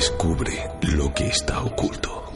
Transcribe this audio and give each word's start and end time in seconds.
Descubre 0.00 0.56
lo 0.96 1.12
que 1.12 1.26
está 1.26 1.60
oculto 1.60 2.32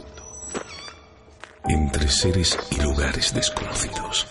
entre 1.67 2.09
seres 2.09 2.59
y 2.71 2.79
lugares 2.83 3.33
desconocidos. 3.33 4.27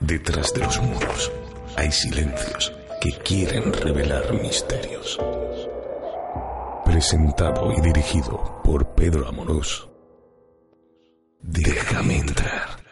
Detrás 0.00 0.52
de 0.52 0.64
los 0.64 0.82
muros 0.82 1.32
hay 1.76 1.90
silencios 1.90 2.74
que 3.00 3.10
quieren 3.12 3.72
revelar 3.72 4.34
misterios. 4.34 5.18
Presentado 6.84 7.72
y 7.72 7.80
dirigido 7.80 8.60
por 8.62 8.94
Pedro 8.94 9.26
Amorós. 9.26 9.88
Déjame 11.40 12.18
entrar. 12.18 12.83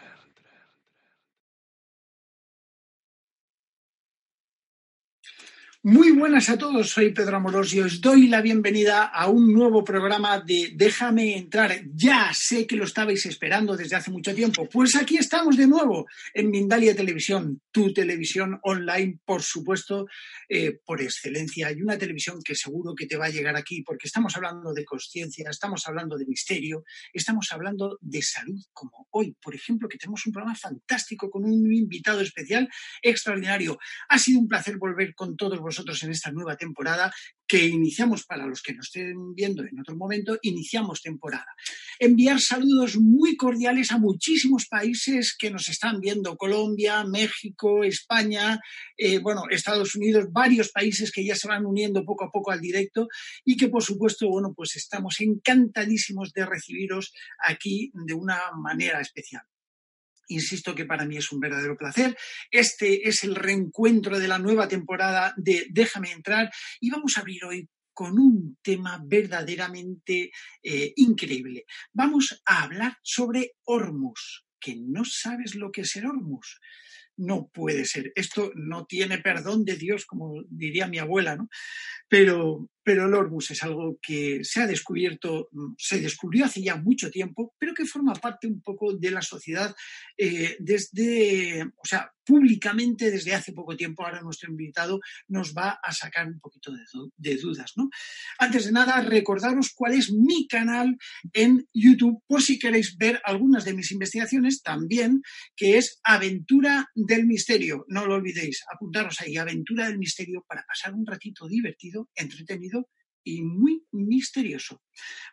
Muy 5.85 6.11
buenas 6.11 6.47
a 6.47 6.57
todos, 6.57 6.91
soy 6.91 7.11
Pedro 7.11 7.35
Amorós 7.35 7.73
y 7.73 7.81
os 7.81 7.99
doy 7.99 8.29
la 8.29 8.41
bienvenida 8.41 9.03
a 9.03 9.27
un 9.27 9.51
nuevo 9.51 9.83
programa 9.83 10.39
de 10.39 10.71
Déjame 10.75 11.35
entrar. 11.35 11.73
Ya 11.93 12.31
sé 12.33 12.65
que 12.65 12.77
lo 12.77 12.85
estabais 12.85 13.25
esperando 13.25 13.75
desde 13.75 13.97
hace 13.97 14.09
mucho 14.09 14.33
tiempo. 14.33 14.69
Pues 14.69 14.95
aquí 14.95 15.17
estamos 15.17 15.57
de 15.57 15.67
nuevo 15.67 16.07
en 16.33 16.51
Mindalia 16.51 16.95
Televisión, 16.95 17.61
tu 17.69 17.91
televisión 17.91 18.61
online, 18.63 19.19
por 19.25 19.41
supuesto, 19.41 20.05
eh, 20.47 20.79
por 20.85 21.01
excelencia. 21.01 21.69
Y 21.73 21.81
una 21.81 21.97
televisión 21.97 22.41
que 22.41 22.55
seguro 22.55 22.95
que 22.95 23.05
te 23.05 23.17
va 23.17 23.25
a 23.25 23.29
llegar 23.29 23.57
aquí 23.57 23.83
porque 23.83 24.07
estamos 24.07 24.37
hablando 24.37 24.73
de 24.73 24.85
conciencia, 24.85 25.49
estamos 25.49 25.85
hablando 25.85 26.17
de 26.17 26.25
misterio, 26.25 26.85
estamos 27.11 27.51
hablando 27.51 27.97
de 27.99 28.21
salud, 28.21 28.61
como 28.71 29.09
hoy, 29.11 29.35
por 29.41 29.53
ejemplo, 29.53 29.89
que 29.89 29.97
tenemos 29.97 30.25
un 30.27 30.31
programa 30.31 30.55
fantástico 30.55 31.29
con 31.29 31.43
un 31.43 31.73
invitado 31.73 32.21
especial 32.21 32.69
extraordinario. 33.01 33.77
Ha 34.07 34.17
sido 34.17 34.39
un 34.39 34.47
placer 34.47 34.77
volver 34.77 35.13
con 35.13 35.35
todos 35.35 35.59
vosotros 35.59 35.72
nosotros 35.73 36.03
en 36.03 36.11
esta 36.11 36.31
nueva 36.31 36.55
temporada 36.55 37.11
que 37.47 37.65
iniciamos, 37.65 38.25
para 38.25 38.45
los 38.45 38.61
que 38.61 38.73
nos 38.73 38.87
estén 38.87 39.33
viendo 39.33 39.63
en 39.63 39.79
otro 39.79 39.95
momento, 39.95 40.37
iniciamos 40.43 41.01
temporada. 41.01 41.47
Enviar 41.99 42.39
saludos 42.39 42.95
muy 42.97 43.35
cordiales 43.35 43.91
a 43.91 43.97
muchísimos 43.97 44.67
países 44.67 45.35
que 45.37 45.49
nos 45.49 45.67
están 45.69 45.99
viendo, 45.99 46.37
Colombia, 46.37 47.03
México, 47.03 47.83
España, 47.83 48.59
eh, 48.97 49.17
bueno, 49.17 49.43
Estados 49.49 49.95
Unidos, 49.95 50.25
varios 50.31 50.71
países 50.71 51.11
que 51.11 51.25
ya 51.25 51.35
se 51.35 51.47
van 51.47 51.65
uniendo 51.65 52.05
poco 52.05 52.25
a 52.25 52.31
poco 52.31 52.51
al 52.51 52.61
directo 52.61 53.07
y 53.43 53.57
que, 53.57 53.67
por 53.67 53.83
supuesto, 53.83 54.27
bueno, 54.29 54.53
pues 54.55 54.75
estamos 54.75 55.19
encantadísimos 55.19 56.33
de 56.33 56.45
recibiros 56.45 57.13
aquí 57.43 57.91
de 57.93 58.13
una 58.13 58.39
manera 58.55 59.01
especial. 59.01 59.43
Insisto 60.33 60.73
que 60.73 60.85
para 60.85 61.05
mí 61.05 61.17
es 61.17 61.31
un 61.31 61.39
verdadero 61.39 61.77
placer. 61.77 62.17
Este 62.49 63.07
es 63.07 63.23
el 63.23 63.35
reencuentro 63.35 64.19
de 64.19 64.27
la 64.27 64.39
nueva 64.39 64.67
temporada 64.67 65.33
de 65.37 65.67
Déjame 65.69 66.11
entrar 66.11 66.51
y 66.79 66.89
vamos 66.89 67.17
a 67.17 67.21
abrir 67.21 67.45
hoy 67.45 67.69
con 67.93 68.17
un 68.17 68.57
tema 68.63 68.99
verdaderamente 69.05 70.31
eh, 70.63 70.93
increíble. 70.95 71.65
Vamos 71.91 72.41
a 72.45 72.63
hablar 72.63 72.97
sobre 73.03 73.53
Hormus, 73.65 74.45
que 74.59 74.75
no 74.75 75.05
sabes 75.05 75.53
lo 75.53 75.71
que 75.71 75.81
es 75.81 75.95
el 75.95 76.07
Hormus. 76.07 76.59
No 77.15 77.51
puede 77.53 77.85
ser. 77.85 78.11
Esto 78.15 78.51
no 78.55 78.87
tiene 78.87 79.19
perdón 79.19 79.65
de 79.65 79.75
Dios, 79.75 80.05
como 80.05 80.43
diría 80.49 80.87
mi 80.87 80.97
abuela, 80.97 81.35
¿no? 81.35 81.47
Pero, 82.07 82.67
pero 82.83 83.05
el 83.05 83.13
Hormuz 83.13 83.51
es 83.51 83.63
algo 83.63 83.97
que 84.01 84.43
se 84.43 84.61
ha 84.61 84.67
descubierto, 84.67 85.49
mm, 85.51 85.73
se 85.77 85.99
descubrió 85.99 86.45
hace 86.45 86.61
ya 86.61 86.75
mucho 86.75 87.09
tiempo, 87.09 87.55
pero 87.57 87.73
que 87.73 87.85
forma 87.85 88.13
parte 88.13 88.47
un 88.47 88.61
poco 88.61 88.93
de 88.93 89.11
la 89.11 89.21
sociedad 89.21 89.73
eh, 90.17 90.57
desde, 90.59 91.63
o 91.63 91.85
sea, 91.85 92.11
públicamente 92.25 93.11
desde 93.11 93.33
hace 93.33 93.53
poco 93.53 93.75
tiempo. 93.75 94.05
Ahora 94.05 94.21
nuestro 94.21 94.49
invitado 94.49 94.99
nos 95.27 95.53
va 95.53 95.79
a 95.83 95.91
sacar 95.91 96.27
un 96.27 96.39
poquito 96.39 96.71
de, 97.17 97.35
dudas, 97.37 97.73
¿no? 97.75 97.89
Antes 98.39 98.65
de 98.65 98.71
nada, 98.71 99.01
recordaros 99.01 99.71
cuál 99.73 99.93
es 99.93 100.11
mi 100.11 100.47
canal 100.47 100.97
en 101.33 101.67
YouTube, 101.73 102.23
por 102.27 102.41
si 102.41 102.59
queréis 102.59 102.97
ver 102.97 103.21
algunas 103.25 103.65
de 103.65 103.73
mis 103.73 103.91
investigaciones 103.91 104.61
también, 104.61 105.21
que 105.55 105.77
es 105.77 105.99
Aventura 106.03 106.89
del 106.95 107.25
Misterio. 107.25 107.85
No 107.87 108.05
lo 108.05 108.15
olvidéis, 108.15 108.63
apuntaros 108.73 109.19
ahí, 109.21 109.37
Aventura 109.37 109.87
del 109.87 109.99
Misterio, 109.99 110.45
para 110.47 110.63
pasar 110.65 110.93
un 110.93 111.05
ratito 111.05 111.47
divertido, 111.47 112.09
entretenido 112.15 112.72
y 113.23 113.41
muy 113.41 113.85
misterioso. 113.91 114.81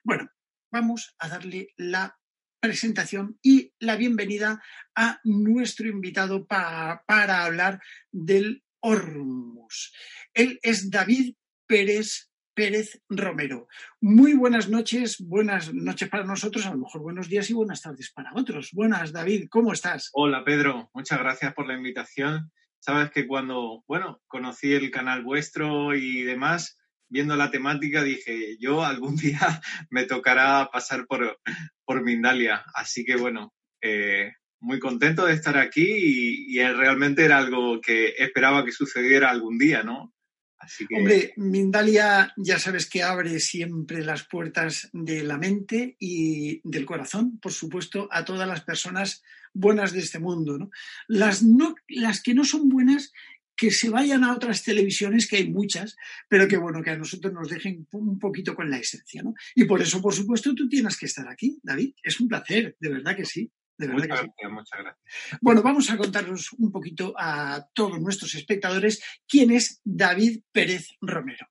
Bueno, 0.05 0.29
vamos 0.71 1.15
a 1.19 1.29
darle 1.29 1.69
la 1.77 2.19
presentación 2.61 3.39
y 3.43 3.73
la 3.79 3.97
bienvenida 3.97 4.63
a 4.95 5.21
nuestro 5.25 5.89
invitado 5.89 6.47
para, 6.47 7.03
hablar 7.09 7.81
del 8.13 8.63
Hormus. 8.81 9.95
Él 10.35 10.59
es 10.63 10.91
David 10.91 11.35
Pérez 11.67 12.31
Pérez 12.53 13.01
Romero. 13.09 13.69
Muy 14.01 14.35
buenas 14.35 14.69
noches, 14.69 15.17
buenas 15.21 15.73
noches 15.73 16.09
para 16.11 16.25
nosotros, 16.25 16.67
a 16.67 16.73
lo 16.73 16.79
mejor 16.79 17.01
buenos 17.01 17.29
días 17.29 17.49
y 17.49 17.55
buenas 17.55 17.81
tardes 17.81 18.13
para 18.13 18.33
otros. 18.35 18.71
Buenas, 18.73 19.13
David, 19.13 19.49
¿cómo 19.49 19.73
estás? 19.73 20.11
Hola, 20.13 20.45
Pedro, 20.45 20.91
muchas 20.93 21.19
gracias 21.21 21.55
por 21.55 21.67
la 21.67 21.75
invitación. 21.75 22.53
Sabes 22.81 23.11
que 23.11 23.27
cuando, 23.27 23.85
bueno, 23.87 24.21
conocí 24.27 24.73
el 24.73 24.91
canal 24.91 25.23
vuestro 25.23 25.95
y 25.95 26.23
demás, 26.23 26.80
viendo 27.11 27.37
la 27.37 27.51
temática 27.51 28.03
dije, 28.03 28.57
yo 28.59 28.85
algún 28.85 29.17
día 29.17 29.61
me 29.91 30.05
tocará 30.05 30.71
pasar 30.73 31.07
por, 31.07 31.41
por 31.85 32.03
Mindalia. 32.03 32.65
Así 32.75 33.05
que 33.05 33.17
bueno, 33.17 33.53
eh, 33.83 34.33
muy 34.61 34.79
contento 34.79 35.27
de 35.27 35.35
estar 35.35 35.59
aquí 35.59 35.87
y, 35.87 36.63
realmente 36.63 37.25
era 37.25 37.39
algo 37.39 37.81
que 37.81 38.15
esperaba 38.19 38.65
que 38.65 38.73
sucediera 38.73 39.31
algún 39.31 39.59
día, 39.59 39.83
¿no? 39.83 40.15
Así 40.59 40.87
que... 40.87 40.97
Hombre, 40.97 41.33
Mindalia 41.37 42.35
ya 42.37 42.59
sabes 42.59 42.89
que 42.89 43.03
abre 43.03 43.41
siempre 43.41 44.05
las 44.05 44.27
puertas 44.27 44.91
de 44.93 45.23
la 45.23 45.39
mente 45.39 45.97
y 45.99 46.61
del 46.69 46.85
corazón, 46.85 47.39
por 47.41 47.53
supuesto, 47.53 48.09
a 48.11 48.27
todas 48.27 48.47
las 48.47 48.63
personas 48.63 49.23
buenas 49.55 49.93
de 49.93 50.01
este 50.01 50.19
mundo. 50.19 50.59
¿no? 50.59 50.71
Las, 51.09 51.43
no, 51.43 51.75
las 51.89 52.23
que 52.23 52.35
no 52.35 52.45
son 52.45 52.69
buenas 52.69 53.13
que 53.61 53.71
se 53.71 53.91
vayan 53.91 54.25
a 54.25 54.33
otras 54.33 54.63
televisiones, 54.63 55.29
que 55.29 55.37
hay 55.37 55.51
muchas, 55.51 55.95
pero 56.27 56.49
que 56.49 56.57
bueno, 56.57 56.83
que 56.83 56.89
a 56.89 56.97
nosotros 56.97 57.31
nos 57.31 57.51
dejen 57.51 57.87
un 57.93 58.19
poquito 58.19 58.55
con 58.55 58.71
la 58.71 58.79
esencia, 58.79 59.23
¿no? 59.23 59.35
Y 59.55 59.65
por 59.65 59.83
eso, 59.83 60.01
por 60.01 60.15
supuesto, 60.15 60.55
tú 60.55 60.67
tienes 60.67 60.97
que 60.97 61.05
estar 61.05 61.29
aquí, 61.29 61.61
David. 61.63 61.93
Es 62.03 62.19
un 62.21 62.29
placer, 62.29 62.75
de 62.81 62.89
verdad 62.89 63.15
que 63.15 63.27
sí. 63.27 63.53
De 63.77 63.87
verdad 63.87 64.09
muchas 64.09 64.23
gracias, 64.23 64.51
muchas 64.51 64.79
gracias. 64.81 65.39
Bueno, 65.43 65.63
vamos 65.63 65.91
a 65.91 65.99
contarnos 65.99 66.53
un 66.55 66.73
poquito 66.73 67.13
a 67.19 67.69
todos 67.75 68.01
nuestros 68.01 68.35
espectadores 68.35 69.03
quién 69.29 69.51
es 69.51 69.83
David 69.85 70.41
Pérez 70.53 70.87
Romero. 71.03 71.47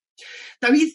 David 0.59 0.93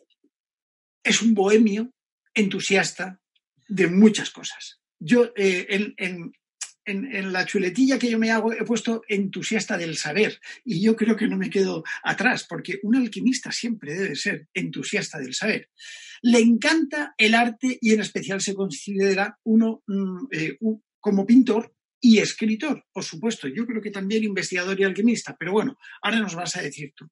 es 1.05 1.23
un 1.23 1.33
bohemio 1.33 1.93
entusiasta 2.35 3.21
de 3.69 3.87
muchas 3.87 4.31
cosas. 4.31 4.81
Yo, 4.99 5.33
eh, 5.37 5.67
en, 5.69 5.95
en, 5.97 6.33
la 6.87 7.47
chuletilla 7.47 7.99
que 7.99 8.11
yo 8.11 8.19
me 8.19 8.31
hago 8.31 8.53
he 8.53 8.65
puesto 8.65 9.03
entusiasta 9.09 9.79
del 9.79 9.97
saber 9.97 10.41
y 10.65 10.83
yo 10.83 10.97
creo 10.97 11.17
que 11.17 11.27
no 11.27 11.37
me 11.37 11.51
quedo 11.51 11.83
atrás 12.03 12.47
porque 12.49 12.79
un 12.83 12.97
alquimista 12.97 13.51
siempre 13.53 13.95
debe 13.95 14.17
ser 14.17 14.49
entusiasta 14.53 15.19
del 15.19 15.35
saber. 15.35 15.71
Le 16.23 16.41
encanta 16.41 17.15
el 17.17 17.35
arte 17.35 17.79
y 17.81 17.93
en 17.93 18.01
especial 18.01 18.41
se 18.41 18.55
considera 18.55 19.39
uno 19.45 19.83
mm, 19.87 20.27
eh, 20.31 20.59
como 21.01 21.27
pintor 21.27 21.75
y 22.01 22.19
escritor, 22.19 22.85
por 22.93 23.03
supuesto. 23.03 23.49
Yo 23.49 23.67
creo 23.67 23.81
que 23.81 23.91
también 23.91 24.25
investigador 24.25 24.79
y 24.79 24.85
alquimista, 24.85 25.37
pero 25.39 25.53
bueno, 25.53 25.79
ahora 26.03 26.21
nos 26.21 26.35
vas 26.35 26.55
a 26.57 26.63
decir 26.63 26.93
tú. 26.95 27.09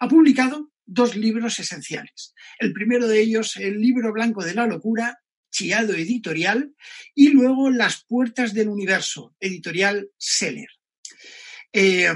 Ha 0.00 0.08
publicado 0.08 0.72
dos 0.84 1.16
libros 1.16 1.58
esenciales. 1.58 2.34
El 2.58 2.72
primero 2.72 3.08
de 3.08 3.20
ellos, 3.20 3.56
el 3.56 3.80
libro 3.80 4.12
blanco 4.12 4.44
de 4.44 4.54
la 4.54 4.66
locura, 4.66 5.18
Chiado 5.56 5.94
Editorial, 5.94 6.74
y 7.14 7.30
luego 7.30 7.70
Las 7.70 8.04
Puertas 8.04 8.52
del 8.52 8.68
Universo, 8.68 9.34
editorial 9.40 10.10
Seller. 10.18 10.68
Eh, 11.72 12.12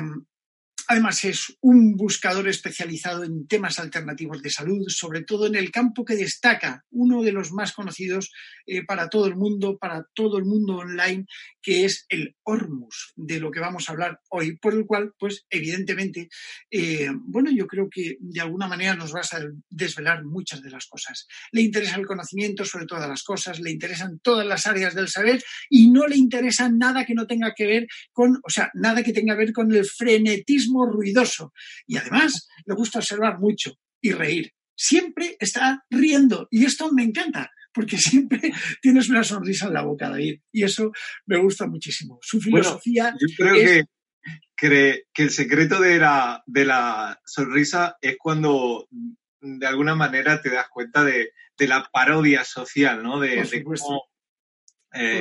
Además, 0.90 1.24
es 1.24 1.56
un 1.60 1.94
buscador 1.94 2.48
especializado 2.48 3.22
en 3.22 3.46
temas 3.46 3.78
alternativos 3.78 4.42
de 4.42 4.50
salud, 4.50 4.88
sobre 4.88 5.22
todo 5.22 5.46
en 5.46 5.54
el 5.54 5.70
campo 5.70 6.04
que 6.04 6.16
destaca, 6.16 6.84
uno 6.90 7.22
de 7.22 7.30
los 7.30 7.52
más 7.52 7.70
conocidos 7.70 8.32
eh, 8.66 8.84
para 8.84 9.08
todo 9.08 9.28
el 9.28 9.36
mundo, 9.36 9.78
para 9.78 10.04
todo 10.12 10.36
el 10.36 10.46
mundo 10.46 10.78
online, 10.78 11.26
que 11.62 11.84
es 11.84 12.06
el 12.08 12.34
Hormus, 12.42 13.12
de 13.14 13.38
lo 13.38 13.52
que 13.52 13.60
vamos 13.60 13.88
a 13.88 13.92
hablar 13.92 14.20
hoy, 14.30 14.56
por 14.56 14.74
el 14.74 14.84
cual, 14.84 15.12
pues, 15.16 15.46
evidentemente, 15.48 16.28
eh, 16.72 17.08
bueno, 17.14 17.52
yo 17.52 17.68
creo 17.68 17.88
que 17.88 18.16
de 18.18 18.40
alguna 18.40 18.66
manera 18.66 18.96
nos 18.96 19.12
vas 19.12 19.32
a 19.32 19.42
desvelar 19.68 20.24
muchas 20.24 20.60
de 20.60 20.70
las 20.70 20.86
cosas. 20.86 21.28
Le 21.52 21.62
interesa 21.62 21.98
el 21.98 22.06
conocimiento 22.06 22.64
sobre 22.64 22.86
todas 22.86 23.08
las 23.08 23.22
cosas, 23.22 23.60
le 23.60 23.70
interesan 23.70 24.18
todas 24.18 24.44
las 24.44 24.66
áreas 24.66 24.96
del 24.96 25.06
saber 25.06 25.40
y 25.68 25.88
no 25.88 26.08
le 26.08 26.16
interesa 26.16 26.68
nada 26.68 27.06
que 27.06 27.14
no 27.14 27.28
tenga 27.28 27.54
que 27.54 27.68
ver 27.68 27.86
con, 28.12 28.40
o 28.42 28.50
sea, 28.50 28.72
nada 28.74 29.04
que 29.04 29.12
tenga 29.12 29.34
que 29.34 29.44
ver 29.44 29.52
con 29.52 29.72
el 29.72 29.86
frenetismo 29.86 30.79
ruidoso. 30.86 31.52
Y 31.86 31.96
además 31.96 32.48
le 32.64 32.74
gusta 32.74 32.98
observar 32.98 33.38
mucho 33.38 33.74
y 34.00 34.12
reír. 34.12 34.52
Siempre 34.74 35.36
está 35.38 35.84
riendo 35.90 36.48
y 36.50 36.64
esto 36.64 36.90
me 36.92 37.02
encanta 37.02 37.50
porque 37.72 37.98
siempre 37.98 38.52
tienes 38.80 39.08
una 39.08 39.24
sonrisa 39.24 39.66
en 39.66 39.74
la 39.74 39.82
boca, 39.82 40.10
David. 40.10 40.40
Y 40.52 40.64
eso 40.64 40.92
me 41.26 41.38
gusta 41.38 41.66
muchísimo. 41.66 42.18
Su 42.22 42.40
filosofía. 42.40 43.14
yo 43.18 43.26
creo 43.36 43.86
que, 44.56 45.04
que, 45.12 45.22
el 45.22 45.30
secreto 45.30 45.80
de 45.80 45.98
la, 45.98 46.42
de 46.46 46.64
la 46.64 47.20
sonrisa 47.24 47.96
es 48.00 48.16
cuando 48.18 48.88
de 49.40 49.66
alguna 49.66 49.94
manera 49.94 50.40
te 50.42 50.50
das 50.50 50.68
cuenta 50.68 51.04
de, 51.04 51.32
la 51.58 51.88
parodia 51.92 52.42
social, 52.42 53.02
¿no? 53.02 53.20
De, 53.20 53.40
eh, 53.40 53.44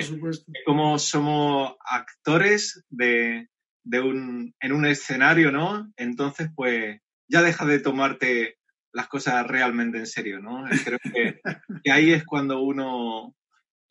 de 0.07 0.63
cómo 0.65 0.97
somos 0.97 1.75
actores 1.85 2.85
de, 2.89 3.49
un, 3.97 4.53
en 4.59 4.71
un 4.71 4.85
escenario, 4.85 5.51
¿no? 5.51 5.91
Entonces, 5.97 6.49
pues 6.55 6.99
ya 7.27 7.41
deja 7.41 7.65
de 7.65 7.79
tomarte 7.79 8.59
las 8.91 9.07
cosas 9.07 9.45
realmente 9.47 9.97
en 9.97 10.07
serio, 10.07 10.39
¿no? 10.39 10.65
Creo 10.83 10.99
que, 11.83 11.91
ahí 11.91 12.11
es 12.11 12.23
cuando 12.25 12.61
uno 12.61 13.35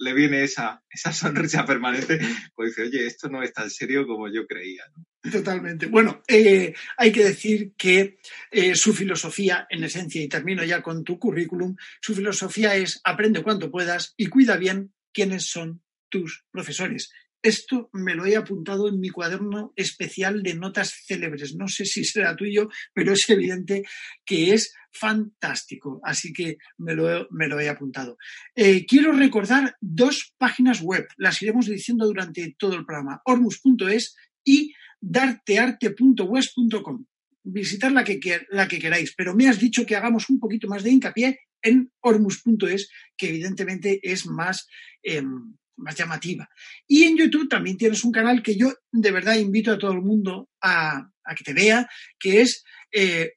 le 0.01 0.13
viene 0.15 0.45
esa, 0.45 0.83
esa 0.89 1.13
sonrisa 1.13 1.65
permanente, 1.65 2.21
pues 2.55 2.71
dice, 2.71 2.83
oye, 2.83 3.07
esto 3.07 3.29
no 3.29 3.43
es 3.43 3.53
tan 3.53 3.69
serio 3.69 4.07
como 4.07 4.29
yo 4.33 4.47
creía. 4.47 4.85
Totalmente. 5.31 5.87
Bueno, 5.87 6.23
eh, 6.29 6.73
hay 6.97 7.11
que 7.11 7.25
decir 7.25 7.73
que 7.77 8.19
eh, 8.53 8.77
su 8.77 8.95
filosofía, 8.95 9.67
en 9.69 9.83
esencia, 9.83 10.23
y 10.23 10.29
termino 10.29 10.63
ya 10.63 10.83
con 10.83 11.03
tu 11.03 11.19
currículum, 11.19 11.77
su 12.01 12.15
filosofía 12.15 12.77
es 12.77 13.01
aprende 13.03 13.43
cuanto 13.43 13.73
puedas 13.73 14.15
y 14.17 14.27
cuida 14.27 14.57
bien 14.57 14.93
quiénes 15.13 15.51
son 15.51 15.83
tus 16.09 16.45
profesores. 16.53 17.13
Esto 17.43 17.89
me 17.93 18.15
lo 18.15 18.27
he 18.27 18.37
apuntado 18.37 18.89
en 18.89 18.99
mi 18.99 19.11
cuaderno 19.11 19.73
especial 19.77 20.43
de 20.43 20.55
notas 20.55 21.05
célebres. 21.07 21.55
No 21.55 21.69
sé 21.69 21.85
si 21.85 22.05
será 22.05 22.35
tuyo, 22.35 22.69
pero 22.93 23.13
es 23.13 23.29
evidente 23.31 23.85
que 24.25 24.55
es 24.55 24.75
fantástico. 24.91 26.01
Así 26.03 26.33
que 26.33 26.59
me 26.79 26.95
lo, 26.95 27.61
he 27.61 27.69
apuntado. 27.69 28.19
Eh, 28.55 28.87
quiero 28.87 29.13
recordar 29.13 29.77
dos 29.81 30.35
páginas 30.37 30.81
web. 30.81 31.07
Las 31.17 31.41
iremos 31.43 31.67
diciendo 31.67 32.07
durante 32.07 32.57
todo 32.59 32.75
el 32.75 32.85
programa. 32.85 33.23
Ormus.es 33.25 34.17
y 34.45 34.75
dartearte.west.com. 35.01 37.07
Visitar 37.45 37.93
la 37.93 38.03
que, 38.05 38.19
la 38.51 38.67
que 38.67 38.81
queráis, 38.81 39.15
pero 39.17 39.35
me 39.35 39.49
has 39.49 39.59
dicho 39.59 39.87
que 39.87 39.97
hagamos 39.97 40.29
un 40.29 40.41
poquito 40.41 40.69
más 40.69 40.83
de 40.83 40.91
hincapié 40.91 41.41
en 41.63 41.91
ormus.es, 42.01 42.91
que 43.17 43.29
evidentemente 43.29 44.01
es 44.03 44.27
más... 44.27 44.67
Em, 45.03 45.55
más 45.79 45.97
llamativa. 45.97 46.49
Y 46.87 47.05
en 47.05 47.17
YouTube 47.17 47.49
también 47.49 47.77
tienes 47.77 48.05
un 48.05 48.13
canal 48.13 48.43
que 48.43 48.57
yo 48.57 48.73
de 48.93 49.11
verdad 49.11 49.37
invito 49.37 49.73
a 49.73 49.79
todo 49.79 49.93
el 49.93 50.03
mundo 50.03 50.49
a, 50.61 51.11
que 51.37 51.45
te 51.45 51.55
vea, 51.55 51.89
que 52.19 52.41
es 52.43 52.65
eh, 52.93 53.33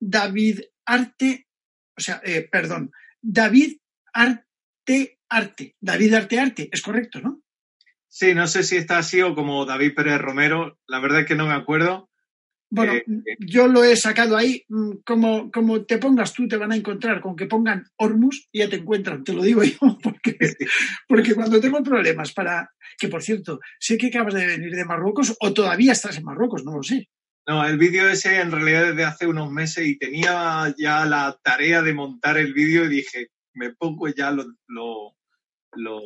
David 0.00 0.60
Arte, 0.84 1.46
o 1.96 2.00
sea, 2.00 2.20
eh, 2.24 2.48
perdón, 2.50 2.90
David 3.20 3.78
Arte 4.12 5.18
Arte. 5.28 5.76
David 5.80 6.14
Arte 6.14 6.38
Arte, 6.38 6.68
es 6.70 6.82
correcto, 6.82 7.20
¿no? 7.20 7.42
Sí, 8.08 8.34
no 8.34 8.46
sé 8.46 8.62
si 8.62 8.76
está 8.76 8.98
así 8.98 9.22
o 9.22 9.34
como 9.34 9.64
David 9.64 9.94
Pérez 9.94 10.20
Romero, 10.20 10.78
la 10.86 11.00
verdad 11.00 11.20
es 11.20 11.26
que 11.26 11.34
no 11.34 11.46
me 11.46 11.54
acuerdo, 11.54 12.10
bueno, 12.74 12.94
eh, 12.94 13.04
yo 13.38 13.68
lo 13.68 13.84
he 13.84 13.94
sacado 13.96 14.34
ahí, 14.34 14.64
mm, 14.68 14.92
como, 15.04 15.50
como 15.50 15.84
te 15.84 15.98
pongas 15.98 16.32
tú, 16.32 16.48
te 16.48 16.56
van 16.56 16.72
a 16.72 16.76
encontrar 16.76 17.20
con 17.20 17.36
que 17.36 17.44
pongan 17.44 17.84
Hormus 17.96 18.48
y 18.50 18.60
ya 18.60 18.68
te 18.70 18.76
encuentran, 18.76 19.22
te 19.24 19.34
lo 19.34 19.42
digo 19.42 19.62
yo, 19.62 19.98
porque, 20.02 20.38
porque 21.06 21.34
cuando 21.34 21.60
tengo 21.60 21.82
problemas 21.82 22.32
para, 22.32 22.70
que 22.98 23.08
por 23.08 23.22
cierto, 23.22 23.60
sé 23.78 23.98
que 23.98 24.06
acabas 24.06 24.32
de 24.32 24.46
venir 24.46 24.74
de 24.74 24.86
Marruecos 24.86 25.36
o 25.38 25.52
todavía 25.52 25.92
estás 25.92 26.16
en 26.16 26.24
Marruecos, 26.24 26.64
no 26.64 26.76
lo 26.76 26.82
sé. 26.82 27.10
No, 27.46 27.66
el 27.66 27.76
vídeo 27.76 28.08
ese 28.08 28.40
en 28.40 28.50
realidad 28.50 28.86
desde 28.86 29.04
hace 29.04 29.26
unos 29.26 29.50
meses 29.50 29.86
y 29.86 29.98
tenía 29.98 30.74
ya 30.78 31.04
la 31.04 31.38
tarea 31.42 31.82
de 31.82 31.92
montar 31.92 32.38
el 32.38 32.54
vídeo 32.54 32.86
y 32.86 32.88
dije, 32.88 33.28
me 33.52 33.74
pongo 33.74 34.08
ya 34.08 34.30
lo, 34.30 35.14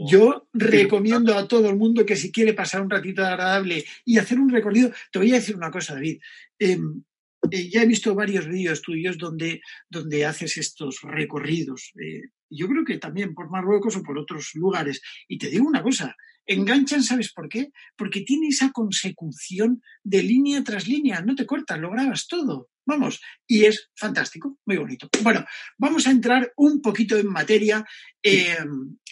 yo 0.08 0.48
recomiendo 0.52 1.34
a 1.34 1.48
todo 1.48 1.68
el 1.68 1.76
mundo 1.76 2.06
que 2.06 2.16
si 2.16 2.30
quiere 2.30 2.52
pasar 2.54 2.82
un 2.82 2.90
ratito 2.90 3.24
agradable 3.24 3.84
y 4.04 4.18
hacer 4.18 4.38
un 4.38 4.50
recorrido, 4.50 4.90
te 5.10 5.18
voy 5.18 5.32
a 5.32 5.36
decir 5.36 5.56
una 5.56 5.70
cosa, 5.70 5.94
David. 5.94 6.20
Em, 6.58 7.02
eh, 7.50 7.68
ya 7.68 7.82
he 7.82 7.86
visto 7.86 8.14
varios 8.14 8.46
vídeos 8.46 8.82
tuyos 8.82 9.18
donde, 9.18 9.60
donde 9.88 10.24
haces 10.24 10.56
estos 10.56 11.00
recorridos. 11.02 11.92
Eh, 12.00 12.22
yo 12.50 12.68
creo 12.68 12.84
que 12.84 12.98
también 12.98 13.34
por 13.34 13.50
Marruecos 13.50 13.96
o 13.96 14.02
por 14.02 14.18
otros 14.18 14.54
lugares. 14.54 15.02
Y 15.28 15.38
te 15.38 15.48
digo 15.48 15.66
una 15.66 15.82
cosa, 15.82 16.16
enganchan, 16.46 17.02
¿sabes 17.02 17.32
por 17.32 17.48
qué? 17.48 17.70
Porque 17.96 18.22
tiene 18.22 18.48
esa 18.48 18.70
consecución 18.70 19.82
de 20.02 20.22
línea 20.22 20.62
tras 20.64 20.86
línea, 20.86 21.20
no 21.20 21.34
te 21.34 21.46
cortas, 21.46 21.78
lo 21.78 21.90
grabas 21.90 22.26
todo. 22.26 22.70
Vamos, 22.86 23.20
y 23.46 23.64
es 23.64 23.90
fantástico, 23.96 24.58
muy 24.64 24.76
bonito. 24.76 25.08
Bueno, 25.22 25.44
vamos 25.76 26.06
a 26.06 26.12
entrar 26.12 26.52
un 26.56 26.80
poquito 26.80 27.16
en 27.16 27.26
materia, 27.26 27.84
eh, 28.22 28.56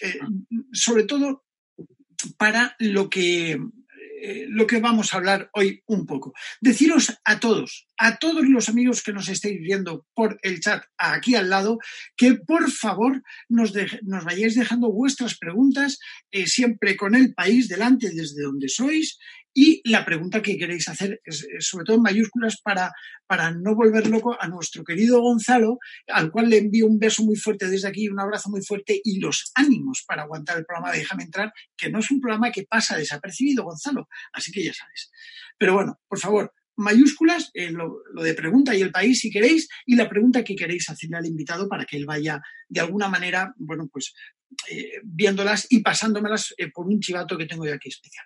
eh, 0.01 0.19
sobre 0.71 1.03
todo 1.03 1.43
para 2.37 2.75
lo 2.79 3.09
que 3.09 3.59
eh, 4.21 4.45
lo 4.47 4.67
que 4.67 4.79
vamos 4.79 5.13
a 5.13 5.17
hablar 5.17 5.49
hoy 5.53 5.83
un 5.87 6.05
poco. 6.05 6.33
Deciros 6.61 7.17
a 7.23 7.39
todos, 7.39 7.87
a 7.97 8.17
todos 8.17 8.45
los 8.47 8.69
amigos 8.69 9.03
que 9.03 9.13
nos 9.13 9.29
estéis 9.29 9.59
viendo 9.61 10.05
por 10.13 10.39
el 10.41 10.59
chat 10.59 10.83
aquí 10.97 11.35
al 11.35 11.49
lado, 11.49 11.79
que 12.15 12.35
por 12.35 12.71
favor 12.71 13.23
nos, 13.49 13.73
nos 14.03 14.23
vayáis 14.23 14.55
dejando 14.55 14.91
vuestras 14.91 15.37
preguntas, 15.37 15.99
siempre 16.45 16.95
con 16.95 17.15
el 17.15 17.33
país 17.33 17.67
delante 17.67 18.09
desde 18.09 18.41
donde 18.41 18.69
sois 18.69 19.17
y 19.57 19.81
la 19.89 20.03
pregunta 20.03 20.41
que 20.41 20.57
queréis 20.57 20.89
hacer 20.89 21.21
es, 21.23 21.47
sobre 21.59 21.85
todo 21.85 21.95
en 21.95 22.01
mayúsculas 22.03 22.59
para, 22.61 22.91
para 23.25 23.51
no 23.51 23.73
volver 23.73 24.05
loco 24.07 24.35
a 24.37 24.49
nuestro 24.49 24.83
querido 24.83 25.21
Gonzalo, 25.21 25.79
al 26.07 26.29
cual 26.29 26.49
le 26.49 26.57
envío 26.57 26.85
un 26.85 26.99
beso 26.99 27.23
muy 27.23 27.37
fuerte 27.37 27.69
desde 27.69 27.87
aquí, 27.87 28.09
un 28.09 28.19
abrazo 28.19 28.49
muy 28.49 28.61
fuerte 28.61 28.99
y 29.01 29.21
los 29.21 29.53
ánimos 29.55 30.03
para 30.05 30.23
aguantar 30.23 30.57
el 30.57 30.65
programa 30.65 30.91
de 30.91 30.99
Déjame 30.99 31.23
entrar, 31.23 31.53
que 31.77 31.89
no 31.89 31.99
es 31.99 32.11
un 32.11 32.19
programa 32.19 32.51
que 32.51 32.63
pasa 32.63 32.97
desapercibido, 32.97 33.63
Gonzalo. 33.63 34.09
Así 34.33 34.51
que 34.51 34.61
ya 34.61 34.73
sabes. 34.73 35.09
Pero 35.57 35.75
bueno, 35.75 36.01
por 36.05 36.19
favor, 36.19 36.51
mayúsculas, 36.75 37.49
eh, 37.53 37.71
lo, 37.71 38.01
de 38.21 38.33
pregunta 38.33 38.75
y 38.75 38.81
el 38.81 38.91
país 38.91 39.19
si 39.21 39.31
queréis, 39.31 39.69
y 39.85 39.95
la 39.95 40.09
pregunta 40.09 40.43
que 40.43 40.55
queréis 40.55 40.89
hacerle 40.89 41.15
al 41.15 41.25
invitado 41.25 41.69
para 41.69 41.85
que 41.85 41.95
él 41.95 42.05
vaya 42.05 42.41
de 42.67 42.81
alguna 42.81 43.07
manera, 43.07 43.53
bueno, 43.57 43.87
pues 43.89 44.13
eh, 44.69 44.99
viéndolas 45.03 45.67
y 45.69 45.81
pasándomelas 45.81 46.53
eh, 46.57 46.71
por 46.71 46.87
un 46.87 46.99
chivato 46.99 47.37
que 47.37 47.45
tengo 47.45 47.65
yo 47.65 47.73
aquí 47.73 47.89
especial. 47.89 48.25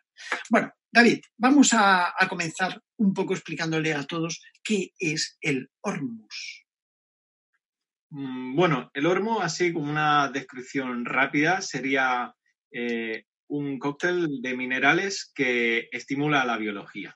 Bueno, 0.49 0.71
David, 0.91 1.21
vamos 1.37 1.69
a, 1.73 2.13
comenzar 2.27 2.81
un 2.97 3.13
poco 3.13 3.33
explicándole 3.33 3.93
a 3.93 4.03
todos 4.03 4.41
qué 4.63 4.91
es 4.97 5.37
el 5.41 5.69
Hormus. 5.81 6.65
Mm, 8.11 8.55
bueno, 8.55 8.89
el 8.93 9.05
Hormus, 9.05 9.43
así 9.43 9.71
como 9.71 9.89
una 9.89 10.29
descripción 10.29 11.05
rápida, 11.05 11.61
sería 11.61 12.33
eh, 12.71 13.25
un 13.47 13.79
cóctel 13.79 14.41
de 14.41 14.55
minerales 14.55 15.31
que 15.33 15.89
estimula 15.91 16.45
la 16.45 16.57
biología. 16.57 17.15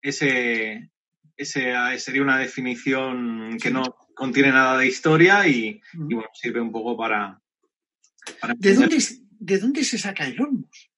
Ese, 0.00 0.90
sería 1.36 2.22
una 2.22 2.38
definición 2.38 3.58
que 3.60 3.70
no 3.70 3.82
contiene 4.14 4.50
nada 4.50 4.78
de 4.78 4.86
historia 4.86 5.46
y, 5.46 5.80
bueno, 5.94 6.28
sirve 6.34 6.60
un 6.60 6.72
poco 6.72 6.96
para... 6.96 7.40
¿De, 8.56 8.74
dónde, 8.74 8.98
¿De 9.38 9.58
dónde 9.58 9.84
se 9.84 9.98
saca 9.98 10.26
el 10.26 10.40
Hormus? 10.40 10.90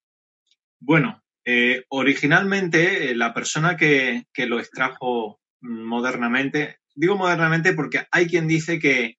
Bueno, 0.81 1.23
eh, 1.45 1.85
originalmente 1.89 3.11
eh, 3.11 3.15
la 3.15 3.33
persona 3.35 3.77
que, 3.77 4.25
lo 4.47 4.61
extrajo 4.61 5.41
modernamente, 5.61 6.79
digo 6.95 7.17
modernamente 7.17 7.73
porque 7.75 8.07
hay 8.11 8.27
quien 8.27 8.47
dice 8.47 8.79
que, 8.79 9.17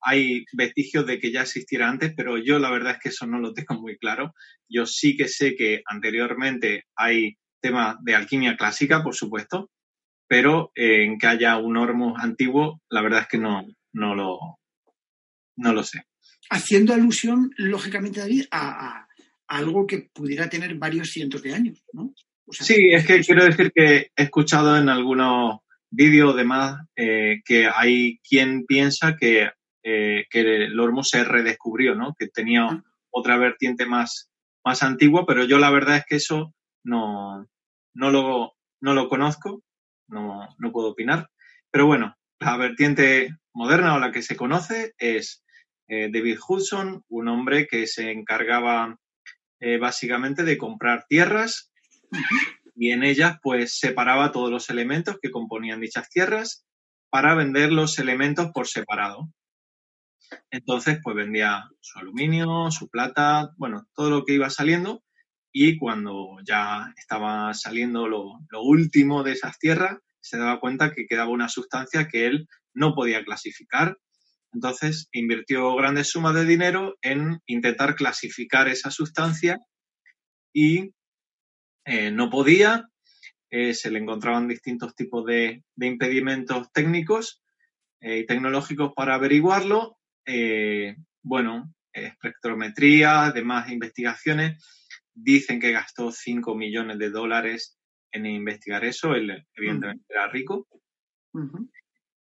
hay 0.00 0.44
vestigios 0.52 1.06
de 1.06 1.18
que 1.18 1.32
ya 1.32 1.42
existiera 1.42 1.88
antes, 1.88 2.12
pero 2.14 2.36
yo 2.36 2.58
la 2.58 2.70
verdad 2.70 2.92
es 2.92 2.98
que 2.98 3.08
eso 3.08 3.26
no 3.26 3.38
lo 3.38 3.54
tengo 3.54 3.80
muy 3.80 3.96
claro. 3.96 4.34
Yo 4.68 4.84
sí 4.84 5.16
que 5.16 5.26
sé 5.28 5.54
que 5.56 5.82
anteriormente 5.86 6.84
hay 6.94 7.38
temas 7.60 7.96
de 8.02 8.14
alquimia 8.14 8.56
clásica, 8.56 9.02
por 9.02 9.14
supuesto, 9.14 9.70
pero 10.28 10.70
eh, 10.74 11.04
en 11.04 11.18
que 11.18 11.26
haya 11.26 11.56
un 11.56 11.76
hormus 11.76 12.18
antiguo, 12.22 12.82
la 12.90 13.00
verdad 13.00 13.22
es 13.22 13.28
que 13.28 13.38
no, 13.38 13.66
no, 13.92 14.14
lo, 14.14 14.38
no 15.56 15.72
lo 15.72 15.82
sé. 15.82 16.07
Haciendo 16.50 16.94
alusión, 16.94 17.52
lógicamente, 17.56 18.20
David, 18.20 18.46
a 18.50 19.08
algo 19.48 19.86
que 19.86 20.10
pudiera 20.12 20.48
tener 20.48 20.74
varios 20.76 21.10
cientos 21.10 21.42
de 21.42 21.54
años, 21.54 21.82
¿no? 21.92 22.14
sí, 22.50 22.90
es 22.92 23.06
que 23.06 23.20
quiero 23.20 23.44
decir 23.44 23.72
que 23.74 24.10
he 24.14 24.22
escuchado 24.22 24.76
en 24.76 24.88
algunos 24.88 25.60
vídeos 25.90 26.36
demás 26.36 26.86
eh, 26.96 27.40
que 27.44 27.66
hay 27.66 28.18
quien 28.18 28.64
piensa 28.66 29.16
que, 29.16 29.50
eh, 29.82 30.26
que 30.30 30.40
el 30.40 30.78
hormuz 30.78 31.08
se 31.10 31.24
redescubrió, 31.24 31.94
¿no? 31.94 32.14
Que 32.18 32.28
tenía 32.28 32.64
ah. 32.64 32.82
otra 33.10 33.36
vertiente 33.38 33.86
más, 33.86 34.30
más 34.64 34.82
antigua, 34.82 35.24
pero 35.26 35.44
yo 35.44 35.58
la 35.58 35.70
verdad 35.70 35.96
es 35.96 36.04
que 36.06 36.16
eso 36.16 36.54
no, 36.84 37.46
no, 37.94 38.10
lo, 38.10 38.54
no 38.80 38.94
lo 38.94 39.08
conozco, 39.08 39.62
no, 40.08 40.48
no 40.58 40.72
puedo 40.72 40.88
opinar. 40.88 41.30
Pero 41.70 41.86
bueno, 41.86 42.16
la 42.38 42.56
vertiente 42.56 43.36
moderna 43.52 43.94
o 43.94 43.98
la 43.98 44.12
que 44.12 44.22
se 44.22 44.36
conoce 44.36 44.94
es 44.98 45.42
eh, 45.88 46.10
David 46.12 46.38
Hudson, 46.46 47.02
un 47.08 47.28
hombre 47.28 47.66
que 47.66 47.86
se 47.86 48.10
encargaba 48.10 48.98
eh, 49.60 49.78
básicamente 49.78 50.44
de 50.44 50.58
comprar 50.58 51.06
tierras 51.08 51.72
y 52.76 52.92
en 52.92 53.02
ellas 53.02 53.38
pues 53.42 53.78
separaba 53.78 54.30
todos 54.30 54.50
los 54.50 54.70
elementos 54.70 55.18
que 55.20 55.30
componían 55.30 55.80
dichas 55.80 56.08
tierras 56.10 56.66
para 57.10 57.34
vender 57.34 57.72
los 57.72 57.98
elementos 57.98 58.50
por 58.52 58.68
separado. 58.68 59.32
Entonces 60.50 61.00
pues 61.02 61.16
vendía 61.16 61.64
su 61.80 61.98
aluminio, 61.98 62.70
su 62.70 62.88
plata, 62.88 63.50
bueno, 63.56 63.88
todo 63.94 64.10
lo 64.10 64.24
que 64.24 64.34
iba 64.34 64.50
saliendo 64.50 65.02
y 65.50 65.78
cuando 65.78 66.36
ya 66.44 66.92
estaba 66.96 67.54
saliendo 67.54 68.06
lo, 68.06 68.40
lo 68.50 68.62
último 68.62 69.22
de 69.22 69.32
esas 69.32 69.58
tierras 69.58 69.98
se 70.20 70.36
daba 70.36 70.60
cuenta 70.60 70.92
que 70.92 71.06
quedaba 71.06 71.30
una 71.30 71.48
sustancia 71.48 72.08
que 72.08 72.26
él 72.26 72.48
no 72.74 72.94
podía 72.94 73.24
clasificar 73.24 73.96
entonces, 74.52 75.08
invirtió 75.12 75.74
grandes 75.76 76.10
sumas 76.10 76.34
de 76.34 76.44
dinero 76.44 76.96
en 77.02 77.40
intentar 77.46 77.94
clasificar 77.94 78.68
esa 78.68 78.90
sustancia 78.90 79.60
y 80.52 80.94
eh, 81.84 82.10
no 82.10 82.30
podía. 82.30 82.88
Eh, 83.50 83.74
se 83.74 83.90
le 83.90 83.98
encontraban 83.98 84.48
distintos 84.48 84.94
tipos 84.94 85.24
de, 85.24 85.64
impedimentos 85.76 86.70
técnicos 86.72 87.42
eh, 88.00 88.18
y 88.18 88.26
tecnológicos 88.26 88.92
para 88.94 89.14
averiguarlo. 89.14 89.98
bueno, 91.22 91.74
espectrometría, 91.92 93.32
demás 93.32 93.70
investigaciones. 93.70 94.64
Dicen 95.14 95.60
que 95.60 95.72
gastó 95.72 96.10
5 96.12 96.54
millones 96.54 96.98
de 96.98 97.10
dólares 97.10 97.78
en 98.12 98.26
investigar 98.26 98.84
eso. 98.84 99.14
Él, 99.14 99.46
evidentemente, 99.54 100.04
era 100.08 100.28
rico. 100.28 100.66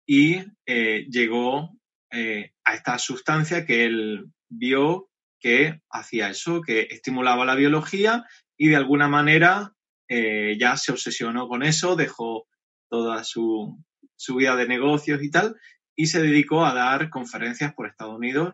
Y 0.06 0.44
llegó 0.66 1.72
eh, 2.18 2.54
a 2.64 2.76
esta 2.76 2.98
sustancia 2.98 3.66
que 3.66 3.84
él 3.84 4.32
vio 4.48 5.10
que 5.38 5.82
hacía 5.90 6.30
eso, 6.30 6.62
que 6.62 6.88
estimulaba 6.90 7.44
la 7.44 7.56
biología 7.56 8.26
y 8.56 8.70
de 8.70 8.78
alguna 8.78 9.10
manera 9.10 9.74
eh, 10.08 10.56
ya 10.58 10.78
se 10.78 10.94
obsesionó 10.94 11.50
con 11.50 11.62
eso, 11.62 11.98
dejó 11.98 12.48
toda 12.90 13.26
su, 13.26 13.84
vida 14.30 14.56
de 14.56 14.66
negocios 14.66 15.22
y 15.22 15.30
tal, 15.30 15.58
y 15.94 16.08
se 16.08 16.22
dedicó 16.22 16.66
a 16.66 16.74
dar 16.74 17.10
conferencias 17.10 17.74
por 17.74 17.86
Estados 17.86 18.16
Unidos 18.16 18.54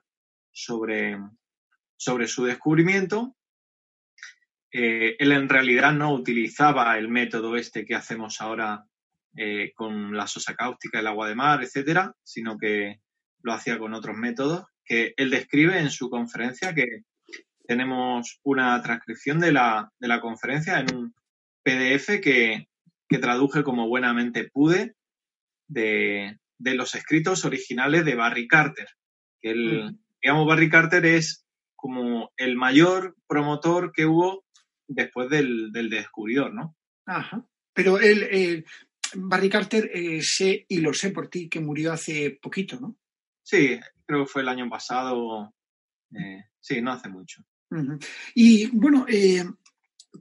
sobre, 0.52 1.20
sobre 1.98 2.26
su 2.26 2.46
descubrimiento. 2.46 3.36
Eh, 4.72 5.18
él 5.20 5.34
en 5.34 5.48
realidad 5.48 5.94
no 5.94 6.12
utilizaba 6.12 6.98
el 6.98 7.10
método 7.10 7.56
este 7.58 7.86
que 7.86 7.94
hacemos 7.94 8.42
ahora 8.42 8.88
con 9.76 10.18
la 10.18 10.28
sosa 10.28 10.56
cáustica, 10.56 11.00
el 11.00 11.08
agua 11.08 11.30
de 11.30 11.36
mar, 11.36 11.64
etcétera, 11.64 12.14
sino 12.22 12.58
que 12.58 13.00
lo 13.44 13.54
hacía 13.54 13.78
con 13.78 13.94
otros 13.94 14.18
métodos, 14.18 14.66
que 14.86 15.14
él 15.18 15.30
describe 15.30 15.80
en 15.80 15.90
su 15.90 16.10
conferencia, 16.10 16.74
que 16.74 17.04
tenemos 17.68 18.40
una 18.44 18.82
transcripción 18.82 19.40
de 19.40 19.52
la, 19.52 19.92
conferencia 20.22 20.80
en 20.80 20.96
un 20.96 21.16
PDF 21.64 22.20
que, 22.22 22.68
traduje 23.20 23.64
como 23.64 23.88
buenamente 23.88 24.50
pude 24.50 24.96
de, 25.68 26.38
los 26.60 26.96
escritos 26.96 27.46
originales 27.46 28.06
de 28.06 28.16
Barry 28.16 28.48
Carter. 28.48 28.88
Que 29.42 29.52
el, 29.52 29.98
digamos, 30.22 30.48
Barry 30.48 30.70
Carter 30.70 31.06
es 31.06 31.46
como 31.76 32.32
el 32.38 32.56
mayor 32.56 33.16
promotor 33.28 33.92
que 33.92 34.06
hubo 34.06 34.46
después 34.88 35.30
del, 35.30 35.72
descubridor, 35.72 36.54
¿no? 36.54 36.76
Ajá. 37.06 37.46
Pero 37.74 38.00
él, 38.00 38.66
Barry 39.16 39.50
Carter, 39.50 39.90
eh, 39.94 40.22
sé, 40.22 40.66
y 40.68 40.78
lo 40.78 40.94
sé 40.94 41.12
por 41.12 41.28
ti, 41.28 41.50
que 41.50 41.60
murió 41.60 41.94
hace 41.94 42.40
poquito, 42.42 42.80
¿no? 42.80 42.98
Sí, 43.44 43.80
creo 44.06 44.26
que 44.26 44.32
fue 44.32 44.42
el 44.42 44.50
año 44.50 44.70
pasado. 44.70 45.54
Eh, 46.12 46.46
sí, 46.60 46.82
no 46.82 46.92
hace 46.92 47.10
mucho. 47.10 47.44
Y 48.36 48.68
bueno, 48.68 49.06
eh, 49.08 49.46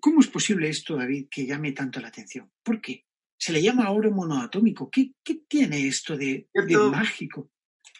¿cómo 0.01 0.21
es 0.21 0.29
posible 0.29 0.69
esto, 0.69 0.97
David, 0.97 1.27
que 1.31 1.47
llame 1.47 1.73
tanto 1.73 2.01
la 2.01 2.09
atención? 2.09 2.51
¿Por 2.63 2.81
qué? 2.81 3.07
Se 3.37 3.53
le 3.53 3.63
llama 3.63 3.91
oro 3.91 4.11
monoatómico. 4.11 4.91
¿Qué, 4.91 5.13
tiene 5.49 5.87
esto 5.87 6.17
de, 6.17 6.49
mágico? 6.93 7.51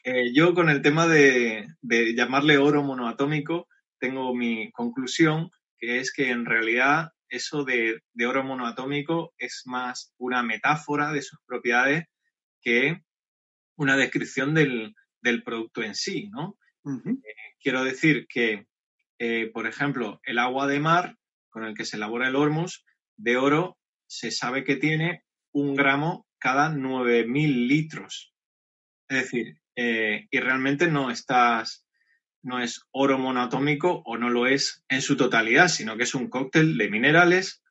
Eh, 0.05 0.33
yo 0.33 0.55
con 0.55 0.69
el 0.69 0.83
tema 0.83 1.07
de, 1.07 1.67
llamarle 1.83 2.59
oro 2.59 2.83
monoatómico 2.83 3.69
tengo 3.99 4.35
mi 4.35 4.71
conclusión, 4.73 5.51
que 5.79 5.99
es 5.99 6.13
que 6.13 6.31
en 6.31 6.47
realidad 6.47 7.11
eso 7.29 7.65
de, 7.65 8.01
de 8.13 8.27
oro 8.27 8.45
monoatómico 8.45 9.35
es 9.37 9.63
más 9.67 10.15
una 10.19 10.43
metáfora 10.43 11.13
de 11.13 11.23
sus 11.23 11.39
propiedades 11.47 12.07
que 12.63 13.03
una 13.77 13.97
descripción 13.97 14.55
del, 14.55 14.95
del 15.23 15.43
producto 15.43 15.83
en 15.83 15.95
sí, 15.95 16.29
¿no? 16.31 16.59
Eh, 16.87 17.25
quiero 17.61 17.85
decir 17.85 18.27
que, 18.29 18.67
eh, 19.19 19.51
por 19.53 19.67
ejemplo, 19.67 20.21
el 20.25 20.39
agua 20.39 20.67
de 20.67 20.81
mar 20.81 21.17
con 21.51 21.65
el 21.65 21.75
que 21.75 21.85
se 21.85 21.97
elabora 21.97 22.29
el 22.29 22.37
hormus 22.37 22.85
de 23.17 23.37
oro 23.37 23.79
se 24.07 24.31
sabe 24.31 24.65
que 24.65 24.77
tiene 24.77 25.25
un 25.53 25.75
gramo 25.75 26.27
cada 26.39 26.71
9.000 26.71 27.69
litros. 27.69 28.35
Es 29.09 29.23
decir, 29.23 29.61
eh, 29.77 30.27
y 30.31 30.41
realmente 30.41 30.89
no 30.89 31.11
estás, 31.11 31.87
no 32.43 32.61
es 32.61 32.83
oro 32.93 33.19
monoatómico 33.19 34.03
o 34.05 34.17
no 34.17 34.31
lo 34.31 34.47
es 34.47 34.85
en 34.89 35.03
su 35.03 35.17
totalidad, 35.17 35.69
sino 35.69 35.97
que 35.97 36.05
es 36.05 36.15
un 36.15 36.29
cóctel 36.29 36.79
de 36.79 36.89
minerales 36.89 37.63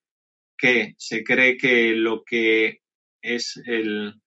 que 0.58 0.94
se 0.98 1.24
cree 1.24 1.58
que 1.58 1.94
lo 1.94 2.24
que 2.24 2.82
es 3.22 3.62
el, 3.66 4.22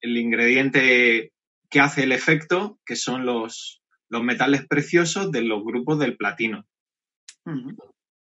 el 0.00 0.16
ingrediente 0.16 1.32
que 1.76 1.80
hace 1.80 2.04
el 2.04 2.12
efecto, 2.12 2.80
que 2.86 2.96
son 2.96 3.26
los, 3.26 3.82
los 4.08 4.22
metales 4.22 4.66
preciosos 4.66 5.30
de 5.30 5.42
los 5.42 5.62
grupos 5.62 5.98
del 5.98 6.16
platino. 6.16 6.66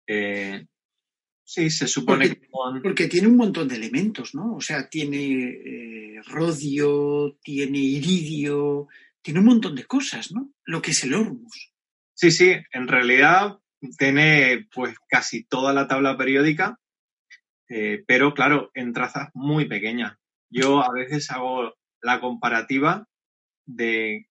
Eh, 0.08 0.66
sí, 1.44 1.70
se 1.70 1.88
supone 1.88 2.28
porque, 2.28 2.42
que... 2.42 2.82
Porque 2.82 3.08
tiene 3.08 3.28
un 3.28 3.38
montón 3.38 3.68
de 3.68 3.75
elementos, 3.75 4.34
¿no? 4.34 4.56
O 4.56 4.62
sea, 4.62 4.90
tiene 4.90 5.44
eh, 5.44 6.22
rodio, 6.25 7.38
tiene 7.44 7.78
iridio, 7.78 8.88
tiene 9.22 9.42
un 9.42 9.46
montón 9.46 9.75
de 9.75 9.86
cosas, 9.86 10.32
¿no? 10.32 10.52
Lo 10.64 10.82
que 10.82 10.90
es 10.90 11.04
el 11.04 11.14
Hormus. 11.14 11.72
Sí, 12.16 12.32
sí, 12.32 12.52
en 12.72 12.88
realidad 12.88 13.60
tiene 14.00 14.68
pues 14.74 14.96
casi 15.08 15.44
toda 15.44 15.72
la 15.72 15.88
tabla 15.88 16.18
periódica, 16.18 16.80
eh, 17.70 18.04
pero 18.08 18.34
claro, 18.34 18.72
en 18.74 18.92
trazas 18.92 19.30
muy 19.36 19.66
pequeñas. 19.66 20.18
Yo 20.50 20.84
a 20.84 20.92
veces 20.92 21.30
hago 21.30 21.75
la 22.02 22.20
comparativa 22.20 23.08
de, 23.65 24.27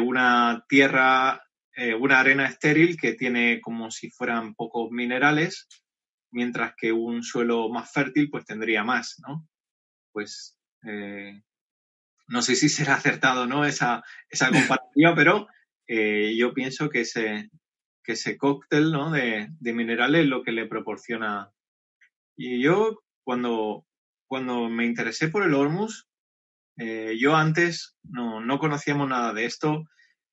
una 0.00 0.64
tierra, 0.68 1.42
eh, 1.76 1.94
una 1.94 2.20
arena 2.20 2.46
estéril 2.46 2.96
que 2.96 3.14
tiene 3.14 3.60
como 3.60 3.90
si 3.90 4.10
fueran 4.10 4.54
pocos 4.54 4.90
minerales, 4.90 5.66
mientras 6.30 6.74
que 6.76 6.92
un 6.92 7.22
suelo 7.22 7.68
más 7.68 7.92
fértil 7.92 8.30
pues 8.30 8.44
tendría 8.44 8.84
más, 8.84 9.16
¿no? 9.26 9.48
Pues 10.12 10.58
eh, 10.86 11.42
no 12.28 12.42
sé 12.42 12.54
si 12.54 12.68
será 12.68 12.94
acertado 12.94 13.46
no 13.46 13.64
esa, 13.64 14.02
esa 14.28 14.50
comparativa, 14.50 15.14
pero 15.16 15.48
eh, 15.86 16.34
yo 16.36 16.52
pienso 16.52 16.90
que 16.90 17.00
ese, 17.00 17.50
que 18.04 18.12
ese 18.12 18.36
cóctel 18.36 18.92
¿no? 18.92 19.10
de, 19.10 19.48
de, 19.58 19.72
minerales 19.72 20.22
es 20.22 20.28
lo 20.28 20.42
que 20.42 20.52
le 20.52 20.66
proporciona. 20.66 21.50
Y 22.36 22.60
yo 22.60 23.02
cuando, 23.24 23.86
cuando 24.26 24.68
me 24.68 24.84
interesé 24.84 25.28
por 25.28 25.42
el 25.42 25.54
Hormus, 25.54 26.07
eh, 26.78 27.16
yo 27.18 27.34
antes 27.34 27.96
no, 28.04 28.40
no, 28.40 28.58
conocíamos 28.60 29.08
nada 29.08 29.32
de 29.32 29.44
esto. 29.44 29.84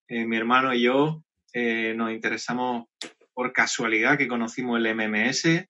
Eh, 0.08 0.26
mi 0.26 0.38
hermano 0.38 0.74
y 0.76 0.84
yo 0.84 1.24
eh, 1.54 1.96
nos 1.96 2.12
interesamos 2.12 2.86
por 3.34 3.52
casualidad 3.52 4.18
que 4.18 4.28
conocimos 4.28 4.80
el 4.80 4.96
MMS 4.96 5.68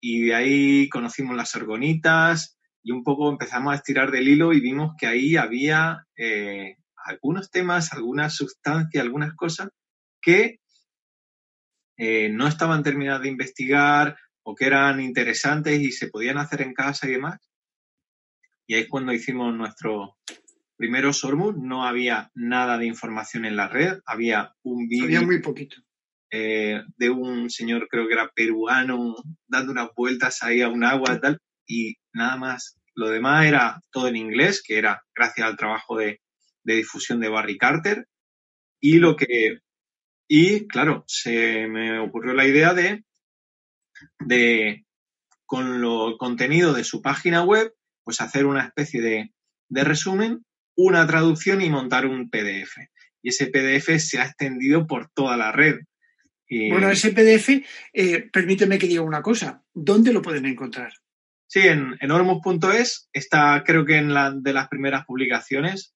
y 0.00 0.26
de 0.26 0.34
ahí 0.34 0.88
conocimos 0.90 1.34
las 1.36 1.54
orgonitas 1.56 2.58
y 2.82 2.92
un 2.92 3.02
poco 3.02 3.30
empezamos 3.30 3.72
a 3.72 3.76
estirar 3.76 4.10
del 4.10 4.28
hilo 4.28 4.52
y 4.52 4.60
vimos 4.60 4.92
que 4.98 5.06
ahí 5.06 5.36
había 5.36 6.06
algunos 7.06 7.50
temas, 7.50 7.92
algunas 7.92 8.34
sustancias, 8.34 9.02
algunas 9.02 9.34
cosas 9.34 9.70
que 10.20 10.60
no 12.30 12.46
estaban 12.46 12.82
terminadas 12.82 13.22
de 13.22 13.28
investigar 13.28 14.16
o 14.42 14.54
que 14.54 14.66
eran 14.66 15.00
interesantes 15.00 15.80
y 15.80 15.92
se 15.92 16.08
podían 16.08 16.38
hacer 16.38 16.62
en 16.62 16.72
casa 16.72 17.06
y 17.06 17.12
demás. 17.12 17.49
Y 18.70 18.74
ahí 18.74 18.82
es 18.82 18.88
cuando 18.88 19.12
hicimos 19.12 19.52
nuestro 19.52 20.16
primero 20.76 21.12
Sormus, 21.12 21.56
no 21.56 21.84
había 21.84 22.30
nada 22.36 22.78
de 22.78 22.86
información 22.86 23.44
en 23.44 23.56
la 23.56 23.66
red, 23.66 23.98
había 24.06 24.54
un 24.62 24.86
vídeo. 24.86 25.06
Había 25.06 25.22
muy 25.22 25.42
poquito. 25.42 25.74
eh, 26.30 26.80
de 26.96 27.10
un 27.10 27.50
señor, 27.50 27.88
creo 27.88 28.06
que 28.06 28.14
era 28.14 28.30
peruano, 28.32 29.16
dando 29.48 29.72
unas 29.72 29.88
vueltas 29.96 30.44
ahí 30.44 30.62
a 30.62 30.68
un 30.68 30.84
agua 30.84 31.14
y 31.16 31.20
tal, 31.20 31.40
y 31.66 31.96
nada 32.12 32.36
más. 32.36 32.78
Lo 32.94 33.08
demás 33.08 33.44
era 33.44 33.80
todo 33.90 34.06
en 34.06 34.14
inglés, 34.14 34.62
que 34.64 34.78
era 34.78 35.02
gracias 35.16 35.48
al 35.48 35.56
trabajo 35.56 35.98
de, 35.98 36.20
de 36.62 36.74
difusión 36.76 37.18
de 37.18 37.28
Barry 37.28 37.58
Carter. 37.58 38.06
Y 38.80 38.98
lo 38.98 39.16
que. 39.16 39.58
Y 40.28 40.68
claro, 40.68 41.02
se 41.08 41.66
me 41.66 41.98
ocurrió 41.98 42.34
la 42.34 42.46
idea 42.46 42.72
de. 42.72 43.04
de 44.20 44.86
con 45.44 45.80
lo 45.80 46.16
contenido 46.18 46.72
de 46.72 46.84
su 46.84 47.02
página 47.02 47.42
web, 47.42 47.74
pues 48.04 48.20
hacer 48.20 48.46
una 48.46 48.64
especie 48.64 49.00
de, 49.00 49.32
de 49.68 49.84
resumen, 49.84 50.44
una 50.76 51.06
traducción 51.06 51.60
y 51.60 51.70
montar 51.70 52.06
un 52.06 52.30
PDF. 52.30 52.78
Y 53.22 53.28
ese 53.28 53.46
PDF 53.46 53.98
se 53.98 54.18
ha 54.18 54.24
extendido 54.24 54.86
por 54.86 55.10
toda 55.10 55.36
la 55.36 55.52
red. 55.52 55.80
Bueno, 56.50 56.90
ese 56.90 57.12
PDF, 57.12 57.48
eh, 57.92 58.28
permíteme 58.32 58.78
que 58.78 58.88
diga 58.88 59.02
una 59.02 59.22
cosa. 59.22 59.62
¿Dónde 59.72 60.12
lo 60.12 60.20
pueden 60.20 60.46
encontrar? 60.46 60.92
Sí, 61.46 61.60
en, 61.60 61.96
en 62.00 62.10
ormus.es 62.10 63.08
está 63.12 63.62
creo 63.64 63.84
que 63.84 63.96
en 63.96 64.12
la 64.14 64.32
de 64.32 64.52
las 64.52 64.68
primeras 64.68 65.04
publicaciones 65.04 65.94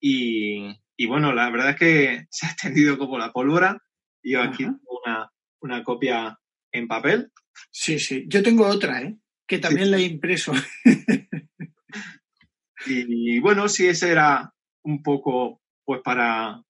y, 0.00 0.74
y, 0.96 1.06
bueno, 1.06 1.34
la 1.34 1.50
verdad 1.50 1.70
es 1.70 1.76
que 1.76 2.26
se 2.30 2.46
ha 2.46 2.50
extendido 2.50 2.96
como 2.96 3.18
la 3.18 3.32
pólvora. 3.32 3.82
Yo 4.22 4.42
aquí 4.42 4.64
tengo 4.64 5.00
una, 5.04 5.30
una, 5.60 5.82
copia 5.82 6.38
en 6.72 6.88
papel. 6.88 7.30
Sí, 7.70 7.98
sí. 7.98 8.24
Yo 8.26 8.42
tengo 8.42 8.66
otra, 8.66 9.02
¿eh? 9.02 9.16
que 9.46 9.58
también 9.58 9.86
sí. 9.86 9.90
la 9.90 9.96
he 9.98 10.02
impreso. 10.02 10.52
y, 12.86 13.38
bueno, 13.40 13.68
sí, 13.68 13.86
ese 13.86 14.10
era 14.10 14.52
un 14.82 15.02
poco, 15.02 15.60
pues 15.84 16.00
para, 16.02 16.62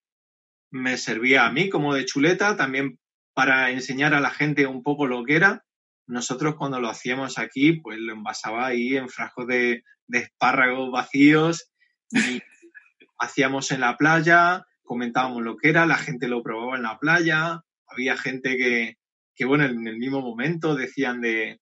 me 0.71 0.97
servía 0.97 1.47
a 1.47 1.53
mí 1.53 1.69
como 1.69 1.95
de 1.95 2.05
chuleta, 2.05 2.57
también 2.57 2.99
para 3.35 3.71
enseñar 3.71 4.15
a 4.15 4.21
la 4.21 4.31
gente 4.31 4.67
un 4.67 4.83
poco 4.83 5.07
lo 5.07 5.25
que 5.25 5.37
era. 5.37 5.65
Nosotros 6.07 6.57
cuando 6.57 6.81
lo 6.81 6.89
hacíamos 6.89 7.39
aquí, 7.39 7.75
pues 7.75 7.99
lo 7.99 8.13
envasaba 8.13 8.67
ahí 8.67 8.97
en 8.97 9.09
frascos 9.09 9.47
de, 9.47 9.85
de 10.09 10.19
espárragos 10.19 10.91
vacíos 10.91 11.71
y 12.11 12.43
hacíamos 13.19 13.71
en 13.71 13.81
la 13.81 13.97
playa, 13.97 14.67
comentábamos 14.83 15.43
lo 15.43 15.57
que 15.57 15.69
era, 15.71 15.87
la 15.87 15.99
gente 15.99 16.27
lo 16.27 16.43
probaba 16.43 16.77
en 16.77 16.83
la 16.83 16.99
playa, 16.99 17.61
había 17.87 18.17
gente 18.17 18.57
que, 18.57 18.97
que 19.37 19.45
bueno, 19.45 19.65
en 19.65 19.87
el 19.87 19.99
mismo 19.99 20.21
momento 20.21 20.75
decían 20.75 21.21
de, 21.21 21.61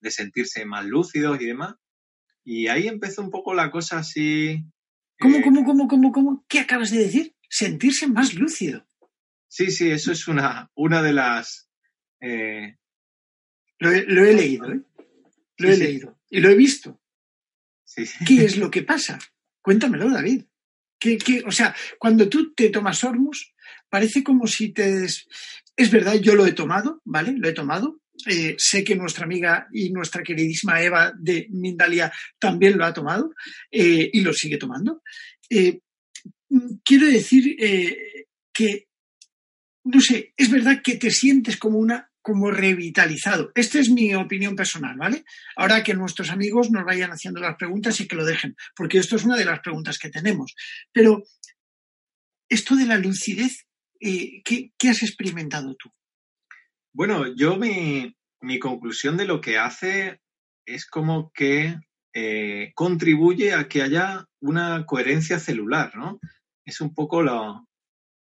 de 0.00 0.10
sentirse 0.10 0.64
más 0.64 0.84
lúcidos 0.84 1.40
y 1.40 1.46
demás. 1.46 1.74
Y 2.50 2.68
ahí 2.68 2.88
empezó 2.88 3.20
un 3.20 3.30
poco 3.30 3.52
la 3.52 3.70
cosa 3.70 3.98
así. 3.98 4.64
¿Cómo, 5.20 5.36
eh, 5.36 5.42
cómo, 5.44 5.66
cómo, 5.66 5.86
cómo, 5.86 6.12
cómo? 6.12 6.44
¿Qué 6.48 6.60
acabas 6.60 6.90
de 6.90 7.00
decir? 7.00 7.34
Sentirse 7.46 8.06
más 8.06 8.32
lúcido. 8.32 8.86
Sí, 9.48 9.70
sí, 9.70 9.90
eso 9.90 10.12
es 10.12 10.26
una, 10.28 10.70
una 10.74 11.02
de 11.02 11.12
las. 11.12 11.68
Eh... 12.20 12.78
Lo, 13.78 13.90
he, 13.90 14.02
lo, 14.06 14.24
he, 14.24 14.32
leído, 14.32 14.72
¿eh? 14.72 14.80
Lo 15.58 15.68
he 15.68 15.74
sí. 15.74 15.82
leído. 15.82 16.18
Y 16.30 16.40
lo 16.40 16.48
he 16.48 16.54
visto. 16.54 16.98
Sí, 17.84 18.04
¿Qué 18.26 18.46
es 18.46 18.56
lo 18.56 18.70
que 18.70 18.82
pasa? 18.82 19.18
Cuéntamelo, 19.60 20.08
David. 20.08 20.44
¿Qué, 20.98 21.18
qué, 21.18 21.42
o 21.44 21.50
sea, 21.50 21.76
cuando 21.98 22.30
tú 22.30 22.54
te 22.54 22.70
tomas 22.70 23.04
Hormus, 23.04 23.52
parece 23.90 24.24
como 24.24 24.46
si 24.46 24.70
te. 24.70 25.00
Des... 25.00 25.28
Es 25.76 25.90
verdad, 25.90 26.14
yo 26.14 26.34
lo 26.34 26.46
he 26.46 26.52
tomado, 26.52 27.02
¿vale? 27.04 27.32
Lo 27.36 27.46
he 27.46 27.52
tomado. 27.52 28.00
Eh, 28.26 28.56
sé 28.58 28.82
que 28.82 28.96
nuestra 28.96 29.24
amiga 29.24 29.68
y 29.72 29.90
nuestra 29.90 30.22
queridísima 30.22 30.82
Eva 30.82 31.12
de 31.16 31.46
Mindalia 31.50 32.12
también 32.38 32.76
lo 32.76 32.84
ha 32.84 32.92
tomado 32.92 33.32
eh, 33.70 34.10
y 34.12 34.20
lo 34.20 34.32
sigue 34.32 34.58
tomando. 34.58 35.02
Eh, 35.48 35.80
quiero 36.84 37.06
decir 37.06 37.56
que, 38.52 38.88
no 39.84 40.00
sé, 40.00 40.32
es 40.36 40.50
verdad 40.50 40.82
que 40.82 40.96
te 40.96 41.10
sientes 41.10 41.56
como 41.56 41.78
una 41.78 42.08
como 42.20 42.50
revitalizado. 42.50 43.52
Esta 43.54 43.78
es 43.78 43.88
mi 43.88 44.14
opinión 44.14 44.54
personal, 44.54 44.96
¿vale? 44.98 45.24
Ahora 45.56 45.82
que 45.82 45.94
nuestros 45.94 46.28
amigos 46.28 46.70
nos 46.70 46.84
vayan 46.84 47.10
haciendo 47.10 47.40
las 47.40 47.56
preguntas 47.56 47.98
y 48.00 48.06
que 48.06 48.16
lo 48.16 48.26
dejen, 48.26 48.54
porque 48.76 48.98
esto 48.98 49.16
es 49.16 49.24
una 49.24 49.36
de 49.36 49.46
las 49.46 49.60
preguntas 49.60 49.96
que 49.98 50.10
tenemos. 50.10 50.54
Pero 50.92 51.22
esto 52.48 52.76
de 52.76 52.84
la 52.84 52.98
lucidez, 52.98 53.66
eh, 54.00 54.42
¿qué, 54.44 54.72
¿qué, 54.76 54.90
has 54.90 55.02
experimentado 55.02 55.74
tú? 55.76 55.90
Bueno, 56.92 57.34
yo 57.34 57.56
mi, 57.56 58.16
mi, 58.40 58.58
conclusión 58.58 59.16
de 59.16 59.26
lo 59.26 59.40
que 59.40 59.58
hace 59.58 60.20
es 60.64 60.86
como 60.86 61.30
que 61.32 61.76
eh, 62.12 62.72
contribuye 62.74 63.54
a 63.54 63.68
que 63.68 63.82
haya 63.82 64.26
una 64.40 64.84
coherencia 64.86 65.38
celular, 65.38 65.96
¿no? 65.96 66.18
Es 66.64 66.80
un 66.80 66.94
poco 66.94 67.22
lo... 67.22 67.66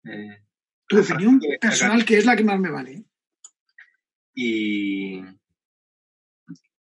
Eh, 0.05 0.43
tu 0.87 0.99
opinión 0.99 1.39
personal, 1.61 2.03
que 2.03 2.17
es 2.17 2.25
la 2.25 2.35
que 2.35 2.43
más 2.43 2.59
me 2.59 2.71
vale. 2.71 3.03
Y, 4.33 5.21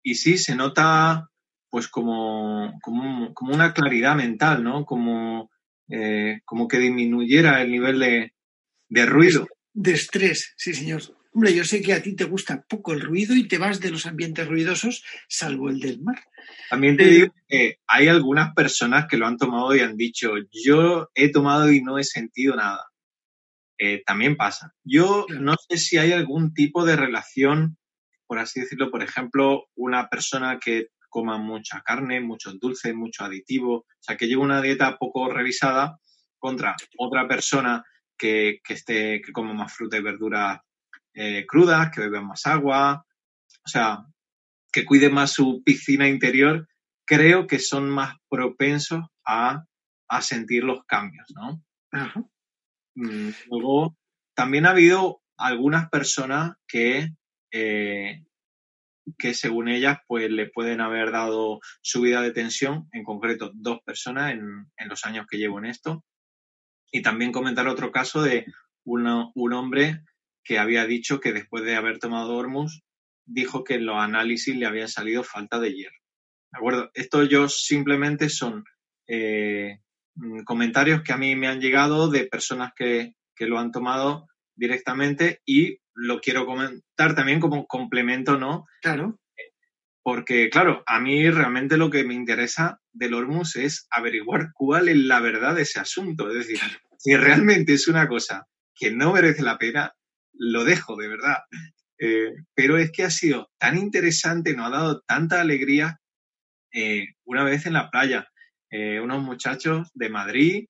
y 0.04 0.15
sí, 0.15 0.38
se 0.38 0.56
nota 0.56 1.30
pues 1.69 1.88
como, 1.88 2.78
como, 2.84 3.34
como 3.34 3.54
una 3.54 3.73
claridad 3.73 4.15
mental, 4.15 4.63
¿no? 4.63 4.86
Como, 4.86 5.49
eh, 5.89 6.41
como 6.45 6.67
que 6.67 6.78
disminuyera 6.78 7.62
el 7.63 7.71
nivel 7.71 7.99
de, 7.99 8.34
de 8.89 9.06
ruido. 9.08 9.47
De 9.73 9.93
estrés, 9.93 10.54
sí, 10.56 10.73
señor. 10.73 11.02
Hombre, 11.34 11.56
yo 11.56 11.63
sé 11.63 11.82
que 11.82 11.93
a 11.93 12.02
ti 12.02 12.15
te 12.15 12.26
gusta 12.26 12.63
poco 12.69 12.93
el 12.93 13.02
ruido 13.02 13.36
y 13.36 13.48
te 13.48 13.58
vas 13.58 13.80
de 13.80 13.89
los 13.89 14.06
ambientes 14.06 14.48
ruidosos, 14.48 15.04
salvo 15.28 15.69
el 15.69 15.80
del 15.80 16.00
mar. 16.02 16.22
También 16.69 16.96
te 16.96 17.06
digo 17.06 17.34
que 17.48 17.80
hay 17.88 18.08
algunas 18.08 18.54
personas 18.54 19.08
que 19.10 19.17
lo 19.17 19.26
han 19.26 19.38
tomado 19.38 19.76
y 19.76 19.80
han 19.80 19.98
dicho, 19.98 20.34
yo 20.52 21.10
he 21.15 21.32
tomado 21.32 21.72
y 21.72 21.82
no 21.82 21.98
he 21.98 22.04
sentido 22.04 22.56
nada. 22.56 22.86
Eh, 23.80 24.04
también 24.06 24.38
pasa. 24.38 24.76
Yo 24.84 25.26
claro. 25.26 25.41
no 25.41 25.56
sé 25.67 25.78
si 25.78 25.98
hay 25.98 26.12
algún 26.12 26.54
tipo 26.54 26.86
de 26.86 26.96
relación, 26.96 27.78
por 28.28 28.38
así 28.38 28.60
decirlo, 28.60 28.91
por 28.91 29.02
ejemplo, 29.02 29.65
una 29.76 30.10
persona 30.10 30.60
que 30.60 30.89
coma 31.10 31.39
mucha 31.39 31.82
carne, 31.82 32.22
muchos 32.22 32.60
dulces, 32.60 32.93
mucho 32.93 33.24
aditivo, 33.24 33.78
o 33.78 33.86
sea, 34.00 34.17
que 34.17 34.28
lleva 34.28 34.43
una 34.43 34.62
dieta 34.62 34.98
poco 34.98 35.32
revisada 35.32 35.98
contra 36.38 36.76
otra 36.98 37.28
persona 37.28 37.84
que, 38.15 38.60
que 38.63 38.74
esté, 38.74 39.22
que 39.22 39.32
coma 39.32 39.54
más 39.54 39.74
fruta 39.74 39.98
y 39.98 40.02
verdura 40.02 40.63
eh, 41.13 41.45
crudas, 41.47 41.91
que 41.91 42.02
beba 42.02 42.21
más 42.21 42.45
agua, 42.45 43.06
o 43.65 43.69
sea, 43.69 44.06
que 44.71 44.86
cuide 44.86 45.10
más 45.10 45.32
su 45.32 45.62
piscina 45.63 46.08
interior, 46.08 46.67
creo 47.06 47.47
que 47.47 47.60
son 47.60 47.89
más 47.89 48.15
propensos 48.30 49.02
a, 49.26 49.65
a 50.08 50.21
sentir 50.21 50.63
los 50.63 50.84
cambios, 50.86 51.28
¿no? 51.36 51.62
Ajá. 51.91 52.23
Luego, 52.95 53.95
también 54.36 54.65
ha 54.65 54.71
habido 54.71 55.21
algunas 55.38 55.89
personas 55.89 56.56
que, 56.67 57.10
eh, 57.52 58.23
que 59.17 59.34
según 59.34 59.67
ellas, 59.67 59.99
pues 60.08 60.30
le 60.30 60.49
pueden 60.49 60.82
haber 60.82 61.12
dado 61.12 61.60
subida 61.82 62.21
de 62.21 62.32
tensión, 62.32 62.88
en 62.91 63.04
concreto 63.04 63.52
dos 63.54 63.80
personas 63.84 64.32
en, 64.32 64.71
en 64.78 64.89
los 64.89 65.06
años 65.06 65.26
que 65.30 65.38
llevo 65.38 65.60
en 65.60 65.65
esto. 65.65 66.04
Y 66.91 67.02
también 67.02 67.32
comentar 67.32 67.67
otro 67.67 67.91
caso 67.91 68.21
de 68.21 68.45
un 68.86 69.54
hombre 69.54 70.04
que 70.43 70.60
había 70.60 70.86
dicho 70.86 71.19
que 71.19 71.34
después 71.34 71.63
de 71.63 71.75
haber 71.75 71.99
tomado 71.99 72.36
Hormus, 72.36 72.84
dijo 73.25 73.63
que 73.63 73.75
en 73.75 73.86
los 73.86 73.97
análisis 73.97 74.56
le 74.56 74.65
había 74.65 74.88
salido 74.88 75.23
falta 75.23 75.60
de 75.60 75.73
hierro. 75.73 75.97
¿De 76.51 76.58
acuerdo? 76.58 76.91
Esto 76.93 77.23
yo 77.23 77.49
simplemente 77.49 78.29
son 78.29 78.63
eh, 79.08 79.79
comentarios 80.45 81.01
que 81.01 81.13
a 81.13 81.17
mí 81.17 81.36
me 81.36 81.47
han 81.47 81.62
llegado 81.62 82.10
de 82.10 82.25
personas 82.25 82.73
que, 82.75 83.13
que, 83.36 83.47
lo 83.47 83.60
han 83.60 83.71
tomado 83.71 84.27
directamente 84.56 85.41
y 85.45 85.79
lo 85.95 86.19
quiero 86.19 86.45
comentar 86.45 87.15
también 87.15 87.39
como 87.39 87.65
complemento, 87.65 88.38
¿no? 88.38 88.65
Claro. 88.82 89.19
Porque, 90.03 90.49
claro, 90.49 90.84
a 90.86 90.99
mí 90.99 91.29
realmente 91.29 91.77
lo 91.77 91.89
que 91.89 92.03
me 92.03 92.13
interesa 92.13 92.79
del 92.91 93.13
Hormus 93.13 93.56
es 93.56 93.88
averiguar 93.89 94.51
cuál 94.53 94.89
es 94.89 94.97
la 94.97 95.21
verdad 95.21 95.56
de 95.56 95.62
ese 95.62 95.79
asunto. 95.79 96.29
Es 96.29 96.36
decir, 96.36 96.60
si 96.97 97.15
realmente 97.15 97.73
es 97.73 97.88
una 97.88 98.08
cosa 98.08 98.45
que 98.75 98.91
no 98.91 99.13
merece 99.13 99.43
la 99.43 99.58
pena, 99.58 99.93
lo 100.43 100.63
dejo, 100.63 100.95
de 100.95 101.08
verdad. 101.08 101.38
Eh, 101.99 102.34
pero 102.53 102.77
es 102.77 102.91
que 102.91 103.03
ha 103.03 103.10
sido 103.10 103.49
tan 103.58 103.77
interesante, 103.77 104.56
nos 104.56 104.67
ha 104.67 104.77
dado 104.77 105.01
tanta 105.01 105.39
alegría 105.39 105.99
eh, 106.73 107.08
una 107.25 107.43
vez 107.43 107.65
en 107.65 107.73
la 107.73 107.89
playa. 107.89 108.27
Eh, 108.69 108.99
unos 108.99 109.21
muchachos 109.21 109.89
de 109.93 110.10
Madrid 110.10 110.65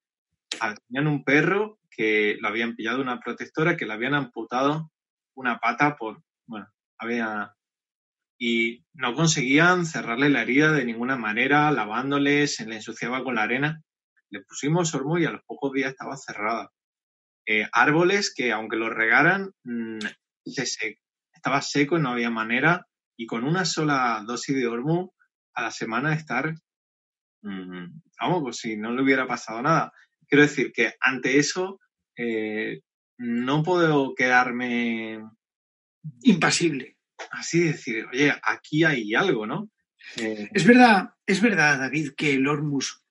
tenían 0.87 1.07
un 1.07 1.23
perro 1.23 1.79
que 1.89 2.37
lo 2.39 2.49
habían 2.49 2.75
pillado 2.75 3.01
una 3.01 3.19
protectora, 3.19 3.77
que 3.77 3.85
le 3.85 3.93
habían 3.93 4.13
amputado 4.13 4.91
una 5.35 5.59
pata 5.59 5.95
por, 5.95 6.21
bueno, 6.47 6.67
había... 6.97 7.53
Y 8.37 8.83
no 8.93 9.13
conseguían 9.13 9.85
cerrarle 9.85 10.29
la 10.29 10.41
herida 10.41 10.71
de 10.71 10.85
ninguna 10.85 11.15
manera, 11.15 11.71
lavándole, 11.71 12.47
se 12.47 12.65
le 12.65 12.75
ensuciaba 12.75 13.23
con 13.23 13.35
la 13.35 13.43
arena. 13.43 13.81
Le 14.29 14.41
pusimos 14.41 14.93
hormo 14.93 15.17
y 15.17 15.25
a 15.25 15.31
los 15.31 15.43
pocos 15.45 15.71
días 15.71 15.91
estaba 15.91 16.17
cerrada. 16.17 16.69
Eh, 17.45 17.67
árboles 17.71 18.33
que 18.35 18.51
aunque 18.51 18.77
los 18.77 18.89
regaran, 18.89 19.51
mmm, 19.63 19.99
se, 20.45 20.99
estaba 21.33 21.61
seco 21.61 21.97
y 21.97 22.01
no 22.01 22.09
había 22.09 22.29
manera. 22.29 22.87
Y 23.17 23.25
con 23.25 23.43
una 23.43 23.65
sola 23.65 24.23
dosis 24.25 24.55
de 24.55 24.67
hormo 24.67 25.13
a 25.53 25.63
la 25.63 25.71
semana 25.71 26.13
estar, 26.13 26.53
mmm, 27.41 27.85
vamos, 28.19 28.41
pues 28.41 28.57
si 28.57 28.77
no 28.77 28.93
le 28.93 29.03
hubiera 29.03 29.27
pasado 29.27 29.61
nada. 29.61 29.91
Quiero 30.27 30.43
decir 30.43 30.71
que 30.73 30.93
ante 30.99 31.37
eso, 31.37 31.79
eh, 32.17 32.81
no 33.17 33.63
puedo 33.63 34.15
quedarme 34.15 35.21
impasible. 36.23 36.97
Así 37.31 37.59
decir, 37.61 38.05
oye, 38.11 38.33
aquí 38.43 38.83
hay 38.83 39.13
algo, 39.13 39.45
¿no? 39.45 39.69
Eh, 40.17 40.49
es 40.53 40.65
verdad, 40.65 41.09
es 41.25 41.41
verdad, 41.41 41.79
David, 41.79 42.11
que 42.17 42.33
el 42.33 42.47
Hormus 42.47 43.03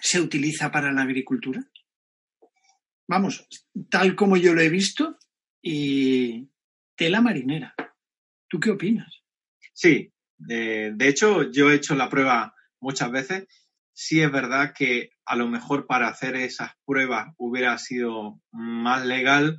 se 0.00 0.20
utiliza 0.20 0.70
para 0.70 0.92
la 0.92 1.02
agricultura. 1.02 1.62
Vamos, 3.08 3.48
tal 3.90 4.14
como 4.14 4.36
yo 4.36 4.54
lo 4.54 4.60
he 4.60 4.68
visto, 4.68 5.18
y 5.62 6.50
tela 6.94 7.20
marinera. 7.20 7.74
¿Tú 8.48 8.60
qué 8.60 8.70
opinas? 8.70 9.22
Sí, 9.72 10.12
de 10.36 10.94
hecho, 11.00 11.50
yo 11.50 11.70
he 11.70 11.74
hecho 11.74 11.94
la 11.94 12.08
prueba 12.08 12.54
muchas 12.80 13.10
veces. 13.10 13.46
Sí 13.92 14.20
es 14.20 14.30
verdad 14.30 14.72
que 14.76 15.10
a 15.24 15.36
lo 15.36 15.48
mejor 15.48 15.86
para 15.86 16.08
hacer 16.08 16.36
esas 16.36 16.72
pruebas 16.84 17.34
hubiera 17.36 17.76
sido 17.78 18.40
más 18.52 19.04
legal 19.04 19.56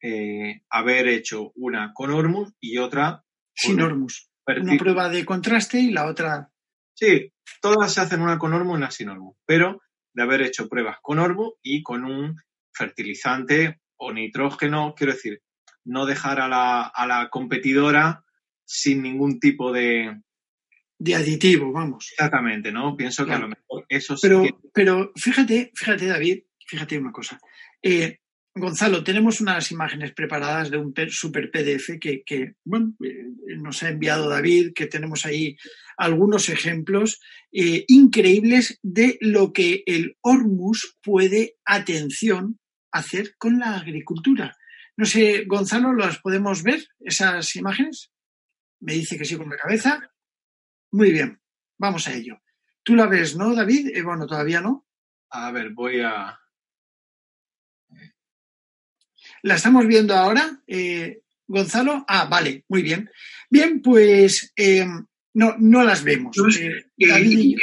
eh, 0.00 0.62
haber 0.70 1.08
hecho 1.08 1.52
una 1.54 1.92
con 1.94 2.10
Hormus 2.10 2.52
y 2.60 2.78
otra 2.78 3.24
sin 3.54 3.80
Hormus. 3.80 4.30
Una 4.46 4.76
prueba 4.76 5.08
de 5.08 5.24
contraste 5.24 5.78
y 5.80 5.90
la 5.90 6.06
otra. 6.06 6.50
Sí, 6.94 7.32
todas 7.60 7.92
se 7.92 8.00
hacen 8.00 8.20
una 8.20 8.38
con 8.38 8.52
Hormus 8.52 8.74
y 8.74 8.76
una 8.76 8.90
sin 8.90 9.08
Hormus, 9.08 9.36
pero 9.46 9.80
de 10.14 10.22
haber 10.22 10.42
hecho 10.42 10.68
pruebas 10.68 10.98
con 11.02 11.18
Hormus 11.18 11.54
y 11.62 11.82
con 11.82 12.04
un 12.04 12.36
fertilizante 12.74 13.80
o 13.96 14.12
nitrógeno, 14.12 14.94
quiero 14.96 15.12
decir, 15.12 15.42
no 15.84 16.06
dejar 16.06 16.40
a 16.40 16.48
la, 16.48 16.82
a 16.82 17.06
la 17.06 17.28
competidora 17.30 18.24
sin 18.64 19.02
ningún 19.02 19.38
tipo 19.38 19.72
de... 19.72 20.20
De 20.98 21.14
aditivo, 21.14 21.72
vamos. 21.72 22.10
Exactamente, 22.12 22.72
¿no? 22.72 22.96
Pienso 22.96 23.26
que 23.26 23.32
a 23.32 23.38
lo 23.38 23.48
mejor 23.48 23.84
eso 23.88 24.14
pero, 24.20 24.44
Pero 24.72 25.12
fíjate, 25.16 25.72
fíjate, 25.74 26.06
David, 26.06 26.44
fíjate 26.66 26.98
una 26.98 27.12
cosa. 27.12 27.38
Eh, 27.82 28.20
Gonzalo, 28.56 29.02
tenemos 29.02 29.40
unas 29.40 29.72
imágenes 29.72 30.12
preparadas 30.12 30.70
de 30.70 30.78
un 30.78 30.94
super 31.08 31.50
PDF 31.50 31.98
que, 32.00 32.54
bueno, 32.64 32.94
eh, 33.04 33.26
nos 33.58 33.82
ha 33.82 33.88
enviado 33.88 34.28
David, 34.28 34.72
que 34.74 34.86
tenemos 34.86 35.26
ahí 35.26 35.56
algunos 35.96 36.48
ejemplos 36.48 37.20
eh, 37.50 37.84
increíbles 37.88 38.78
de 38.82 39.18
lo 39.20 39.52
que 39.52 39.82
el 39.86 40.16
Hormus 40.20 40.96
puede, 41.02 41.56
atención, 41.64 42.60
hacer 42.94 43.36
con 43.36 43.58
la 43.58 43.76
agricultura. 43.76 44.56
No 44.96 45.04
sé, 45.04 45.44
Gonzalo, 45.46 45.92
¿las 45.92 46.18
podemos 46.18 46.62
ver, 46.62 46.86
esas 47.00 47.54
imágenes? 47.56 48.12
Me 48.80 48.94
dice 48.94 49.18
que 49.18 49.24
sí 49.24 49.36
con 49.36 49.50
la 49.50 49.56
cabeza. 49.56 50.10
Muy 50.92 51.10
bien, 51.10 51.40
vamos 51.78 52.06
a 52.08 52.14
ello. 52.14 52.40
Tú 52.82 52.94
la 52.94 53.06
ves, 53.06 53.36
¿no, 53.36 53.54
David? 53.54 53.90
Eh, 53.94 54.02
bueno, 54.02 54.26
todavía 54.26 54.60
no. 54.60 54.86
A 55.30 55.50
ver, 55.50 55.70
voy 55.70 56.00
a, 56.00 56.38
¿La 59.42 59.56
estamos 59.56 59.86
viendo 59.86 60.14
ahora, 60.14 60.62
eh, 60.66 61.20
Gonzalo? 61.46 62.04
Ah, 62.08 62.26
vale, 62.26 62.64
muy 62.68 62.82
bien. 62.82 63.10
Bien, 63.50 63.82
pues 63.82 64.52
eh, 64.56 64.86
no, 65.34 65.54
no 65.58 65.84
las 65.84 66.02
vemos. 66.02 66.34
David, 66.96 67.58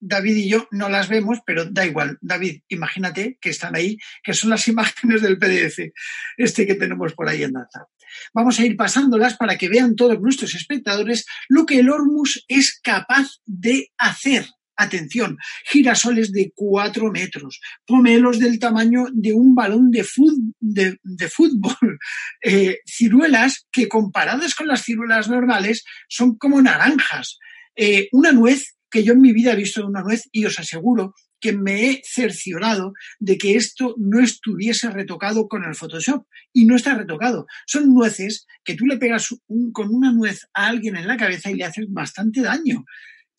y 0.00 0.48
yo, 0.48 0.68
no 0.70 0.88
las 0.88 1.08
vemos, 1.08 1.38
pero 1.46 1.64
da 1.66 1.86
igual. 1.86 2.18
David, 2.20 2.62
imagínate 2.68 3.38
que 3.40 3.50
están 3.50 3.76
ahí, 3.76 3.98
que 4.22 4.34
son 4.34 4.50
las 4.50 4.66
imágenes 4.68 5.22
del 5.22 5.38
PDF, 5.38 5.92
este 6.36 6.66
que 6.66 6.74
tenemos 6.74 7.14
por 7.14 7.28
ahí 7.28 7.42
en 7.42 7.52
data. 7.52 7.86
Vamos 8.32 8.58
a 8.58 8.64
ir 8.64 8.76
pasándolas 8.76 9.36
para 9.36 9.56
que 9.58 9.68
vean 9.68 9.96
todos 9.96 10.20
nuestros 10.20 10.54
espectadores 10.54 11.26
lo 11.48 11.66
que 11.66 11.80
el 11.80 11.90
Hormus 11.90 12.44
es 12.48 12.78
capaz 12.82 13.28
de 13.44 13.92
hacer 13.98 14.46
atención, 14.76 15.38
girasoles 15.64 16.32
de 16.32 16.52
cuatro 16.54 17.10
metros, 17.10 17.60
pomelos 17.86 18.38
del 18.38 18.58
tamaño 18.58 19.06
de 19.12 19.32
un 19.32 19.54
balón 19.54 19.90
de, 19.90 20.04
fútbol, 20.04 21.98
eh, 22.42 22.80
ciruelas 22.86 23.66
que 23.72 23.88
comparadas 23.88 24.54
con 24.54 24.68
las 24.68 24.82
ciruelas 24.82 25.28
normales 25.28 25.84
son 26.08 26.36
como 26.36 26.60
naranjas, 26.60 27.38
eh, 27.74 28.08
una 28.12 28.32
nuez 28.32 28.75
que 28.90 29.04
yo 29.04 29.12
en 29.12 29.20
mi 29.20 29.32
vida 29.32 29.52
he 29.52 29.56
visto 29.56 29.86
una 29.86 30.02
nuez 30.02 30.28
y 30.32 30.44
os 30.44 30.58
aseguro 30.58 31.14
que 31.40 31.52
me 31.52 31.90
he 31.90 32.02
cerciorado 32.04 32.92
de 33.18 33.36
que 33.36 33.56
esto 33.56 33.94
no 33.98 34.20
estuviese 34.20 34.90
retocado 34.90 35.48
con 35.48 35.64
el 35.64 35.74
Photoshop. 35.74 36.26
Y 36.52 36.64
no 36.64 36.76
está 36.76 36.94
retocado. 36.94 37.46
Son 37.66 37.92
nueces 37.92 38.46
que 38.64 38.74
tú 38.74 38.86
le 38.86 38.96
pegas 38.96 39.28
con 39.72 39.94
una 39.94 40.12
nuez 40.12 40.46
a 40.54 40.68
alguien 40.68 40.96
en 40.96 41.06
la 41.06 41.16
cabeza 41.16 41.50
y 41.50 41.54
le 41.54 41.64
haces 41.64 41.86
bastante 41.88 42.40
daño. 42.40 42.84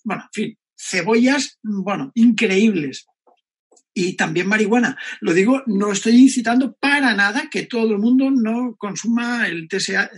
Bueno, 0.04 0.24
en 0.24 0.30
fin, 0.32 0.58
cebollas, 0.78 1.60
bueno, 1.64 2.12
increíbles. 2.14 3.08
Y 4.00 4.16
también 4.16 4.48
marihuana. 4.48 4.96
Lo 5.22 5.34
digo, 5.34 5.64
no 5.66 5.92
estoy 5.92 6.18
incitando 6.18 6.78
para 6.80 7.16
nada 7.16 7.50
que 7.50 7.66
todo 7.66 7.94
el 7.94 7.98
mundo 7.98 8.30
no 8.30 8.76
consuma 8.78 9.48
el 9.48 9.68
TCC, 9.68 10.12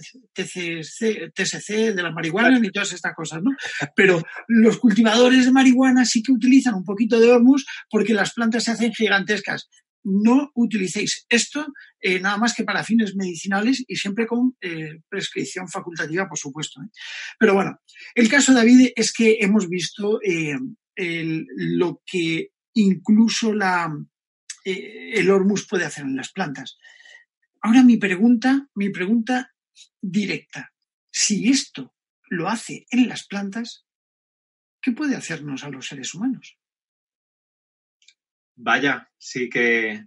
de 1.95 2.03
la 2.03 2.11
marihuana 2.11 2.59
ni 2.59 2.71
todas 2.71 2.91
estas 2.91 3.15
cosas, 3.15 3.41
¿no? 3.41 3.51
Pero 3.95 4.21
los 4.49 4.79
cultivadores 4.79 5.45
de 5.45 5.53
marihuana 5.53 6.03
sí 6.03 6.21
que 6.21 6.33
utilizan 6.33 6.73
un 6.73 6.83
poquito 6.83 7.21
de 7.21 7.31
hormus 7.31 7.65
porque 7.89 8.13
las 8.13 8.33
plantas 8.33 8.65
se 8.65 8.71
hacen 8.71 8.91
gigantescas 8.91 9.69
no 10.03 10.51
utilicéis 10.55 11.25
esto 11.29 11.67
eh, 12.01 12.19
nada 12.19 12.37
más 12.37 12.53
que 12.55 12.63
para 12.63 12.85
fines 12.85 13.15
medicinales 13.15 13.83
y 13.85 13.95
siempre 13.97 14.25
con 14.25 14.55
eh, 14.61 15.01
prescripción 15.09 15.67
facultativa, 15.67 16.27
por 16.27 16.37
supuesto. 16.37 16.81
¿eh? 16.81 16.87
Pero 17.37 17.53
bueno, 17.53 17.79
el 18.15 18.29
caso, 18.29 18.53
David, 18.53 18.91
es 18.95 19.11
que 19.11 19.37
hemos 19.41 19.69
visto 19.69 20.19
lo 20.95 22.01
que 22.05 22.49
incluso 22.73 23.53
la, 23.53 23.91
el 24.63 25.29
Hormus 25.29 25.67
puede 25.67 25.85
hacer 25.85 26.03
en 26.03 26.15
las 26.15 26.31
plantas. 26.31 26.77
Ahora 27.61 27.83
mi 27.83 27.97
pregunta, 27.97 28.69
mi 28.75 28.89
pregunta 28.89 29.53
directa, 30.01 30.73
si 31.11 31.49
esto 31.49 31.93
lo 32.29 32.47
hace 32.47 32.85
en 32.91 33.09
las 33.09 33.25
plantas, 33.27 33.85
¿qué 34.81 34.91
puede 34.91 35.15
hacernos 35.15 35.63
a 35.63 35.69
los 35.69 35.87
seres 35.87 36.13
humanos? 36.13 36.57
Vaya, 38.55 39.09
sí 39.17 39.49
que. 39.49 40.05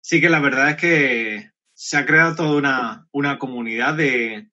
Sí 0.00 0.20
que 0.20 0.28
la 0.28 0.40
verdad 0.40 0.70
es 0.70 0.76
que 0.76 1.50
se 1.74 1.96
ha 1.96 2.06
creado 2.06 2.34
toda 2.34 3.06
una, 3.12 3.38
comunidad 3.38 3.96
de, 3.96 4.50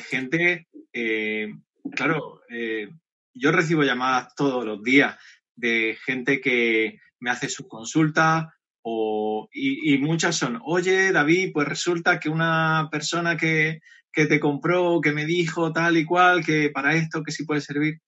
gente. 0.00 0.68
Eh, 0.92 1.52
claro, 1.92 2.42
eh, 2.48 2.88
yo 3.34 3.50
recibo 3.50 3.82
llamadas 3.82 4.34
todos 4.36 4.64
los 4.64 4.82
días 4.82 5.16
de 5.56 5.96
gente 6.04 6.40
que 6.40 6.98
me 7.20 7.30
hace 7.30 7.48
sus 7.48 7.68
consultas 7.68 8.46
o, 8.82 9.48
y, 9.52 9.96
muchas 9.98 10.36
son, 10.36 10.60
oye 10.64 11.12
David, 11.12 11.52
pues 11.52 11.68
resulta 11.68 12.18
que 12.18 12.28
una 12.28 12.88
persona 12.90 13.36
que, 13.36 13.80
te 14.12 14.40
compró, 14.40 15.00
que 15.00 15.12
me 15.12 15.24
dijo 15.24 15.72
tal 15.72 15.96
y 15.96 16.04
cual, 16.04 16.44
que 16.44 16.70
para 16.70 16.94
esto, 16.94 17.22
que 17.22 17.32
sí 17.32 17.44
puede 17.44 17.60
servir. 17.60 18.00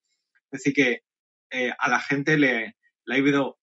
Es 0.50 0.62
decir, 0.62 0.74
que 0.74 1.00
eh, 1.50 1.72
a 1.78 1.88
la 1.88 2.00
gente 2.00 2.37
le, 2.37 2.76
le 3.07 3.14
ha 3.14 3.18
ido 3.18 3.59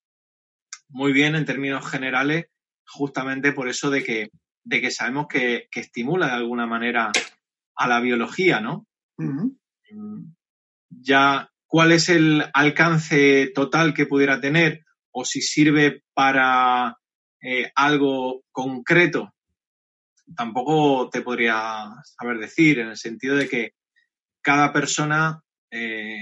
muy 0.92 1.14
bien 1.14 1.36
en 1.36 1.46
términos 1.46 1.90
generales, 1.90 2.46
justamente 2.86 3.54
por 3.54 3.68
eso 3.68 3.90
de 3.90 4.04
que, 4.04 4.30
de 4.64 4.82
que 4.82 4.92
sabemos 4.92 5.28
que, 5.28 5.68
estimula 5.72 6.28
de 6.28 6.34
alguna 6.34 6.66
manera 6.66 7.12
a 7.76 7.88
la 7.88 8.00
biología, 8.00 8.60
¿no? 8.60 8.86
Mm, 9.18 9.50
ya, 10.90 11.51
¿cuál 11.72 11.94
es 11.94 12.10
el 12.10 12.44
alcance 12.54 13.50
total 13.56 13.94
que 13.94 14.06
pudiera 14.06 14.42
tener? 14.42 14.84
O 15.12 15.24
si 15.24 15.42
sirve 15.42 16.04
para 16.14 16.98
eh, 17.42 17.72
algo 17.76 18.44
concreto, 18.52 19.34
tampoco 20.36 21.10
te 21.10 21.22
podría 21.22 21.86
saber 22.04 22.40
decir, 22.40 22.80
en 22.80 22.90
el 22.90 22.98
sentido 22.98 23.38
de 23.38 23.48
que 23.48 23.72
cada 24.42 24.74
persona 24.74 25.42
eh, 25.72 26.20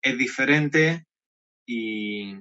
es 0.00 0.16
diferente 0.16 1.04
y, 1.66 2.36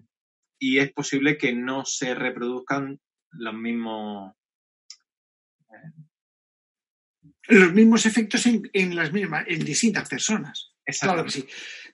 y 0.59 0.77
es 0.77 0.93
posible 0.93 1.39
que 1.39 1.53
no 1.53 1.83
se 1.83 2.13
reproduzcan 2.13 2.99
los 3.31 3.53
mismos 3.55 4.33
los 7.47 7.73
mismos 7.73 8.05
efectos 8.05 8.45
en, 8.45 8.95
las 8.95 9.11
mismas, 9.11 9.45
en 9.47 9.65
distintas 9.65 10.07
personas. 10.07 10.73
Claro 10.99 11.23
que 11.23 11.31
sí. 11.31 11.47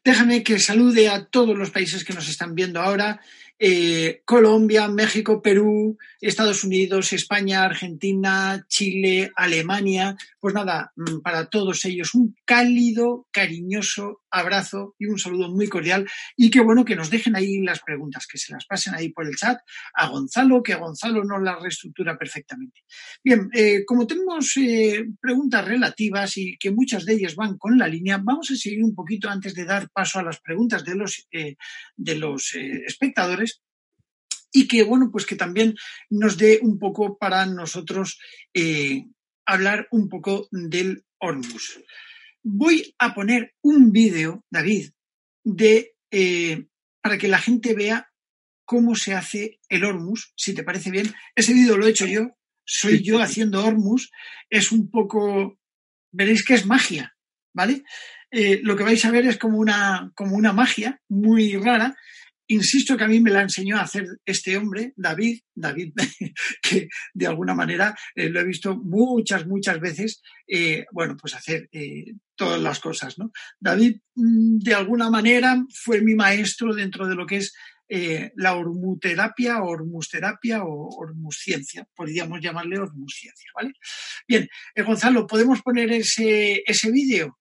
Déjame 0.03 0.43
que 0.43 0.59
salude 0.59 1.09
a 1.09 1.25
todos 1.25 1.57
los 1.57 1.71
países 1.71 2.03
que 2.03 2.13
nos 2.13 2.27
están 2.29 2.55
viendo 2.55 2.81
ahora 2.81 3.21
eh, 3.59 4.21
Colombia, 4.25 4.87
México, 4.87 5.41
Perú, 5.41 5.97
Estados 6.21 6.63
Unidos, 6.63 7.11
España, 7.13 7.63
Argentina, 7.63 8.63
Chile, 8.67 9.31
Alemania. 9.35 10.15
Pues 10.39 10.53
nada, 10.53 10.93
mm, 10.95 11.21
para 11.21 11.49
todos 11.49 11.83
ellos 11.85 12.13
un 12.13 12.35
cálido, 12.45 13.27
cariñoso 13.31 14.21
abrazo 14.37 14.95
y 14.97 15.07
un 15.07 15.19
saludo 15.19 15.49
muy 15.49 15.67
cordial. 15.67 16.07
Y 16.35 16.49
qué 16.49 16.59
bueno 16.61 16.85
que 16.85 16.95
nos 16.95 17.09
dejen 17.09 17.35
ahí 17.35 17.61
las 17.61 17.81
preguntas, 17.81 18.25
que 18.27 18.37
se 18.37 18.53
las 18.53 18.65
pasen 18.65 18.95
ahí 18.95 19.09
por 19.09 19.27
el 19.27 19.35
chat 19.35 19.59
a 19.93 20.07
Gonzalo, 20.07 20.63
que 20.63 20.75
Gonzalo 20.75 21.23
nos 21.23 21.41
las 21.41 21.61
reestructura 21.61 22.17
perfectamente. 22.17 22.81
Bien, 23.23 23.49
eh, 23.53 23.83
como 23.85 24.07
tenemos 24.07 24.55
eh, 24.57 25.05
preguntas 25.19 25.65
relativas 25.65 26.37
y 26.37 26.57
que 26.57 26.71
muchas 26.71 27.05
de 27.05 27.13
ellas 27.13 27.35
van 27.35 27.57
con 27.57 27.77
la 27.77 27.87
línea, 27.87 28.19
vamos 28.23 28.51
a 28.51 28.55
seguir 28.55 28.83
un 28.83 28.95
poquito 28.95 29.29
antes 29.29 29.53
de 29.53 29.65
dar 29.65 29.89
paso 29.89 30.19
a 30.19 30.23
las 30.23 30.39
preguntas 30.39 30.83
de 30.83 30.95
los, 30.95 31.27
de 31.31 32.15
los 32.15 32.53
espectadores 32.53 33.61
y 34.51 34.67
que, 34.67 34.83
bueno, 34.83 35.09
pues 35.11 35.25
que 35.25 35.35
también 35.35 35.75
nos 36.09 36.37
dé 36.37 36.59
un 36.61 36.79
poco 36.79 37.17
para 37.17 37.45
nosotros 37.45 38.19
eh, 38.53 39.05
hablar 39.45 39.87
un 39.91 40.09
poco 40.09 40.47
del 40.51 41.05
Hormuz. 41.19 41.79
Voy 42.43 42.95
a 42.99 43.13
poner 43.13 43.55
un 43.61 43.91
vídeo, 43.91 44.43
David, 44.49 44.91
de, 45.43 45.95
eh, 46.11 46.67
para 47.01 47.17
que 47.17 47.27
la 47.27 47.39
gente 47.39 47.73
vea 47.73 48.11
cómo 48.65 48.95
se 48.95 49.13
hace 49.13 49.59
el 49.69 49.85
Hormuz, 49.85 50.33
si 50.35 50.53
te 50.53 50.63
parece 50.63 50.91
bien. 50.91 51.13
Ese 51.35 51.53
vídeo 51.53 51.77
lo 51.77 51.87
he 51.87 51.91
hecho 51.91 52.05
yo, 52.05 52.37
soy 52.65 53.01
yo 53.01 53.21
haciendo 53.21 53.63
Hormuz, 53.63 54.11
es 54.49 54.71
un 54.71 54.91
poco, 54.91 55.57
veréis 56.11 56.43
que 56.43 56.53
es 56.53 56.65
magia, 56.65 57.15
¿vale? 57.53 57.83
Eh, 58.29 58.59
lo 58.61 58.75
que 58.75 58.83
vais 58.83 59.03
a 59.05 59.11
ver 59.11 59.25
es 59.25 59.37
como 59.37 59.57
una, 59.57 60.11
como 60.15 60.35
una 60.35 60.51
magia 60.51 61.01
muy 61.07 61.55
rara. 61.55 61.95
Insisto 62.47 62.95
que 62.95 63.03
a 63.03 63.07
mí 63.07 63.19
me 63.19 63.31
la 63.31 63.41
enseñó 63.41 63.77
a 63.77 63.81
hacer 63.81 64.05
este 64.25 64.55
hombre, 64.55 64.93
David, 64.95 65.41
David, 65.53 65.93
que 66.61 66.87
de 67.13 67.27
alguna 67.27 67.53
manera 67.53 67.95
eh, 68.15 68.29
lo 68.29 68.39
he 68.39 68.45
visto 68.45 68.75
muchas, 68.77 69.45
muchas 69.45 69.79
veces, 69.79 70.21
eh, 70.47 70.85
bueno, 70.91 71.17
pues 71.19 71.35
hacer 71.35 71.69
todas 72.35 72.61
las 72.61 72.79
cosas, 72.79 73.17
¿no? 73.17 73.31
David, 73.59 73.97
mm, 74.15 74.59
de 74.59 74.73
alguna 74.73 75.09
manera, 75.09 75.61
fue 75.73 76.01
mi 76.01 76.15
maestro 76.15 76.73
dentro 76.73 77.07
de 77.07 77.15
lo 77.15 77.25
que 77.25 77.37
es 77.37 77.53
la 77.89 78.57
hormuterapia, 78.57 79.63
hormusterapia 79.63 80.61
o 80.61 80.89
hormusciencia, 80.97 81.87
podríamos 81.95 82.41
llamarle 82.41 82.77
hormusciencia, 82.77 83.49
¿vale? 83.55 83.71
Bien, 84.27 84.45
Gonzalo, 84.85 85.25
¿podemos 85.25 85.61
poner 85.61 85.93
ese, 85.93 86.63
ese 86.65 86.91
vídeo? 86.91 87.37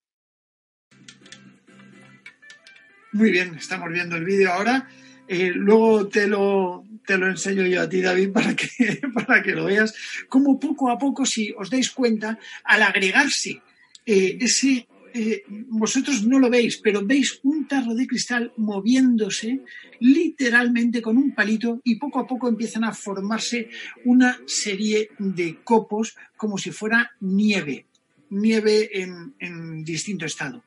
Muy 3.17 3.31
bien, 3.31 3.55
estamos 3.55 3.91
viendo 3.91 4.15
el 4.17 4.27
vídeo 4.27 4.53
ahora. 4.53 4.91
Eh, 5.27 5.51
luego 5.55 6.07
te 6.07 6.27
lo, 6.27 6.85
te 7.07 7.17
lo 7.17 7.27
enseño 7.29 7.65
yo 7.65 7.81
a 7.81 7.89
ti, 7.89 8.03
David, 8.03 8.31
para 8.35 8.55
que, 8.55 9.01
para 9.15 9.43
que 9.43 9.53
lo 9.53 9.65
veas. 9.65 9.95
Como 10.29 10.61
poco 10.61 10.91
a 10.91 10.99
poco, 10.99 11.25
si 11.25 11.51
os 11.57 11.71
dais 11.71 11.89
cuenta, 11.93 12.39
al 12.63 12.83
agregarse 12.83 13.63
eh, 14.05 14.37
ese, 14.39 14.87
eh, 15.15 15.45
vosotros 15.49 16.27
no 16.27 16.39
lo 16.39 16.51
veis, 16.51 16.77
pero 16.77 17.07
veis 17.07 17.41
un 17.43 17.67
tarro 17.67 17.95
de 17.95 18.07
cristal 18.07 18.53
moviéndose 18.59 19.63
literalmente 20.01 21.01
con 21.01 21.17
un 21.17 21.35
palito 21.35 21.81
y 21.85 21.97
poco 21.97 22.21
a 22.21 22.27
poco 22.27 22.49
empiezan 22.49 22.85
a 22.85 22.93
formarse 22.93 23.71
una 24.05 24.39
serie 24.45 25.09
de 25.19 25.57
copos 25.65 26.17
como 26.37 26.59
si 26.59 26.71
fuera 26.71 27.13
nieve, 27.21 27.87
nieve 28.29 28.91
en, 28.93 29.35
en 29.39 29.85
distinto 29.85 30.27
estado. 30.27 30.65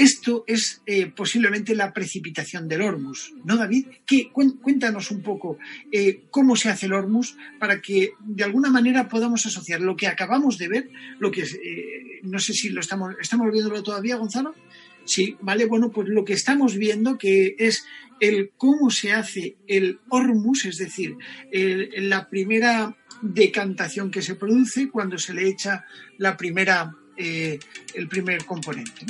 Esto 0.00 0.44
es 0.46 0.80
eh, 0.86 1.12
posiblemente 1.14 1.74
la 1.74 1.92
precipitación 1.92 2.66
del 2.66 2.80
Hormus, 2.80 3.34
¿no, 3.44 3.58
David? 3.58 3.84
cuéntanos 4.32 5.10
un 5.10 5.20
poco 5.20 5.58
eh, 5.92 6.22
cómo 6.30 6.56
se 6.56 6.70
hace 6.70 6.86
el 6.86 6.94
Hormus 6.94 7.36
para 7.58 7.82
que 7.82 8.14
de 8.18 8.44
alguna 8.44 8.70
manera 8.70 9.10
podamos 9.10 9.44
asociar 9.44 9.82
lo 9.82 9.96
que 9.96 10.06
acabamos 10.06 10.56
de 10.56 10.68
ver, 10.68 10.90
lo 11.18 11.30
que 11.30 11.42
eh, 11.42 12.20
no 12.22 12.38
sé 12.38 12.54
si 12.54 12.70
lo 12.70 12.80
estamos, 12.80 13.14
estamos 13.20 13.52
viéndolo 13.52 13.82
todavía, 13.82 14.16
Gonzalo. 14.16 14.54
Sí, 15.04 15.36
vale, 15.42 15.66
bueno, 15.66 15.90
pues 15.90 16.08
lo 16.08 16.24
que 16.24 16.32
estamos 16.32 16.78
viendo 16.78 17.18
que 17.18 17.56
es 17.58 17.84
el 18.20 18.52
cómo 18.56 18.88
se 18.88 19.12
hace 19.12 19.58
el 19.66 20.00
Hormus, 20.08 20.64
es 20.64 20.78
decir, 20.78 21.16
la 21.52 22.30
primera 22.30 22.96
decantación 23.20 24.10
que 24.10 24.22
se 24.22 24.34
produce 24.34 24.88
cuando 24.88 25.18
se 25.18 25.34
le 25.34 25.46
echa 25.46 25.84
la 26.16 26.38
primera, 26.38 26.96
el 27.18 28.08
primer 28.08 28.46
componente. 28.46 29.04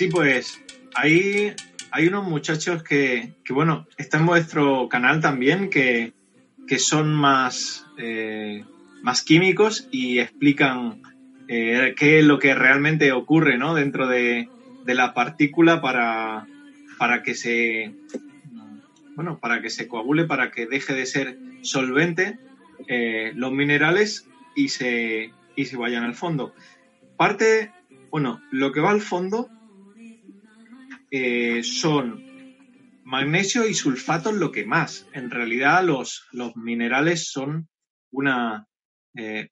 Sí, 0.00 0.08
pues 0.08 0.64
hay, 0.94 1.52
hay 1.90 2.06
unos 2.06 2.26
muchachos 2.26 2.82
que, 2.82 3.34
bueno, 3.50 3.86
están 3.98 4.22
en 4.22 4.28
vuestro 4.28 4.88
canal 4.88 5.20
también, 5.20 5.68
que, 5.68 6.14
son 6.78 7.12
más, 7.12 7.84
eh, 7.98 8.64
más 9.02 9.20
químicos 9.22 9.88
y 9.90 10.20
explican 10.20 11.02
eh, 11.48 11.94
qué 11.98 12.20
es 12.20 12.24
lo 12.24 12.38
que 12.38 12.54
realmente 12.54 13.12
ocurre 13.12 13.58
¿no? 13.58 13.74
dentro 13.74 14.08
de, 14.08 14.48
la 14.86 15.12
partícula 15.12 15.82
para, 15.82 16.46
para 16.98 17.22
que 17.22 17.34
se 17.34 17.92
bueno, 19.16 19.38
para 19.38 19.60
que 19.60 19.68
se 19.68 19.86
coagule, 19.86 20.24
para 20.24 20.50
que 20.50 20.64
deje 20.64 20.94
de 20.94 21.04
ser 21.04 21.36
solvente 21.60 22.38
eh, 22.88 23.32
los 23.34 23.52
minerales 23.52 24.26
y 24.56 24.70
se, 24.70 25.30
y 25.56 25.66
se 25.66 25.76
vayan 25.76 26.04
al 26.04 26.14
fondo. 26.14 26.54
Parte, 27.18 27.70
bueno, 28.10 28.40
lo 28.50 28.72
que 28.72 28.80
va 28.80 28.92
al 28.92 29.02
fondo 29.02 29.50
eh, 31.10 31.62
son 31.62 32.24
magnesio 33.04 33.66
y 33.66 33.74
sulfato 33.74 34.32
lo 34.32 34.52
que 34.52 34.64
más. 34.64 35.06
En 35.12 35.30
realidad 35.30 35.84
los, 35.84 36.26
los 36.32 36.56
minerales 36.56 37.30
son 37.30 37.68
una, 38.12 38.66
eh, 39.16 39.48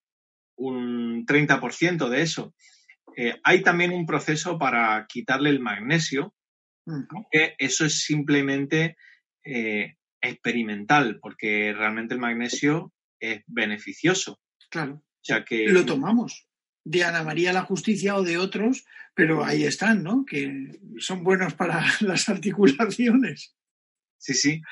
un 0.56 1.26
30% 1.26 2.08
de 2.08 2.22
eso. 2.22 2.54
Eh, 3.16 3.34
hay 3.42 3.62
también 3.62 3.92
un 3.92 4.06
proceso 4.06 4.58
para 4.58 5.06
quitarle 5.08 5.50
el 5.50 5.60
magnesio, 5.60 6.34
que 7.30 7.54
eso 7.58 7.84
es 7.84 8.02
simplemente 8.02 8.96
experimental, 10.22 11.18
porque 11.20 11.74
realmente 11.74 12.14
el 12.14 12.20
magnesio 12.20 12.92
es 13.20 13.42
beneficioso. 13.46 14.40
Claro. 14.70 15.02
ya 15.22 15.44
que, 15.44 15.66
lo 15.68 15.84
tomamos 15.84 16.47
de 16.88 17.04
Ana 17.04 17.22
María 17.22 17.52
la 17.52 17.62
Justicia 17.62 18.16
o 18.16 18.22
de 18.22 18.38
otros, 18.38 18.86
pero 19.14 19.44
ahí 19.44 19.64
están, 19.64 20.02
¿no? 20.02 20.24
Que 20.24 20.80
son 20.98 21.22
buenos 21.22 21.52
para 21.52 21.84
las 22.00 22.28
articulaciones. 22.28 23.54
Sí, 24.16 24.34
sí. 24.34 24.62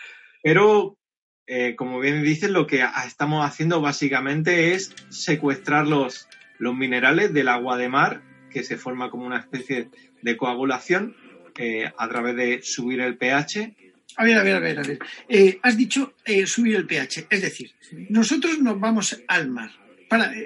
Pero, 0.43 0.99
eh, 1.47 1.77
como 1.77 2.01
bien 2.01 2.23
dices, 2.23 2.51
lo 2.51 2.67
que 2.67 2.85
estamos 3.07 3.45
haciendo 3.45 3.83
básicamente 3.83 4.73
es 4.73 4.95
secuestrar 5.11 5.87
los, 5.87 6.27
los 6.59 6.75
minerales 6.75 7.35
del 7.35 7.49
agua 7.49 7.77
de 7.77 7.91
mar, 7.91 8.23
que 8.51 8.63
se 8.63 8.79
forma 8.79 9.11
como 9.11 9.27
una 9.27 9.41
especie 9.41 9.91
de 10.23 10.37
coagulación 10.39 11.15
eh, 11.59 11.93
a 11.99 12.09
través 12.09 12.35
de 12.37 12.63
subir 12.63 13.01
el 13.01 13.19
pH. 13.19 13.77
A 14.17 14.25
ver, 14.25 14.39
a 14.39 14.43
ver, 14.43 14.57
a 14.57 14.61
ver, 14.61 14.79
a 14.79 14.83
ver. 14.83 14.99
Eh, 15.29 15.59
has 15.63 15.77
dicho 15.77 16.15
subir 16.47 16.77
el 16.77 16.87
pH, 16.87 17.27
es 17.29 17.43
decir, 17.43 17.73
nosotros 18.09 18.59
nos 18.61 18.81
vamos 18.81 19.23
al 19.29 19.51
mar 19.51 19.86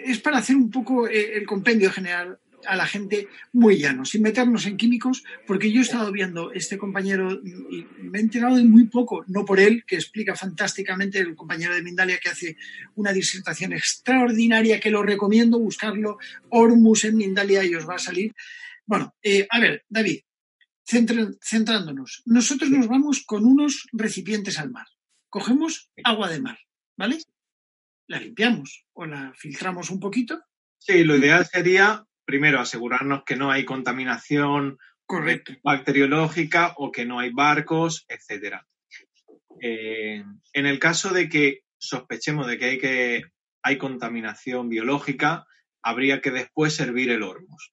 es 0.05 0.21
para 0.21 0.39
hacer 0.39 0.57
un 0.57 0.71
poco 0.71 1.09
eh, 1.09 1.37
el 1.37 1.47
compendio 1.47 1.91
general 1.91 2.39
a 2.67 2.77
la 2.77 2.87
gente 2.87 3.29
muy 3.53 3.79
llano, 3.79 4.05
sin 4.05 4.23
meternos 4.23 4.67
en 4.67 4.77
químicos, 4.77 5.25
porque 5.47 5.73
yo 5.73 5.81
he 5.81 5.83
estado 5.83 6.13
viendo 6.13 6.53
este 6.53 6.79
compañero 6.79 7.33
y 7.33 7.87
me 8.03 8.19
he 8.19 8.23
enterado 8.23 8.57
de 8.57 8.65
muy 8.65 8.85
poco, 8.85 9.25
no 9.29 9.45
por 9.45 9.61
él, 9.61 9.85
que 9.87 9.97
explica 9.97 10.35
fantásticamente, 10.35 11.19
el 11.19 11.35
compañero 11.35 11.75
de 11.75 11.83
Mindalia 11.83 12.19
que 12.19 12.29
hace 12.29 12.57
una 12.95 13.13
disertación 13.13 13.73
extraordinaria, 13.73 14.81
que 14.81 14.91
lo 14.91 15.03
recomiendo 15.03 15.59
buscarlo, 15.59 16.19
Ormus 16.51 17.05
en 17.05 17.17
Mindalia 17.17 17.65
y 17.65 17.75
os 17.75 17.89
va 17.89 17.95
a 17.95 17.99
salir. 17.99 18.35
Bueno, 18.87 19.15
eh, 19.23 19.47
a 19.49 19.61
ver, 19.61 19.85
David, 19.89 20.21
centrándonos, 20.85 22.23
nosotros 22.27 22.71
nos 22.71 22.89
vamos 22.89 23.23
con 23.25 23.45
unos 23.45 23.87
recipientes 23.93 24.59
al 24.59 24.71
mar, 24.71 24.87
cogemos 25.29 25.91
agua 26.05 26.29
de 26.29 26.41
mar, 26.41 26.59
¿vale? 26.97 27.19
La 28.11 28.19
limpiamos 28.19 28.85
o 28.93 29.07
la 29.07 29.33
filtramos 29.37 29.89
un 29.89 30.01
poquito. 30.01 30.43
Sí, 30.79 31.05
lo 31.05 31.17
ideal 31.17 31.47
sería 31.47 32.05
primero 32.25 32.59
asegurarnos 32.59 33.23
que 33.25 33.37
no 33.37 33.53
hay 33.53 33.65
contaminación 33.65 34.79
bacteriológica 35.63 36.75
o 36.77 36.91
que 36.91 37.07
no 37.07 37.21
hay 37.21 37.31
barcos, 37.31 38.07
etcétera. 38.09 38.67
Eh, 39.61 40.25
en 40.53 40.67
el 40.67 40.79
caso 40.81 41.11
de 41.11 41.29
que 41.29 41.61
sospechemos 41.79 42.49
de 42.49 42.59
que 42.59 42.65
hay, 42.65 42.79
que 42.79 43.23
hay 43.63 43.79
contaminación 43.79 44.69
biológica, 44.69 45.47
habría 45.81 46.21
que 46.21 46.33
después 46.33 46.75
servir 46.75 47.11
el 47.11 47.23
hormos. 47.23 47.71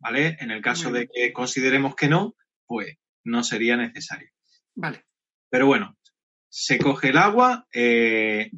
¿Vale? 0.00 0.36
En 0.40 0.50
el 0.50 0.60
caso 0.60 0.92
de 0.92 1.08
que 1.08 1.32
consideremos 1.32 1.96
que 1.96 2.08
no, 2.08 2.36
pues 2.66 2.98
no 3.24 3.42
sería 3.42 3.76
necesario. 3.76 4.30
Vale. 4.74 5.06
Pero 5.48 5.66
bueno, 5.66 5.96
se 6.50 6.78
coge 6.78 7.08
el 7.08 7.16
agua, 7.16 7.66
eh, 7.72 8.50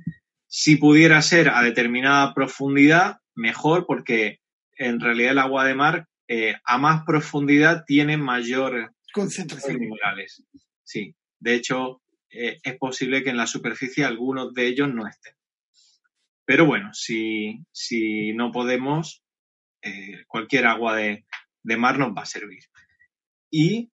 si 0.52 0.74
pudiera 0.74 1.22
ser 1.22 1.48
a 1.48 1.62
determinada 1.62 2.34
profundidad, 2.34 3.18
mejor, 3.36 3.86
porque 3.86 4.40
en 4.72 4.98
realidad 4.98 5.30
el 5.30 5.38
agua 5.38 5.64
de 5.64 5.74
mar 5.76 6.08
eh, 6.26 6.56
a 6.64 6.76
más 6.76 7.04
profundidad 7.04 7.84
tiene 7.86 8.16
mayor 8.16 8.92
concentración 9.12 9.74
de 9.74 9.86
minerales. 9.86 10.44
Sí, 10.82 11.14
de 11.38 11.54
hecho 11.54 12.02
eh, 12.30 12.58
es 12.64 12.76
posible 12.78 13.22
que 13.22 13.30
en 13.30 13.36
la 13.36 13.46
superficie 13.46 14.04
algunos 14.04 14.52
de 14.52 14.66
ellos 14.66 14.92
no 14.92 15.06
estén. 15.06 15.34
Pero 16.44 16.66
bueno, 16.66 16.92
si, 16.94 17.64
si 17.70 18.32
no 18.32 18.50
podemos, 18.50 19.22
eh, 19.82 20.24
cualquier 20.26 20.66
agua 20.66 20.96
de, 20.96 21.26
de 21.62 21.76
mar 21.76 21.96
nos 21.96 22.10
va 22.10 22.22
a 22.22 22.26
servir. 22.26 22.64
Y 23.52 23.92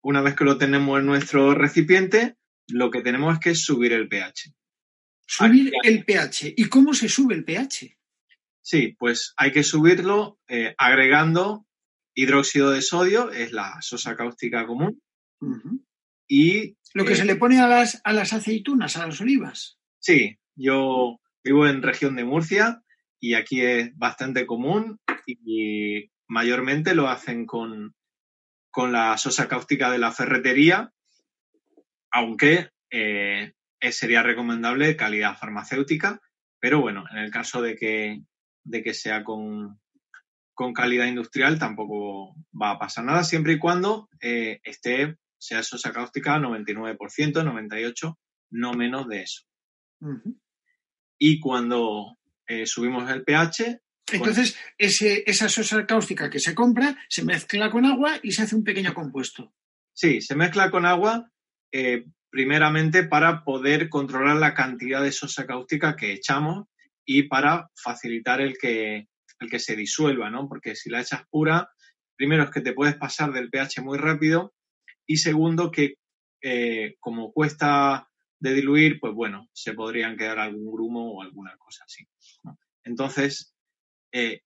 una 0.00 0.20
vez 0.20 0.36
que 0.36 0.44
lo 0.44 0.58
tenemos 0.58 1.00
en 1.00 1.06
nuestro 1.06 1.54
recipiente, 1.54 2.36
lo 2.68 2.92
que 2.92 3.02
tenemos 3.02 3.34
es 3.34 3.40
que 3.40 3.54
subir 3.56 3.92
el 3.92 4.08
pH. 4.08 4.54
Subir 5.34 5.72
el 5.82 6.04
pH. 6.04 6.52
¿Y 6.56 6.68
cómo 6.68 6.92
se 6.92 7.08
sube 7.08 7.34
el 7.34 7.44
pH? 7.44 7.96
Sí, 8.60 8.94
pues 8.98 9.32
hay 9.38 9.50
que 9.50 9.62
subirlo 9.62 10.38
eh, 10.46 10.74
agregando 10.76 11.66
hidróxido 12.14 12.70
de 12.70 12.82
sodio, 12.82 13.30
es 13.32 13.52
la 13.52 13.80
sosa 13.80 14.14
cáustica 14.14 14.66
común, 14.66 15.02
y 16.28 16.76
Lo 16.92 17.04
que 17.06 17.14
Eh, 17.14 17.16
se 17.16 17.24
le 17.24 17.36
pone 17.36 17.60
a 17.60 17.66
las, 17.66 18.00
a 18.04 18.12
las 18.12 18.34
aceitunas, 18.34 18.96
a 18.96 19.06
las 19.06 19.20
olivas. 19.22 19.78
Sí, 19.98 20.38
yo 20.54 21.18
vivo 21.42 21.66
en 21.66 21.82
región 21.82 22.14
de 22.16 22.24
Murcia 22.24 22.82
y 23.18 23.32
aquí 23.32 23.62
es 23.62 23.96
bastante 23.96 24.44
común 24.44 25.00
y 25.26 26.10
mayormente 26.28 26.94
lo 26.94 27.08
hacen 27.08 27.46
con, 27.46 27.94
con 28.70 28.92
la 28.92 29.16
sosa 29.16 29.48
cáustica 29.48 29.90
de 29.90 29.98
la 29.98 30.12
ferretería, 30.12 30.92
aunque 32.10 32.68
eh, 32.90 33.54
eh, 33.54 33.54
sería 33.90 34.22
recomendable 34.22 34.96
calidad 34.96 35.36
farmacéutica, 35.36 36.20
pero 36.60 36.80
bueno, 36.80 37.04
en 37.10 37.18
el 37.18 37.30
caso 37.32 37.60
de 37.60 37.74
que, 37.74 38.22
de 38.62 38.82
que 38.84 38.94
sea 38.94 39.24
con, 39.24 39.80
con 40.54 40.72
calidad 40.72 41.06
industrial 41.06 41.58
tampoco 41.58 42.36
va 42.54 42.70
a 42.70 42.78
pasar 42.78 43.04
nada, 43.04 43.24
siempre 43.24 43.54
y 43.54 43.58
cuando 43.58 44.08
eh, 44.20 44.60
esté, 44.62 45.16
sea 45.38 45.62
sosa 45.62 45.92
cáustica 45.92 46.38
99%, 46.38 46.96
98%, 46.96 48.16
no 48.50 48.72
menos 48.74 49.08
de 49.08 49.22
eso. 49.22 49.42
Y 51.18 51.40
cuando 51.40 52.18
eh, 52.46 52.66
subimos 52.66 53.10
el 53.10 53.24
pH, 53.24 53.80
Entonces, 54.12 54.56
ese, 54.78 55.24
esa 55.26 55.48
sosa 55.48 55.86
cáustica 55.86 56.28
que 56.28 56.38
se 56.38 56.54
compra 56.54 56.96
se 57.08 57.24
mezcla 57.24 57.70
con 57.70 57.86
agua 57.86 58.20
y 58.22 58.32
se 58.32 58.42
hace 58.42 58.54
un 58.54 58.64
pequeño 58.64 58.94
compuesto. 58.94 59.52
sí, 59.92 60.20
se 60.20 60.36
mezcla 60.36 60.70
con 60.70 60.86
agua 60.86 61.30
eh, 61.72 62.04
primeramente 62.32 63.04
para 63.04 63.44
poder 63.44 63.90
controlar 63.90 64.36
la 64.36 64.54
cantidad 64.54 65.02
de 65.02 65.12
sosa 65.12 65.46
cáustica 65.46 65.96
que 65.96 66.12
echamos 66.12 66.66
y 67.04 67.24
para 67.24 67.68
facilitar 67.74 68.40
el 68.40 68.56
que, 68.56 69.06
el 69.38 69.50
que 69.50 69.58
se 69.58 69.76
disuelva, 69.76 70.30
¿no? 70.30 70.48
Porque 70.48 70.74
si 70.74 70.88
la 70.88 71.02
echas 71.02 71.24
pura, 71.30 71.70
primero 72.16 72.44
es 72.44 72.50
que 72.50 72.62
te 72.62 72.72
puedes 72.72 72.96
pasar 72.96 73.32
del 73.32 73.50
pH 73.50 73.82
muy 73.82 73.98
rápido 73.98 74.54
y 75.06 75.18
segundo 75.18 75.70
que 75.70 75.96
eh, 76.40 76.96
como 77.00 77.32
cuesta 77.34 78.08
de 78.40 78.54
diluir, 78.54 78.98
pues 78.98 79.12
bueno, 79.12 79.50
se 79.52 79.74
podrían 79.74 80.16
quedar 80.16 80.38
algún 80.38 80.72
grumo 80.72 81.12
o 81.12 81.22
alguna 81.22 81.54
cosa 81.58 81.84
así. 81.84 82.08
Entonces, 82.82 83.54
eh, 84.10 84.40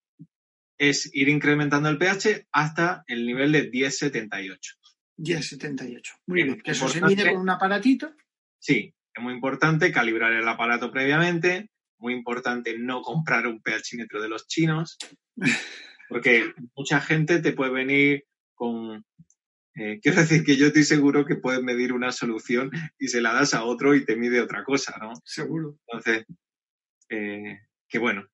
es 0.76 1.08
ir 1.14 1.28
incrementando 1.28 1.88
el 1.88 1.98
pH 1.98 2.48
hasta 2.50 3.04
el 3.06 3.24
nivel 3.24 3.52
de 3.52 3.70
1078. 3.70 4.74
1078. 5.16 6.14
Muy 6.26 6.36
Bien, 6.36 6.48
bien. 6.48 6.60
Que 6.62 6.72
eso 6.72 6.88
se 6.88 7.00
mide 7.00 7.32
con 7.32 7.40
un 7.40 7.50
aparatito. 7.50 8.14
Sí, 8.58 8.94
es 9.14 9.22
muy 9.22 9.32
importante 9.32 9.92
calibrar 9.92 10.32
el 10.32 10.46
aparato 10.46 10.90
previamente, 10.90 11.70
muy 11.98 12.14
importante 12.14 12.78
no 12.78 13.02
comprar 13.02 13.46
un 13.46 13.62
pHímetro 13.62 14.20
de 14.20 14.28
los 14.28 14.46
chinos, 14.46 14.98
porque 16.08 16.52
mucha 16.74 17.00
gente 17.00 17.40
te 17.40 17.52
puede 17.52 17.72
venir 17.72 18.24
con... 18.54 19.04
eh, 19.74 19.98
quiero 20.02 20.20
decir 20.20 20.44
que 20.44 20.56
yo 20.56 20.66
estoy 20.66 20.84
seguro 20.84 21.24
que 21.24 21.36
puedes 21.36 21.62
medir 21.62 21.92
una 21.92 22.12
solución 22.12 22.70
y 22.98 23.08
se 23.08 23.20
la 23.20 23.32
das 23.32 23.54
a 23.54 23.64
otro 23.64 23.94
y 23.94 24.04
te 24.04 24.16
mide 24.16 24.40
otra 24.40 24.64
cosa, 24.64 24.96
¿no? 25.00 25.12
Seguro. 25.24 25.78
Entonces, 25.86 26.26
eh, 27.08 27.60
que 27.88 27.98
bueno, 27.98 28.26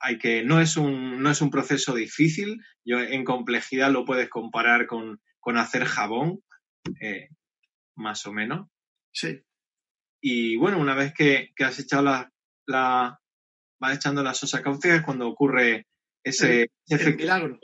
hay 0.00 0.18
que, 0.18 0.44
no 0.44 0.60
es 0.60 0.76
un, 0.76 1.22
no 1.22 1.30
es 1.30 1.40
un 1.40 1.50
proceso 1.50 1.94
difícil, 1.94 2.60
yo 2.84 3.00
en 3.00 3.24
complejidad 3.24 3.90
lo 3.90 4.04
puedes 4.04 4.28
comparar 4.28 4.86
con, 4.86 5.20
con 5.42 5.58
hacer 5.58 5.84
jabón, 5.84 6.40
eh, 7.00 7.28
más 7.96 8.24
o 8.26 8.32
menos. 8.32 8.68
Sí. 9.12 9.42
Y 10.22 10.56
bueno, 10.56 10.78
una 10.78 10.94
vez 10.94 11.12
que, 11.12 11.52
que 11.56 11.64
has 11.64 11.78
echado 11.80 12.04
la, 12.04 12.32
la, 12.66 13.20
vas 13.80 13.96
echando 13.96 14.22
la 14.22 14.34
sosa 14.34 14.62
cáustica 14.62 14.94
es 14.94 15.02
cuando 15.02 15.28
ocurre 15.28 15.88
ese, 16.24 16.70
ese 16.86 16.94
El 16.94 17.00
efecto 17.00 17.18
milagro. 17.22 17.58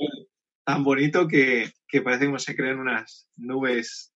tan 0.66 0.82
bonito 0.82 1.28
que, 1.28 1.70
que 1.86 2.02
parece 2.02 2.26
como 2.26 2.40
se 2.40 2.56
crean 2.56 2.80
unas 2.80 3.28
nubes 3.36 4.12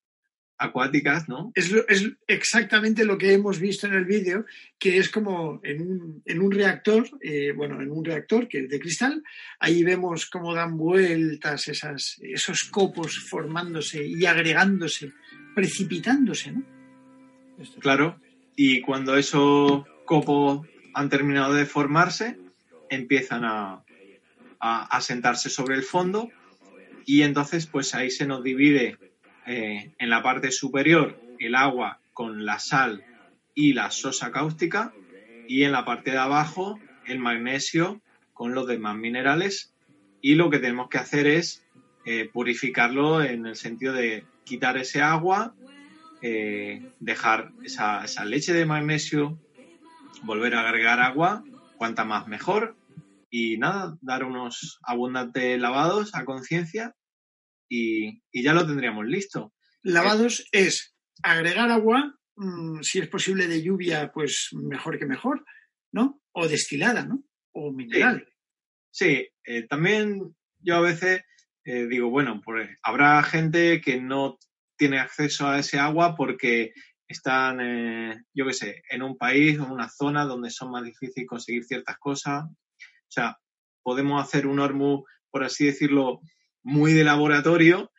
acuáticas, 0.59 1.29
¿no? 1.29 1.51
Es, 1.55 1.73
lo- 1.73 1.87
es 1.89 2.09
exactamente 2.29 3.05
lo 3.05 3.19
que 3.19 3.33
hemos 3.33 3.59
visto 3.59 3.87
en 3.87 3.95
el 3.95 4.05
vídeo, 4.05 4.45
que 4.79 4.99
es 4.99 5.09
como 5.09 5.61
en 5.65 5.81
un, 5.83 6.23
en 6.25 6.41
un 6.41 6.53
reactor, 6.53 7.09
eh, 7.21 7.53
bueno, 7.53 7.81
en 7.81 7.91
un 7.91 8.05
reactor 8.05 8.47
que 8.49 8.61
es 8.61 8.69
de 8.69 8.79
cristal, 8.79 9.23
ahí 9.59 9.83
vemos 9.83 10.27
cómo 10.27 10.55
dan 10.55 10.77
vueltas 10.77 11.67
esas, 11.69 12.19
esos 12.23 12.65
copos 12.65 13.19
formándose 13.19 14.07
y 14.07 14.25
agregándose, 14.27 15.13
precipitándose, 15.55 16.53
¿no? 16.53 16.63
Claro. 17.81 18.21
Y 18.57 18.81
cuando 18.81 19.17
esos 19.17 19.85
copos 20.05 20.67
han 20.95 21.09
terminado 21.09 21.55
de 21.55 21.65
formarse, 21.67 22.39
empiezan 22.91 23.45
a, 23.45 23.83
a, 24.61 24.97
a 24.97 25.01
sentarse 25.01 25.49
sobre 25.49 25.75
el 25.77 25.83
fondo 25.83 26.31
y 27.07 27.23
entonces 27.23 27.67
pues 27.67 27.95
ahí 27.95 28.11
se 28.11 28.27
nos 28.27 28.43
divide 28.45 28.99
eh, 29.47 29.93
en 29.99 30.11
la 30.11 30.23
parte 30.23 30.51
superior 30.51 31.21
el 31.39 31.55
agua 31.55 32.01
con 32.13 32.45
la 32.45 32.59
sal 32.59 33.05
y 33.55 33.73
la 33.73 33.91
sosa 33.91 34.31
cáustica 34.31 34.93
y 35.49 35.65
en 35.65 35.73
la 35.73 35.85
parte 35.85 36.13
de 36.13 36.19
abajo 36.19 36.79
el 37.07 37.19
magnesio 37.19 38.01
con 38.33 38.55
los 38.55 38.67
demás 38.67 38.97
minerales 38.97 39.73
y 40.21 40.37
lo 40.37 40.51
que 40.51 40.59
tenemos 40.59 40.89
que 40.89 40.99
hacer 40.99 41.27
es 41.27 41.65
eh, 42.05 42.29
purificarlo 42.33 43.23
en 43.23 43.47
el 43.47 43.57
sentido 43.57 43.93
de 43.93 44.25
quitar 44.45 44.77
ese 44.77 45.03
agua, 45.03 45.55
eh, 46.21 46.91
dejar 47.01 47.51
esa, 47.65 48.05
esa 48.05 48.25
leche 48.25 48.53
de 48.53 48.67
magnesio, 48.67 49.39
volver 50.23 50.55
a 50.55 50.61
agregar 50.61 51.01
agua, 51.01 51.45
cuanta 51.77 52.05
más 52.05 52.29
mejor. 52.29 52.77
Y 53.31 53.57
nada, 53.57 53.97
dar 54.01 54.25
unos 54.25 54.79
abundantes 54.83 55.59
lavados 55.61 56.15
a 56.15 56.25
conciencia 56.25 56.95
y, 57.73 58.23
y 58.31 58.43
ya 58.43 58.53
lo 58.53 58.67
tendríamos 58.67 59.07
listo. 59.07 59.55
Lavados 59.83 60.47
es 60.53 60.95
agregar 61.23 61.71
agua, 61.71 62.19
mm, 62.37 62.83
si 62.83 62.99
es 62.99 63.09
posible 63.09 63.47
de 63.47 63.63
lluvia, 63.63 64.13
pues 64.13 64.51
mejor 64.53 64.99
que 64.99 65.07
mejor, 65.07 65.43
¿no? 65.91 66.21
O 66.33 66.47
destilada, 66.47 67.07
¿no? 67.07 67.25
O 67.53 67.73
mineral. 67.73 68.29
Sí, 68.91 69.27
eh, 69.45 69.67
también 69.67 70.37
yo 70.59 70.77
a 70.77 70.81
veces 70.83 71.23
eh, 71.65 71.87
digo, 71.87 72.11
bueno, 72.11 72.43
pues 72.45 72.69
habrá 72.83 73.23
gente 73.23 73.81
que 73.81 73.99
no 73.99 74.39
tiene 74.77 74.99
acceso 74.99 75.49
a 75.49 75.59
ese 75.59 75.79
agua 75.79 76.15
porque 76.15 76.75
están, 77.09 77.61
eh, 77.63 78.23
yo 78.35 78.47
qué 78.47 78.53
sé, 78.53 78.83
en 78.91 79.03
un 79.03 79.17
país 79.17 79.59
o 79.59 79.65
en 79.65 79.71
una 79.71 79.89
zona 79.89 80.25
donde 80.27 80.51
son 80.51 80.71
más 80.71 80.85
difíciles 80.85 81.27
conseguir 81.27 81.65
ciertas 81.65 81.97
cosas. 81.99 82.45
O 82.45 83.09
sea, 83.09 83.39
podemos 83.83 84.23
hacer 84.23 84.47
un 84.47 84.59
hormuz, 84.59 85.05
por 85.31 85.43
así 85.43 85.65
decirlo, 85.65 86.21
muy 86.63 86.93
de 86.93 87.05
laboratorio 87.05 87.93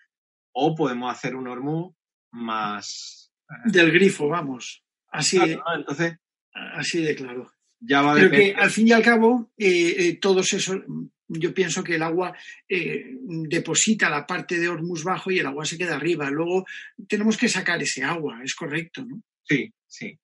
o 0.51 0.75
podemos 0.75 1.11
hacer 1.11 1.35
un 1.35 1.47
hormuz 1.47 1.95
más... 2.31 3.31
Del 3.65 3.91
grifo, 3.91 4.27
vamos. 4.29 4.83
Así, 5.09 5.37
de, 5.37 5.55
Claro, 5.55 5.63
¿no? 5.71 5.75
Entonces, 5.79 6.17
así 6.53 7.01
de 7.03 7.15
claro. 7.15 7.51
ya 7.79 8.01
va 8.01 8.13
a 8.13 8.15
Pero 8.15 8.31
que 8.31 8.53
al 8.55 8.71
fin 8.71 8.87
y 8.87 8.91
al 8.91 9.03
cabo, 9.03 9.51
eh, 9.57 9.95
eh, 9.97 10.17
todos 10.19 10.53
esos, 10.53 10.77
yo 11.27 11.53
pienso 11.53 11.83
que 11.83 11.95
el 11.95 12.03
agua 12.03 12.35
eh, 12.67 13.15
deposita 13.21 14.09
la 14.09 14.25
parte 14.25 14.57
de 14.59 14.69
Hormuz 14.69 15.03
bajo 15.03 15.29
y 15.29 15.39
el 15.39 15.45
agua 15.45 15.65
se 15.65 15.77
queda 15.77 15.95
arriba. 15.95 16.29
Luego 16.31 16.65
tenemos 17.07 17.37
que 17.37 17.49
sacar 17.49 17.81
ese 17.81 18.03
agua, 18.03 18.41
es 18.43 18.55
correcto, 18.55 19.03
¿no? 19.05 19.21
Sí, 19.43 19.71
sí. 19.87 20.17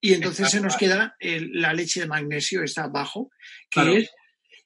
Y 0.00 0.14
entonces 0.14 0.50
se 0.50 0.60
nos 0.60 0.76
queda 0.76 1.16
el- 1.20 1.52
la 1.60 1.72
leche 1.72 2.00
de 2.00 2.06
magnesio, 2.06 2.62
está 2.62 2.84
abajo, 2.84 3.30
que 3.70 3.80
Claro. 3.80 3.92
es... 3.96 4.10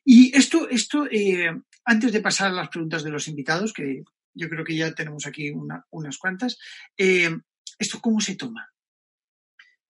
Y 0.04 0.36
esto, 0.36 0.68
esto 0.68 1.06
eh, 1.10 1.50
antes 1.84 2.12
de 2.12 2.20
pasar 2.20 2.48
a 2.48 2.54
las 2.54 2.68
preguntas 2.68 3.04
de 3.04 3.10
los 3.10 3.28
invitados, 3.28 3.72
que 3.72 4.02
yo 4.34 4.48
creo 4.48 4.64
que 4.64 4.76
ya 4.76 4.94
tenemos 4.94 5.26
aquí 5.26 5.50
una- 5.50 5.84
unas 5.90 6.18
cuantas, 6.18 6.58
eh, 6.96 7.30
¿esto 7.78 8.00
cómo 8.00 8.20
se 8.20 8.36
toma? 8.36 8.68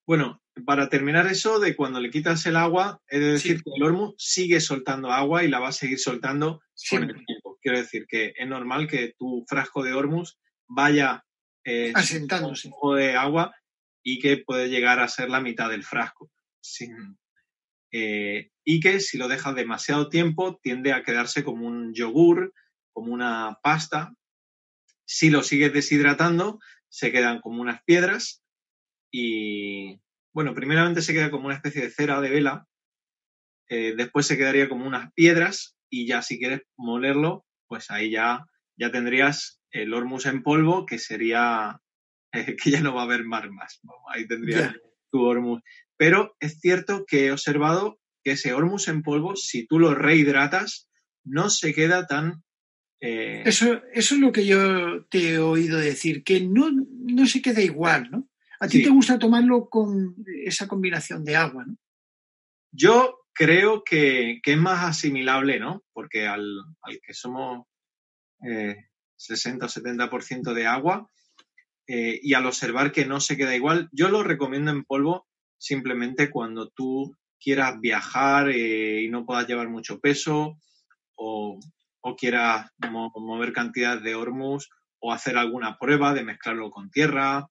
Bueno, 0.07 0.43
para 0.67 0.89
terminar 0.89 1.27
eso 1.29 1.61
de 1.61 1.77
cuando 1.77 2.01
le 2.01 2.11
quitas 2.11 2.45
el 2.47 2.57
agua, 2.57 3.01
he 3.09 3.19
de 3.21 3.33
decir 3.33 3.59
Sí. 3.59 3.63
que 3.65 3.71
el 3.77 3.83
hormuz 3.85 4.15
sigue 4.19 4.61
soltando 4.61 5.11
agua 5.13 5.45
y 5.45 5.49
la 5.49 5.61
va 5.61 5.69
a 5.69 5.73
seguir 5.73 5.99
soltando 5.99 6.61
con 6.91 7.05
el 7.05 7.25
tiempo. 7.25 7.59
Quiero 7.63 7.79
decir 7.79 8.07
que 8.09 8.33
es 8.37 8.49
normal 8.49 8.89
que 8.89 9.15
tu 9.19 9.45
frasco 9.49 9.83
de 9.85 9.93
hormuz 9.93 10.39
vaya 10.67 11.25
eh, 11.65 11.93
Asentándose. 11.95 12.69
un 12.69 12.73
poco 12.73 12.95
de 12.95 13.15
agua 13.15 13.55
y 14.03 14.19
que 14.19 14.39
puede 14.39 14.69
llegar 14.71 14.99
a 14.99 15.09
ser 15.09 15.29
la 15.29 15.41
mitad 15.43 15.69
del 15.69 15.85
frasco. 15.85 16.31
Eh, 17.93 18.51
y 18.73 18.79
que 18.79 19.01
si 19.01 19.19
lo 19.19 19.27
dejas 19.27 19.57
demasiado 19.57 20.09
tiempo 20.09 20.61
tiende 20.63 20.93
a 20.93 21.03
quedarse 21.03 21.43
como 21.43 21.67
un 21.67 21.93
yogur, 21.93 22.55
como 22.93 23.13
una 23.13 23.59
pasta. 23.65 24.15
Si 25.05 25.29
lo 25.29 25.43
sigues 25.43 25.73
deshidratando, 25.73 26.61
se 26.89 27.11
quedan 27.11 27.41
como 27.41 27.63
unas 27.63 27.83
piedras 27.83 28.45
y, 29.11 30.01
bueno, 30.33 30.55
primeramente 30.55 31.03
se 31.03 31.13
queda 31.13 31.33
como 31.33 31.47
una 31.47 31.57
especie 31.57 31.83
de 31.83 31.91
cera 31.91 32.21
de 32.21 32.31
vela, 32.31 32.69
eh, 33.69 33.95
después 33.97 34.29
se 34.29 34.37
quedaría 34.37 34.69
como 34.69 34.87
unas 34.87 35.13
piedras 35.15 35.77
y 35.91 36.07
ya 36.07 36.23
si 36.23 36.39
quieres 36.39 36.61
molerlo, 36.77 37.45
pues 37.67 37.91
ahí 37.91 38.13
ya, 38.13 38.47
ya 38.77 38.93
tendrías 38.93 39.61
el 39.73 39.93
hormus 39.93 40.27
en 40.27 40.45
polvo, 40.45 40.87
que 40.87 41.01
sería, 41.01 41.81
eh, 42.33 42.55
que 42.55 42.71
ya 42.71 42.83
no 42.83 42.95
va 42.95 43.01
a 43.01 43.07
haber 43.07 43.25
mar 43.25 43.51
más, 43.51 43.81
ahí 44.15 44.29
tendrías 44.29 44.77
tu 45.11 45.23
hormus. 45.23 45.61
Pero 45.97 46.37
es 46.39 46.61
cierto 46.61 47.05
que 47.05 47.27
he 47.27 47.33
observado 47.33 48.01
que 48.31 48.35
ese 48.35 48.53
hormus 48.53 48.87
en 48.87 49.03
polvo, 49.03 49.35
si 49.35 49.67
tú 49.67 49.81
lo 49.81 49.93
rehidratas, 49.93 50.89
no 51.25 51.51
se 51.51 51.75
queda 51.75 52.07
tan... 52.07 52.45
eh, 53.01 53.43
Eso, 53.45 53.83
eso 53.93 54.15
es 54.15 54.21
lo 54.21 54.31
que 54.31 54.47
yo 54.47 55.05
te 55.07 55.33
he 55.33 55.39
oído 55.39 55.79
decir, 55.79 56.23
que 56.23 56.41
no, 56.41 56.71
no 56.71 57.27
se 57.27 57.43
queda 57.43 57.61
igual, 57.61 58.09
¿no? 58.11 58.29
A 58.61 58.69
ti 58.69 58.85
te 58.85 58.91
gusta 58.91 59.19
tomarlo 59.19 59.69
con 59.69 60.15
esa 60.45 60.69
combinación 60.69 61.25
de 61.25 61.35
agua, 61.35 61.65
¿no? 61.67 61.77
Yo 62.71 63.19
creo 63.33 63.83
que, 63.83 64.41
es 64.45 64.59
más 64.59 64.85
asimilable, 64.85 65.59
¿no? 65.59 65.83
Porque 65.93 66.29
al, 66.29 66.63
que 67.05 67.15
somos 67.15 67.67
60 69.17 69.67
o 69.67 69.69
70% 69.69 70.53
de 70.53 70.67
agua 70.67 71.11
eh, 71.89 72.21
y 72.23 72.35
al 72.35 72.47
observar 72.47 72.93
que 72.93 73.07
no 73.07 73.19
se 73.19 73.37
queda 73.37 73.57
igual, 73.57 73.89
yo 73.91 74.09
lo 74.09 74.23
recomiendo 74.23 74.71
en 74.71 74.85
polvo 74.85 75.27
simplemente 75.59 76.31
cuando 76.31 76.69
tú 76.69 77.17
quieras 77.41 77.81
viajar 77.81 78.51
eh, 78.51 79.03
y 79.03 79.09
no 79.09 79.25
puedas 79.25 79.47
llevar 79.47 79.69
mucho 79.69 80.01
peso 80.01 80.57
o, 81.17 81.59
quieras 82.19 82.71
mover 83.15 83.53
cantidad 83.53 84.01
de 84.01 84.15
hormus 84.15 84.69
o 85.01 85.13
hacer 85.13 85.37
alguna 85.37 85.79
prueba 85.79 86.13
de 86.13 86.25
mezclarlo 86.25 86.71
con 86.71 86.91
tierra 86.91 87.47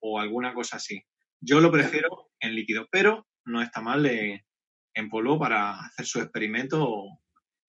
o 0.00 0.18
alguna 0.18 0.54
cosa 0.54 0.76
así. 0.76 1.02
Yo 1.40 1.60
lo 1.60 1.70
prefiero 1.70 2.30
en 2.40 2.54
líquido, 2.54 2.86
pero 2.90 3.26
no 3.44 3.62
está 3.62 3.80
mal 3.80 4.04
en 4.06 5.08
polvo 5.08 5.38
para 5.38 5.78
hacer 5.78 6.06
su 6.06 6.20
experimento 6.20 6.84
o 6.84 7.22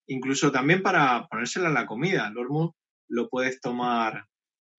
incluso 0.06 0.52
también 0.52 0.82
para 0.82 1.26
ponérsela 1.28 1.68
a 1.68 1.72
la 1.72 1.86
comida. 1.86 2.28
El 2.28 2.38
hormus 2.38 2.72
lo 3.08 3.28
puedes 3.28 3.60
tomar. 3.60 4.26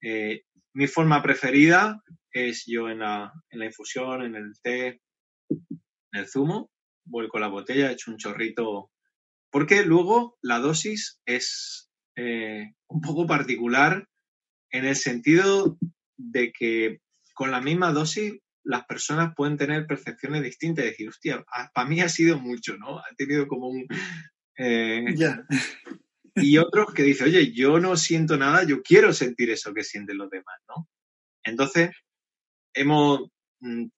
Eh, 0.02 0.44
mi 0.74 0.88
forma 0.88 1.22
preferida 1.22 2.02
es 2.32 2.66
yo 2.68 2.90
en 2.90 3.00
la, 3.00 3.32
en 3.50 3.60
la 3.60 3.66
infusión, 3.66 4.24
en 4.24 4.36
el 4.36 4.54
té, 4.62 5.02
en 5.50 6.20
el 6.20 6.28
zumo, 6.28 6.70
vuelco 7.06 7.40
la 7.40 7.48
botella, 7.48 7.92
echo 7.92 8.12
un 8.12 8.18
chorrito, 8.18 8.92
porque 9.52 9.84
luego 9.84 10.38
la 10.42 10.60
dosis 10.60 11.22
es 11.26 11.90
eh, 12.16 12.74
un 12.88 13.02
poco 13.02 13.26
particular 13.26 14.08
en 14.72 14.86
el 14.86 14.96
sentido 14.96 15.78
de 16.18 16.52
que 16.52 17.00
con 17.34 17.52
la 17.52 17.62
misma 17.62 17.92
dosis 17.92 18.34
las 18.64 18.86
personas 18.86 19.34
pueden 19.36 19.58
tener 19.58 19.86
percepciones 19.86 20.44
distintas, 20.44 20.86
decir, 20.86 21.08
hostia, 21.08 21.46
para 21.74 21.88
mí 21.88 22.02
ha 22.02 22.10
sido 22.10 22.40
mucho, 22.40 22.76
¿no? 22.78 22.98
Ha 22.98 23.16
tenido 23.16 23.48
como 23.48 23.68
un... 23.68 23.86
Eh, 24.58 25.06
y 26.36 26.58
otros 26.58 26.94
que 26.94 27.04
dicen, 27.04 27.28
oye, 27.28 27.54
yo 27.54 27.80
no 27.80 27.96
siento 27.96 28.38
nada, 28.38 28.64
yo 28.64 28.82
quiero 28.82 29.14
sentir 29.14 29.52
eso 29.52 29.74
que 29.74 29.84
sienten 29.84 30.18
los 30.18 30.30
demás, 30.30 30.60
¿no? 30.68 30.90
Entonces, 31.44 31.92
hemos, 32.74 33.30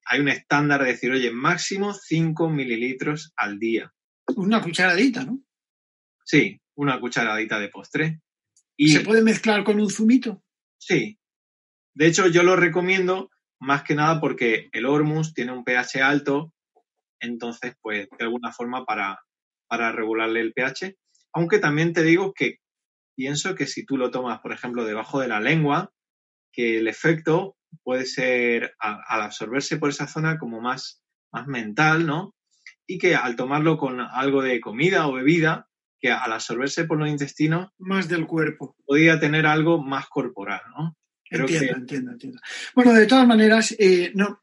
hay 0.05 0.19
un 0.19 0.29
estándar 0.29 0.83
de 0.83 0.91
decir, 0.91 1.11
oye, 1.11 1.31
máximo 1.31 1.93
5 1.93 2.49
mililitros 2.49 3.33
al 3.35 3.59
día. 3.59 3.91
Una 4.35 4.61
cucharadita, 4.61 5.25
¿no? 5.25 5.41
Sí, 6.23 6.59
una 6.75 6.99
cucharadita 6.99 7.59
de 7.59 7.69
postre. 7.69 8.21
Y, 8.75 8.89
¿Se 8.89 9.01
puede 9.01 9.21
mezclar 9.21 9.63
con 9.63 9.79
un 9.79 9.89
zumito? 9.89 10.43
Sí. 10.77 11.17
De 11.93 12.07
hecho, 12.07 12.27
yo 12.27 12.43
lo 12.43 12.55
recomiendo 12.55 13.29
más 13.59 13.83
que 13.83 13.95
nada 13.95 14.19
porque 14.19 14.69
el 14.71 14.85
Hormus 14.85 15.33
tiene 15.33 15.51
un 15.51 15.63
pH 15.63 16.01
alto, 16.01 16.53
entonces, 17.19 17.73
pues, 17.81 18.07
de 18.17 18.25
alguna 18.25 18.51
forma 18.51 18.85
para, 18.85 19.19
para 19.67 19.91
regularle 19.91 20.41
el 20.41 20.53
pH. 20.53 20.95
Aunque 21.33 21.59
también 21.59 21.93
te 21.93 22.03
digo 22.03 22.33
que 22.33 22.59
pienso 23.15 23.55
que 23.55 23.65
si 23.65 23.85
tú 23.85 23.97
lo 23.97 24.11
tomas, 24.11 24.39
por 24.41 24.53
ejemplo, 24.53 24.85
debajo 24.85 25.19
de 25.19 25.27
la 25.27 25.39
lengua, 25.39 25.91
que 26.51 26.77
el 26.77 26.87
efecto 26.87 27.56
puede 27.83 28.05
ser 28.05 28.75
al 28.79 29.21
absorberse 29.21 29.77
por 29.77 29.89
esa 29.89 30.07
zona 30.07 30.37
como 30.37 30.61
más, 30.61 31.01
más 31.31 31.47
mental, 31.47 32.05
¿no? 32.05 32.35
Y 32.85 32.97
que 32.97 33.15
al 33.15 33.35
tomarlo 33.35 33.77
con 33.77 33.99
algo 33.99 34.41
de 34.41 34.59
comida 34.59 35.07
o 35.07 35.13
bebida, 35.13 35.67
que 35.99 36.11
al 36.11 36.31
absorberse 36.31 36.85
por 36.85 36.99
los 36.99 37.09
intestinos... 37.09 37.69
Más 37.77 38.07
del 38.07 38.27
cuerpo. 38.27 38.75
Podría 38.85 39.19
tener 39.19 39.45
algo 39.45 39.81
más 39.81 40.07
corporal, 40.07 40.61
¿no? 40.77 40.95
entiendo, 41.29 41.75
entiendo, 41.75 42.11
entiendo. 42.11 42.39
Bueno, 42.73 42.93
de 42.93 43.05
todas 43.05 43.27
maneras, 43.27 43.75
eh, 43.77 44.11
no, 44.15 44.41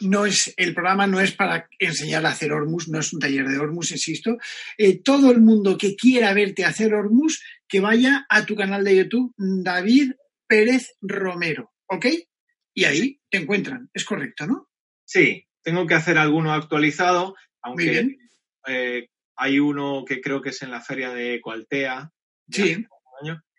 no 0.00 0.26
es, 0.26 0.52
el 0.56 0.74
programa 0.74 1.06
no 1.06 1.20
es 1.20 1.32
para 1.32 1.68
enseñar 1.78 2.24
a 2.24 2.30
hacer 2.30 2.52
Hormus, 2.52 2.88
no 2.88 3.00
es 3.00 3.12
un 3.12 3.20
taller 3.20 3.48
de 3.48 3.58
Hormus, 3.58 3.92
insisto. 3.92 4.38
Eh, 4.78 5.00
todo 5.02 5.30
el 5.30 5.40
mundo 5.40 5.76
que 5.76 5.96
quiera 5.96 6.32
verte 6.32 6.64
hacer 6.64 6.94
Hormus, 6.94 7.42
que 7.66 7.80
vaya 7.80 8.26
a 8.28 8.44
tu 8.44 8.54
canal 8.54 8.84
de 8.84 8.96
YouTube, 8.96 9.34
David 9.36 10.12
Pérez 10.46 10.94
Romero, 11.00 11.72
¿ok? 11.86 12.06
Y 12.80 12.84
ahí 12.86 13.20
te 13.28 13.36
encuentran, 13.36 13.90
es 13.92 14.06
correcto, 14.06 14.46
¿no? 14.46 14.70
Sí, 15.04 15.46
tengo 15.62 15.86
que 15.86 15.92
hacer 15.92 16.16
alguno 16.16 16.54
actualizado, 16.54 17.36
aunque 17.60 18.16
eh, 18.66 19.08
hay 19.36 19.58
uno 19.58 20.02
que 20.06 20.22
creo 20.22 20.40
que 20.40 20.48
es 20.48 20.62
en 20.62 20.70
la 20.70 20.80
feria 20.80 21.10
de 21.10 21.42
Coaltea. 21.42 22.10
Sí. 22.50 22.86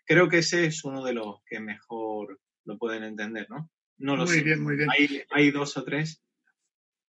Creo 0.04 0.28
que 0.28 0.38
ese 0.38 0.66
es 0.66 0.82
uno 0.82 1.04
de 1.04 1.12
los 1.12 1.36
que 1.46 1.60
mejor 1.60 2.40
lo 2.64 2.76
pueden 2.78 3.04
entender, 3.04 3.46
¿no? 3.48 3.70
No 3.98 4.16
lo 4.16 4.24
muy 4.24 4.40
bien, 4.40 4.60
muy 4.60 4.74
bien. 4.74 4.88
Hay, 5.30 5.52
dos 5.52 5.76
o 5.76 5.84
tres. 5.84 6.20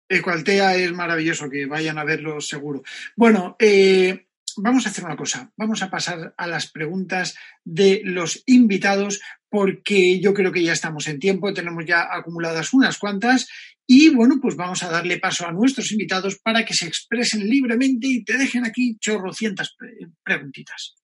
Ecualtea 0.07 0.75
es 0.75 0.91
maravilloso, 0.93 1.49
que 1.49 1.65
vayan 1.65 1.97
a 1.97 2.03
verlo 2.03 2.39
seguro. 2.39 2.83
Bueno, 3.15 3.55
eh, 3.57 4.27
vamos 4.57 4.85
a 4.85 4.89
hacer 4.89 5.05
una 5.05 5.15
cosa. 5.15 5.51
Vamos 5.57 5.81
a 5.81 5.89
pasar 5.89 6.33
a 6.37 6.47
las 6.47 6.71
preguntas 6.71 7.35
de 7.63 8.01
los 8.03 8.43
invitados, 8.45 9.21
porque 9.49 10.19
yo 10.19 10.33
creo 10.33 10.51
que 10.51 10.63
ya 10.63 10.73
estamos 10.73 11.07
en 11.07 11.19
tiempo, 11.19 11.53
tenemos 11.53 11.85
ya 11.85 12.07
acumuladas 12.11 12.73
unas 12.73 12.97
cuantas. 12.97 13.47
Y 13.87 14.09
bueno, 14.09 14.35
pues 14.41 14.55
vamos 14.55 14.83
a 14.83 14.89
darle 14.89 15.19
paso 15.19 15.47
a 15.47 15.51
nuestros 15.51 15.91
invitados 15.91 16.39
para 16.39 16.65
que 16.65 16.73
se 16.73 16.87
expresen 16.87 17.47
libremente 17.47 18.07
y 18.07 18.23
te 18.23 18.37
dejen 18.37 18.65
aquí 18.65 18.97
chorrocientas 18.99 19.75
preguntitas. 20.23 20.95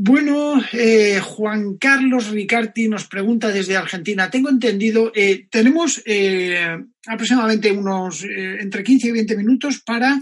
Bueno, 0.00 0.62
eh, 0.74 1.18
Juan 1.18 1.76
Carlos 1.76 2.28
Ricarti 2.28 2.88
nos 2.88 3.08
pregunta 3.08 3.48
desde 3.48 3.76
Argentina. 3.76 4.30
Tengo 4.30 4.48
entendido, 4.48 5.10
eh, 5.12 5.48
tenemos 5.50 6.00
eh, 6.06 6.78
aproximadamente 7.04 7.72
unos 7.72 8.22
entre 8.22 8.84
15 8.84 9.08
y 9.08 9.10
20 9.10 9.36
minutos 9.36 9.82
para 9.84 10.20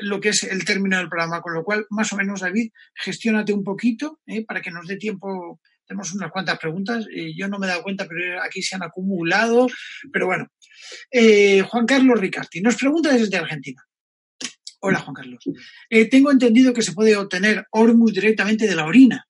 lo 0.00 0.20
que 0.20 0.30
es 0.30 0.42
el 0.42 0.64
término 0.64 0.96
del 0.98 1.08
programa, 1.08 1.40
con 1.40 1.54
lo 1.54 1.62
cual, 1.62 1.86
más 1.90 2.12
o 2.12 2.16
menos, 2.16 2.40
David, 2.40 2.72
gestiónate 2.96 3.52
un 3.52 3.62
poquito 3.62 4.18
para 4.46 4.60
que 4.60 4.72
nos 4.72 4.88
dé 4.88 4.96
tiempo. 4.96 5.60
Tenemos 5.86 6.12
unas 6.12 6.32
cuantas 6.32 6.58
preguntas. 6.58 7.06
yo 7.36 7.46
no 7.46 7.60
me 7.60 7.66
he 7.66 7.70
dado 7.70 7.84
cuenta, 7.84 8.08
pero 8.08 8.42
aquí 8.42 8.60
se 8.60 8.74
han 8.74 8.82
acumulado. 8.82 9.68
Pero 10.12 10.26
bueno, 10.26 10.48
Juan 11.68 11.86
Carlos 11.86 12.18
Ricarti 12.18 12.60
nos 12.60 12.74
pregunta 12.74 13.12
desde 13.12 13.36
Argentina. 13.36 13.84
Hola, 14.86 15.00
Juan 15.00 15.14
Carlos. 15.14 15.44
Eh, 15.90 16.08
tengo 16.08 16.30
entendido 16.30 16.72
que 16.72 16.82
se 16.82 16.92
puede 16.92 17.16
obtener 17.16 17.66
Hormus 17.70 18.12
directamente 18.12 18.68
de 18.68 18.76
la 18.76 18.86
orina. 18.86 19.26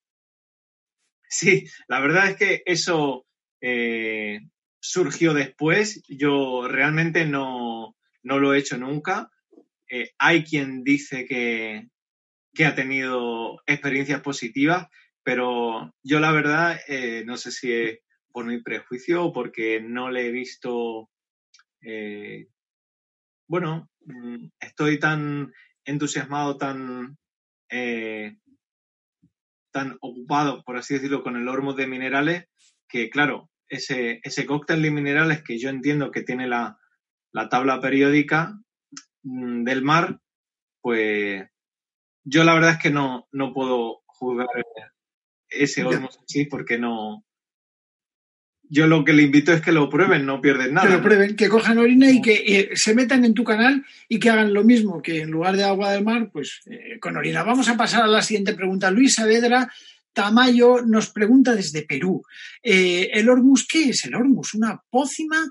Sí, 1.29 1.65
la 1.89 2.01
verdad 2.01 2.29
es 2.29 2.37
que 2.37 2.63
eso 2.67 3.27
eh, 3.63 4.41
surgió 4.81 5.33
después. 5.33 6.03
Yo 6.09 6.69
realmente 6.69 7.25
no, 7.25 7.97
lo 8.23 8.53
he 8.53 8.59
hecho 8.59 8.77
nunca. 8.77 9.31
Eh, 9.89 10.11
hay 10.19 10.45
quien 10.45 10.85
dice 10.85 11.25
que, 11.25 11.89
ha 12.63 12.75
tenido 12.75 13.63
experiencias 13.67 14.21
positivas, 14.21 14.89
pero 15.23 15.95
yo 16.03 16.21
la 16.21 16.33
verdad 16.33 16.79
no 17.25 17.37
sé 17.39 17.51
si 17.51 17.73
es 17.73 17.99
por 18.31 18.45
mi 18.45 18.61
prejuicio 18.63 19.25
o 19.25 19.33
porque 19.33 19.81
no 19.81 20.11
le 20.11 20.27
he 20.27 20.31
visto 20.31 21.11
bueno, 23.49 23.89
estoy 24.61 24.99
tan 24.99 25.53
entusiasmado, 25.85 26.57
tan, 26.57 27.19
eh, 27.71 28.37
tan 29.73 29.97
ocupado, 30.01 30.63
por 30.65 30.77
así 30.77 30.95
decirlo, 30.95 31.23
con 31.23 31.37
el 31.37 31.49
hormo 31.49 31.75
de 31.75 31.87
minerales, 31.87 32.47
que 32.89 33.11
claro, 33.11 33.51
ese, 33.69 34.21
ese 34.23 34.47
cóctel 34.47 34.83
de 34.83 34.91
minerales 34.91 35.43
que 35.43 35.59
yo 35.59 35.69
entiendo 35.69 36.11
que 36.11 36.23
tiene 36.23 36.49
la, 36.49 36.79
tabla 37.51 37.81
periódica 37.81 38.59
mm, 39.23 39.65
del 39.65 39.83
mar, 39.83 40.21
pues 40.81 41.47
yo 42.25 42.45
la 42.45 42.55
verdad 42.55 42.73
es 42.73 42.79
que 42.79 42.91
no, 42.91 43.29
no 43.31 43.53
puedo 43.53 44.03
juzgar 44.07 44.49
ese 45.49 45.85
hormo 45.85 46.09
así 46.25 46.47
porque 46.47 46.79
no, 46.79 47.27
yo 48.69 48.87
lo 48.87 49.05
que 49.05 49.13
le 49.13 49.23
invito 49.23 49.53
es 49.53 49.61
que 49.61 49.73
lo 49.73 49.89
prueben, 49.89 50.27
no 50.27 50.41
pierden 50.41 50.75
nada. 50.75 50.87
Que 50.87 50.95
lo 50.95 51.03
prueben, 51.03 51.37
que 51.37 51.49
cojan 51.49 51.79
orina 51.79 52.11
y 52.11 52.21
que 52.21 52.35
eh, 52.35 52.71
se 52.75 52.95
metan 52.95 53.25
en 53.25 53.35
tu 53.35 53.45
canal 53.45 53.85
y 54.09 54.19
que 54.19 54.31
hagan 54.31 54.53
lo 54.53 54.65
mismo, 54.65 55.03
que 55.03 55.23
en 55.23 55.31
lugar 55.31 55.57
de 55.57 55.65
agua 55.65 55.93
del 55.93 56.05
mar, 56.05 56.31
pues 56.33 56.61
eh, 56.67 56.99
con 57.01 57.17
orina. 57.17 57.43
Vamos 57.43 57.69
a 57.69 57.77
pasar 57.77 58.03
a 58.03 58.09
la 58.09 58.23
siguiente 58.23 58.55
pregunta. 58.55 58.91
Luis 58.91 59.15
Saavedra 59.15 59.71
Tamayo 60.13 60.83
nos 60.83 61.11
pregunta 61.11 61.55
desde 61.55 61.83
Perú. 61.83 62.23
Eh, 62.63 63.11
¿El 63.13 63.29
Hormus 63.29 63.67
qué 63.67 63.91
es 63.91 64.05
el 64.07 64.15
Hormus? 64.15 64.55
¿Una 64.55 64.81
pócima? 64.89 65.45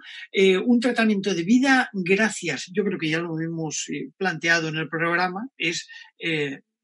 ¿Un 0.65 0.79
tratamiento 0.79 1.35
de 1.35 1.43
vida? 1.43 1.89
Gracias. 1.93 2.71
Yo 2.73 2.83
creo 2.83 2.97
que 2.97 3.09
ya 3.09 3.19
lo 3.19 3.39
hemos 3.39 3.85
planteado 4.17 4.69
en 4.69 4.77
el 4.77 4.89
programa. 4.89 5.47
Es 5.55 5.87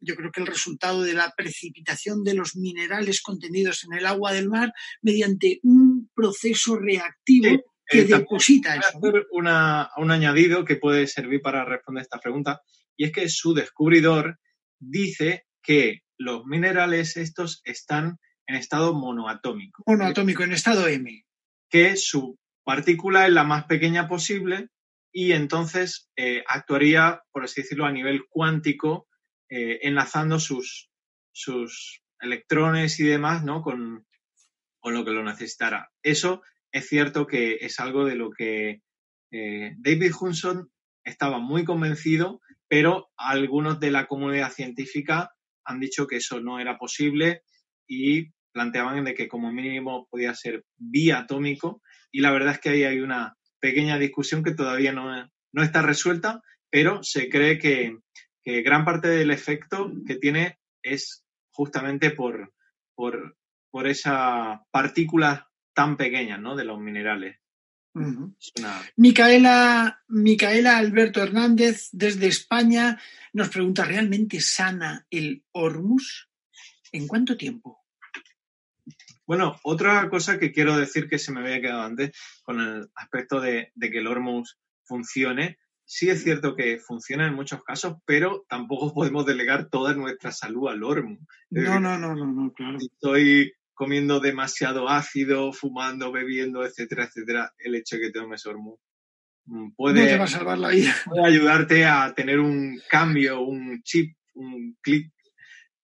yo 0.01 0.15
creo 0.15 0.31
que 0.31 0.41
el 0.41 0.47
resultado 0.47 1.03
de 1.03 1.13
la 1.13 1.31
precipitación 1.37 2.23
de 2.23 2.33
los 2.33 2.55
minerales 2.55 3.21
contenidos 3.21 3.83
en 3.83 3.93
el 3.93 4.05
agua 4.05 4.33
del 4.33 4.49
mar 4.49 4.73
mediante 5.01 5.59
un 5.63 6.00
proceso 6.21 6.77
reactivo 6.77 7.63
que 7.87 8.05
deposita 8.05 8.75
eso. 8.75 8.97
Hacer 8.97 9.27
una, 9.31 9.89
un 9.97 10.11
añadido 10.11 10.63
que 10.63 10.77
puede 10.77 11.07
servir 11.07 11.41
para 11.41 11.65
responder 11.65 12.03
esta 12.03 12.19
pregunta, 12.19 12.61
y 12.95 13.05
es 13.05 13.11
que 13.11 13.27
su 13.27 13.53
descubridor 13.53 14.39
dice 14.79 15.45
que 15.61 16.01
los 16.17 16.45
minerales 16.45 17.17
estos 17.17 17.61
están 17.63 18.17
en 18.47 18.55
estado 18.55 18.93
monoatómico. 18.93 19.83
Monoatómico, 19.85 20.43
en 20.43 20.53
estado 20.53 20.87
M. 20.87 21.25
Que 21.69 21.95
su 21.97 22.37
partícula 22.63 23.27
es 23.27 23.33
la 23.33 23.43
más 23.43 23.65
pequeña 23.65 24.07
posible 24.07 24.69
y 25.11 25.33
entonces 25.33 26.09
eh, 26.15 26.43
actuaría, 26.47 27.21
por 27.31 27.43
así 27.43 27.61
decirlo, 27.61 27.85
a 27.85 27.91
nivel 27.91 28.25
cuántico, 28.29 29.07
eh, 29.49 29.79
enlazando 29.81 30.39
sus, 30.39 30.89
sus 31.33 32.01
electrones 32.19 32.99
y 32.99 33.03
demás, 33.03 33.43
¿no? 33.43 33.61
Con, 33.61 34.05
con, 34.81 34.93
lo 34.93 35.05
que 35.05 35.11
lo 35.11 35.23
necesitara. 35.23 35.89
Eso 36.03 36.41
es 36.71 36.87
cierto 36.87 37.27
que 37.27 37.57
es 37.61 37.79
algo 37.79 38.05
de 38.05 38.15
lo 38.15 38.31
que 38.31 38.81
eh, 39.31 39.75
David 39.77 40.11
Hudson 40.19 40.69
estaba 41.03 41.39
muy 41.39 41.63
convencido, 41.63 42.41
pero 42.67 43.09
algunos 43.17 43.79
de 43.79 43.91
la 43.91 44.07
comunidad 44.07 44.51
científica 44.51 45.31
han 45.65 45.79
dicho 45.79 46.07
que 46.07 46.17
eso 46.17 46.41
no 46.41 46.59
era 46.59 46.77
posible 46.77 47.43
y 47.87 48.29
planteaban 48.51 49.03
de 49.05 49.13
que 49.13 49.27
como 49.27 49.51
mínimo 49.51 50.07
podía 50.09 50.33
ser 50.33 50.65
biatómico 50.77 51.81
y 52.11 52.21
la 52.21 52.31
verdad 52.31 52.53
es 52.53 52.59
que 52.59 52.69
ahí 52.69 52.83
hay 52.83 52.99
una 52.99 53.35
pequeña 53.59 53.97
discusión 53.97 54.43
que 54.43 54.53
todavía 54.53 54.91
no, 54.91 55.29
no 55.53 55.63
está 55.63 55.81
resuelta, 55.81 56.41
pero 56.69 57.03
se 57.03 57.29
cree 57.29 57.57
que, 57.57 57.97
que, 58.43 58.61
gran 58.61 58.83
parte 58.85 59.07
del 59.07 59.31
efecto 59.31 59.91
que 60.05 60.15
tiene 60.15 60.57
es 60.83 61.23
justamente 61.51 62.11
por, 62.11 62.53
por, 62.95 63.37
por 63.71 63.87
esa 63.87 64.65
partícula 64.69 65.49
tan 65.73 65.97
pequeña 65.97 66.37
¿no? 66.37 66.55
de 66.55 66.65
los 66.65 66.79
minerales. 66.79 67.37
Micaela, 68.95 70.01
Micaela 70.07 70.77
Alberto 70.77 71.21
Hernández 71.21 71.89
desde 71.91 72.27
España 72.27 73.01
nos 73.33 73.49
pregunta, 73.49 73.83
¿realmente 73.83 74.39
sana 74.39 75.05
el 75.09 75.43
Hormus? 75.51 76.29
¿En 76.91 77.07
cuánto 77.07 77.35
tiempo? 77.35 77.79
Bueno, 79.25 79.59
otra 79.63 80.09
cosa 80.09 80.39
que 80.39 80.51
quiero 80.51 80.77
decir 80.77 81.07
que 81.07 81.19
se 81.19 81.31
me 81.31 81.41
había 81.41 81.61
quedado 81.61 81.83
antes 81.83 82.11
con 82.43 82.59
el 82.59 82.89
aspecto 82.95 83.39
de, 83.39 83.71
que 83.79 83.99
el 83.99 84.07
Hormus 84.07 84.59
funcione. 84.83 85.57
Sí 85.85 86.09
es 86.09 86.23
cierto 86.23 86.55
que 86.55 86.79
funciona 86.79 87.27
en 87.27 87.35
muchos 87.35 87.63
casos, 87.63 87.97
pero 88.05 88.45
tampoco 88.47 88.93
podemos 88.93 89.25
delegar 89.25 89.69
toda 89.69 89.93
nuestra 89.93 90.31
salud 90.31 90.69
al 90.69 90.83
Hormus. 90.83 91.19
No, 91.49 91.79
no, 91.79 91.97
no, 91.97 92.15
no, 92.15 92.25
no, 92.25 92.53
claro. 92.53 92.77
Estoy 92.77 93.53
comiendo 93.73 94.19
demasiado 94.19 94.89
ácido, 94.89 95.53
fumando, 95.53 96.11
bebiendo, 96.11 96.65
etcétera, 96.65 97.05
etcétera, 97.05 97.53
el 97.57 97.75
hecho 97.75 97.95
de 97.95 98.03
que 98.03 98.11
tomes 98.11 98.45
hormuz 98.45 98.79
mm, 99.45 99.71
puede, 99.71 100.17
va 100.17 100.25
a 100.25 100.27
salvar 100.27 100.57
la 100.57 100.69
vida. 100.69 100.93
puede 101.05 101.25
ayudarte 101.25 101.85
a 101.85 102.13
tener 102.13 102.39
un 102.39 102.79
cambio, 102.89 103.41
un 103.41 103.81
chip, 103.83 104.15
un 104.35 104.77
clic, 104.81 105.11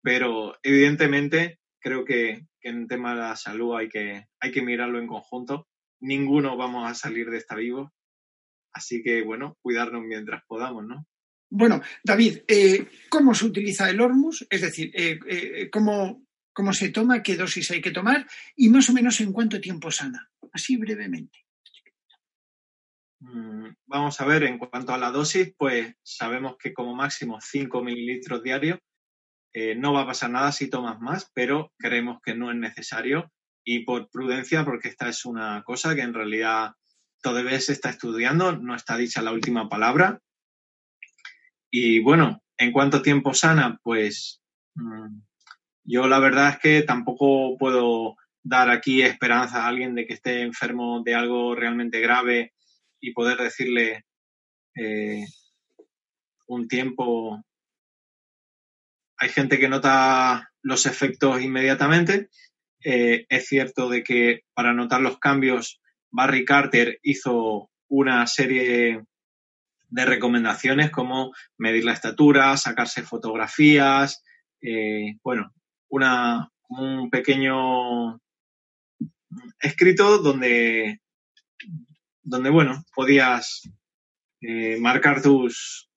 pero 0.02 0.56
evidentemente 0.64 1.60
creo 1.80 2.06
que, 2.06 2.46
en 2.62 2.82
el 2.82 2.88
tema 2.88 3.14
de 3.14 3.22
la 3.22 3.36
salud 3.36 3.76
hay 3.78 3.88
que, 3.88 4.28
hay 4.40 4.52
que 4.52 4.62
mirarlo 4.62 5.00
en 5.00 5.08
conjunto. 5.08 5.68
Ninguno 6.02 6.58
vamos 6.58 6.90
a 6.90 6.94
salir 6.94 7.30
de 7.30 7.38
esta 7.38 7.56
vivo, 7.56 7.94
así 8.74 9.02
que 9.02 9.22
bueno, 9.22 9.58
cuidarnos 9.62 10.04
mientras 10.04 10.44
podamos, 10.46 10.86
¿no? 10.86 11.08
Bueno, 11.50 11.82
David, 12.04 12.40
eh, 12.48 12.88
¿cómo 13.10 13.34
se 13.34 13.46
utiliza 13.46 13.90
el 13.90 14.02
Hormus? 14.02 14.46
Es 14.50 14.62
decir, 14.62 14.92
eh, 14.94 15.18
eh, 15.28 15.70
¿cómo, 15.72 16.27
cómo 16.58 16.74
se 16.74 16.90
toma, 16.90 17.22
qué 17.22 17.38
dosis 17.38 17.70
hay 17.70 17.82
que 17.82 17.92
tomar 17.92 18.26
y 18.56 18.70
más 18.70 18.90
o 18.90 18.94
menos 18.94 19.22
en 19.22 19.32
cuánto 19.32 19.62
tiempo 19.62 19.92
sana. 19.92 20.28
Así 20.52 20.76
brevemente. 20.76 21.46
Mm, 23.20 23.68
vamos 23.86 24.20
a 24.20 24.26
ver, 24.26 24.42
en 24.42 24.58
cuanto 24.58 24.92
a 24.92 24.98
la 24.98 25.12
dosis, 25.12 25.54
pues 25.56 25.94
sabemos 26.02 26.58
que 26.58 26.74
como 26.74 26.96
máximo 26.96 27.40
5 27.40 27.84
mililitros 27.84 28.42
diarios. 28.42 28.80
Eh, 29.54 29.76
no 29.76 29.94
va 29.94 30.02
a 30.02 30.08
pasar 30.08 30.32
nada 30.32 30.52
si 30.52 30.68
tomas 30.68 31.00
más, 31.00 31.30
pero 31.36 31.74
creemos 31.78 32.22
que 32.24 32.34
no 32.34 32.50
es 32.50 32.58
necesario 32.58 33.32
y 33.64 33.86
por 33.86 34.10
prudencia, 34.10 34.66
porque 34.66 34.88
esta 34.88 35.10
es 35.10 35.26
una 35.26 35.62
cosa 35.64 35.94
que 35.94 36.02
en 36.02 36.16
realidad 36.16 36.72
todavía 37.22 37.62
se 37.62 37.74
está 37.74 37.92
estudiando, 37.92 38.58
no 38.58 38.76
está 38.76 38.98
dicha 38.98 39.22
la 39.22 39.32
última 39.32 39.70
palabra. 39.70 40.20
Y 41.70 42.00
bueno, 42.00 42.42
en 42.58 42.72
cuánto 42.72 43.04
tiempo 43.04 43.36
sana, 43.36 43.80
pues 43.84 44.42
mm, 44.74 45.20
yo 45.88 46.06
la 46.08 46.20
verdad 46.20 46.50
es 46.50 46.60
que 46.60 46.82
tampoco 46.84 47.58
puedo 47.58 48.18
dar 48.44 48.70
aquí 48.70 49.02
esperanza 49.02 49.64
a 49.64 49.68
alguien 49.68 49.96
de 49.96 50.06
que 50.06 50.14
esté 50.16 50.42
enfermo 50.42 51.02
de 51.04 51.16
algo 51.16 51.56
realmente 51.56 52.02
grave 52.02 52.54
y 53.00 53.14
poder 53.14 53.38
decirle 53.38 54.06
eh, 54.76 55.26
un 56.48 56.68
tiempo. 56.68 57.42
Hay 59.18 59.30
gente 59.30 59.60
que 59.60 59.70
nota 59.70 60.52
los 60.62 60.86
efectos 60.86 61.42
inmediatamente. 61.42 62.30
Eh, 62.84 63.26
es 63.30 63.48
cierto 63.48 63.90
de 63.90 64.04
que 64.04 64.42
para 64.54 64.74
notar 64.74 65.00
los 65.00 65.20
cambios, 65.20 65.80
Barry 66.12 66.44
Carter 66.44 67.00
hizo 67.02 67.72
una 67.88 68.28
serie 68.28 69.04
de 69.90 70.06
recomendaciones 70.06 70.92
como 70.92 71.32
medir 71.58 71.86
la 71.86 71.94
estatura, 71.94 72.58
sacarse 72.58 73.04
fotografías, 73.04 74.22
eh, 74.62 75.16
bueno, 75.24 75.54
una, 75.90 76.52
un 76.70 77.10
pequeño 77.10 78.20
escrito 79.60 80.20
donde, 80.20 81.02
donde 82.24 82.50
bueno, 82.50 82.84
podías 82.96 83.70
eh, 84.42 84.78
marcar 84.80 85.22
tus, 85.22 85.90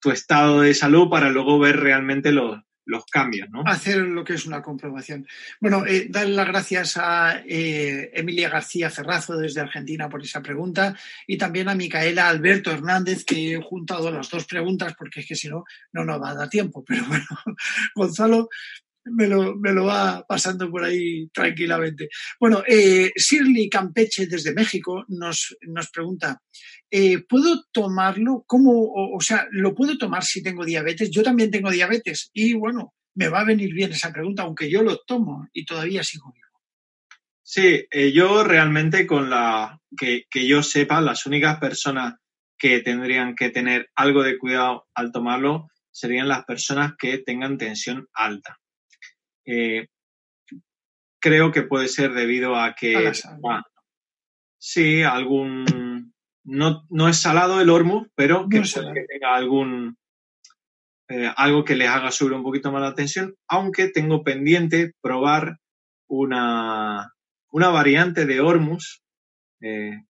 tu 0.00 0.10
estado 0.10 0.62
de 0.62 0.74
salud 0.74 1.08
para 1.08 1.30
luego 1.30 1.58
ver 1.58 1.80
realmente 1.80 2.32
los, 2.32 2.60
los 2.88 3.04
cambios, 3.04 3.50
¿no? 3.50 3.62
Hacer 3.66 3.98
lo 3.98 4.24
que 4.24 4.32
es 4.32 4.46
una 4.46 4.62
comprobación. 4.62 5.26
Bueno, 5.60 5.84
eh, 5.86 6.06
darle 6.08 6.34
las 6.34 6.48
gracias 6.48 6.96
a 6.96 7.42
eh, 7.46 8.10
Emilia 8.14 8.48
García 8.48 8.88
Ferrazo 8.88 9.36
desde 9.36 9.60
Argentina 9.60 10.08
por 10.08 10.22
esa 10.22 10.42
pregunta 10.42 10.96
y 11.26 11.36
también 11.36 11.68
a 11.68 11.74
Micaela 11.74 12.28
Alberto 12.28 12.72
Hernández 12.72 13.24
que 13.26 13.52
he 13.52 13.62
juntado 13.62 14.10
las 14.10 14.30
dos 14.30 14.46
preguntas 14.46 14.94
porque 14.98 15.20
es 15.20 15.26
que 15.26 15.36
si 15.36 15.48
no, 15.48 15.64
no 15.92 16.02
nos 16.02 16.20
va 16.20 16.30
a 16.30 16.34
dar 16.34 16.48
tiempo. 16.48 16.82
Pero 16.82 17.04
bueno, 17.04 17.26
Gonzalo, 17.94 18.48
me 19.10 19.26
lo, 19.26 19.56
me 19.56 19.72
lo 19.72 19.86
va 19.86 20.24
pasando 20.26 20.70
por 20.70 20.84
ahí 20.84 21.28
tranquilamente. 21.28 22.08
Bueno, 22.38 22.62
eh, 22.66 23.10
Shirley 23.16 23.68
Campeche 23.68 24.26
desde 24.26 24.54
México 24.54 25.04
nos, 25.08 25.56
nos 25.62 25.90
pregunta, 25.90 26.40
eh, 26.90 27.18
¿puedo 27.28 27.64
tomarlo? 27.72 28.44
¿Cómo? 28.46 28.92
O, 28.92 29.20
sea, 29.20 29.46
¿lo 29.50 29.74
puedo 29.74 29.98
tomar 29.98 30.24
si 30.24 30.42
tengo 30.42 30.64
diabetes? 30.64 31.10
Yo 31.10 31.22
también 31.22 31.50
tengo 31.50 31.70
diabetes 31.70 32.30
y 32.32 32.54
bueno, 32.54 32.94
me 33.14 33.28
va 33.28 33.40
a 33.40 33.44
venir 33.44 33.72
bien 33.74 33.92
esa 33.92 34.12
pregunta, 34.12 34.42
aunque 34.42 34.70
yo 34.70 34.82
lo 34.82 34.98
tomo 35.06 35.48
y 35.52 35.64
todavía 35.64 36.02
sigo 36.02 36.32
vivo. 36.32 36.46
Sí, 37.42 37.86
eh, 37.90 38.12
yo 38.12 38.44
realmente 38.44 39.06
con 39.06 39.30
la 39.30 39.80
que, 39.96 40.24
que 40.30 40.46
yo 40.46 40.62
sepa, 40.62 41.00
las 41.00 41.26
únicas 41.26 41.58
personas 41.58 42.14
que 42.58 42.80
tendrían 42.80 43.34
que 43.34 43.50
tener 43.50 43.88
algo 43.94 44.22
de 44.22 44.36
cuidado 44.36 44.86
al 44.94 45.12
tomarlo 45.12 45.68
serían 45.90 46.28
las 46.28 46.44
personas 46.44 46.92
que 46.98 47.18
tengan 47.18 47.58
tensión 47.58 48.08
alta. 48.12 48.58
Eh, 49.50 49.86
creo 51.20 51.50
que 51.52 51.62
puede 51.62 51.88
ser 51.88 52.12
debido 52.12 52.54
a 52.54 52.74
que... 52.74 53.12
sí, 54.58 55.02
algún... 55.02 56.12
No, 56.44 56.84
no, 56.90 57.08
es 57.08 57.18
salado 57.18 57.60
el 57.60 57.70
hormuz, 57.70 58.08
pero 58.14 58.48
que, 58.48 58.60
tenga 58.60 59.34
algún... 59.34 59.96
Eh, 61.08 61.32
algo 61.36 61.64
que 61.64 61.76
les 61.76 61.88
haga 61.88 62.10
subir 62.10 62.34
un 62.34 62.42
poquito 62.42 62.70
más 62.70 62.82
la 62.82 62.94
tensión, 62.94 63.34
aunque 63.48 63.88
tengo 63.88 64.22
pendiente 64.22 64.92
probar 65.00 65.56
una, 66.06 67.14
una 67.50 67.68
variante 67.68 68.26
de 68.26 68.40
Hormus 68.40 69.02
eh, 69.62 70.02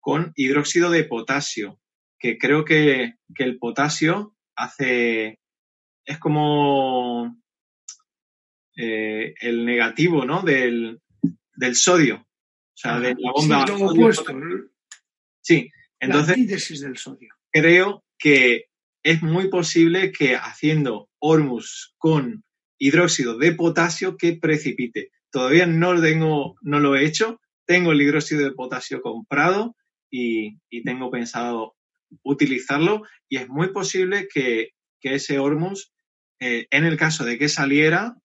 con 0.00 0.32
hidróxido 0.34 0.90
de 0.90 1.04
potasio, 1.04 1.78
que 2.18 2.36
creo 2.36 2.64
que, 2.64 3.14
que, 3.32 3.44
el 3.44 3.58
potasio 3.58 4.34
hace 4.56 5.38
es 6.06 6.18
como 6.18 7.36
eh, 8.76 9.34
el 9.40 9.66
negativo, 9.66 10.24
¿no? 10.24 10.42
Del, 10.42 11.00
sodio. 11.74 12.16
O 12.16 12.78
sea, 12.78 13.00
de 13.00 13.16
la 13.18 13.32
bomba. 13.32 13.66
Sí, 15.40 15.70
entonces. 15.98 16.80
del 16.80 16.96
sodio. 16.96 17.34
Creo 17.50 18.04
que 18.18 18.66
es 19.02 19.22
muy 19.22 19.48
posible 19.48 20.12
que 20.12 20.36
haciendo 20.36 21.08
Hormus 21.18 21.94
con 21.98 22.44
hidróxido 22.78 23.36
de 23.38 23.52
potasio 23.52 24.16
que 24.16 24.34
precipite. 24.34 25.10
Todavía 25.30 25.66
no 25.66 25.94
lo 25.94 26.02
tengo, 26.02 26.56
no 26.62 26.78
lo 26.78 26.96
he 26.96 27.04
hecho. 27.04 27.40
Tengo 27.66 27.92
el 27.92 28.00
hidróxido 28.00 28.44
de 28.44 28.52
potasio 28.52 29.00
comprado 29.00 29.76
y, 30.10 30.58
tengo 30.84 31.10
pensado 31.10 31.74
utilizarlo 32.22 33.02
y 33.28 33.38
es 33.38 33.48
muy 33.48 33.72
posible 33.72 34.28
que, 34.32 34.70
que 35.00 35.14
ese 35.14 35.38
Hormus 35.38 35.92
eh, 36.40 36.66
en 36.70 36.84
el 36.84 36.96
caso 36.96 37.24
de 37.24 37.38
que 37.38 37.48
saliera, 37.48 38.16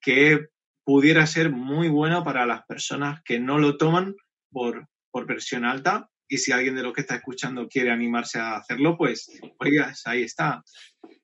que 0.00 0.48
pudiera 0.84 1.26
ser 1.26 1.50
muy 1.50 1.88
bueno 1.88 2.22
para 2.22 2.46
las 2.46 2.64
personas 2.64 3.20
que 3.24 3.40
no 3.40 3.58
lo 3.58 3.76
toman 3.76 4.14
por, 4.50 4.88
por 5.10 5.26
presión 5.26 5.64
alta. 5.64 6.08
Y 6.28 6.38
si 6.38 6.52
alguien 6.52 6.74
de 6.74 6.82
los 6.82 6.92
que 6.92 7.02
está 7.02 7.16
escuchando 7.16 7.68
quiere 7.68 7.90
animarse 7.90 8.38
a 8.38 8.56
hacerlo, 8.56 8.96
pues, 8.96 9.30
oigas, 9.58 10.02
ahí 10.06 10.22
está. 10.22 10.62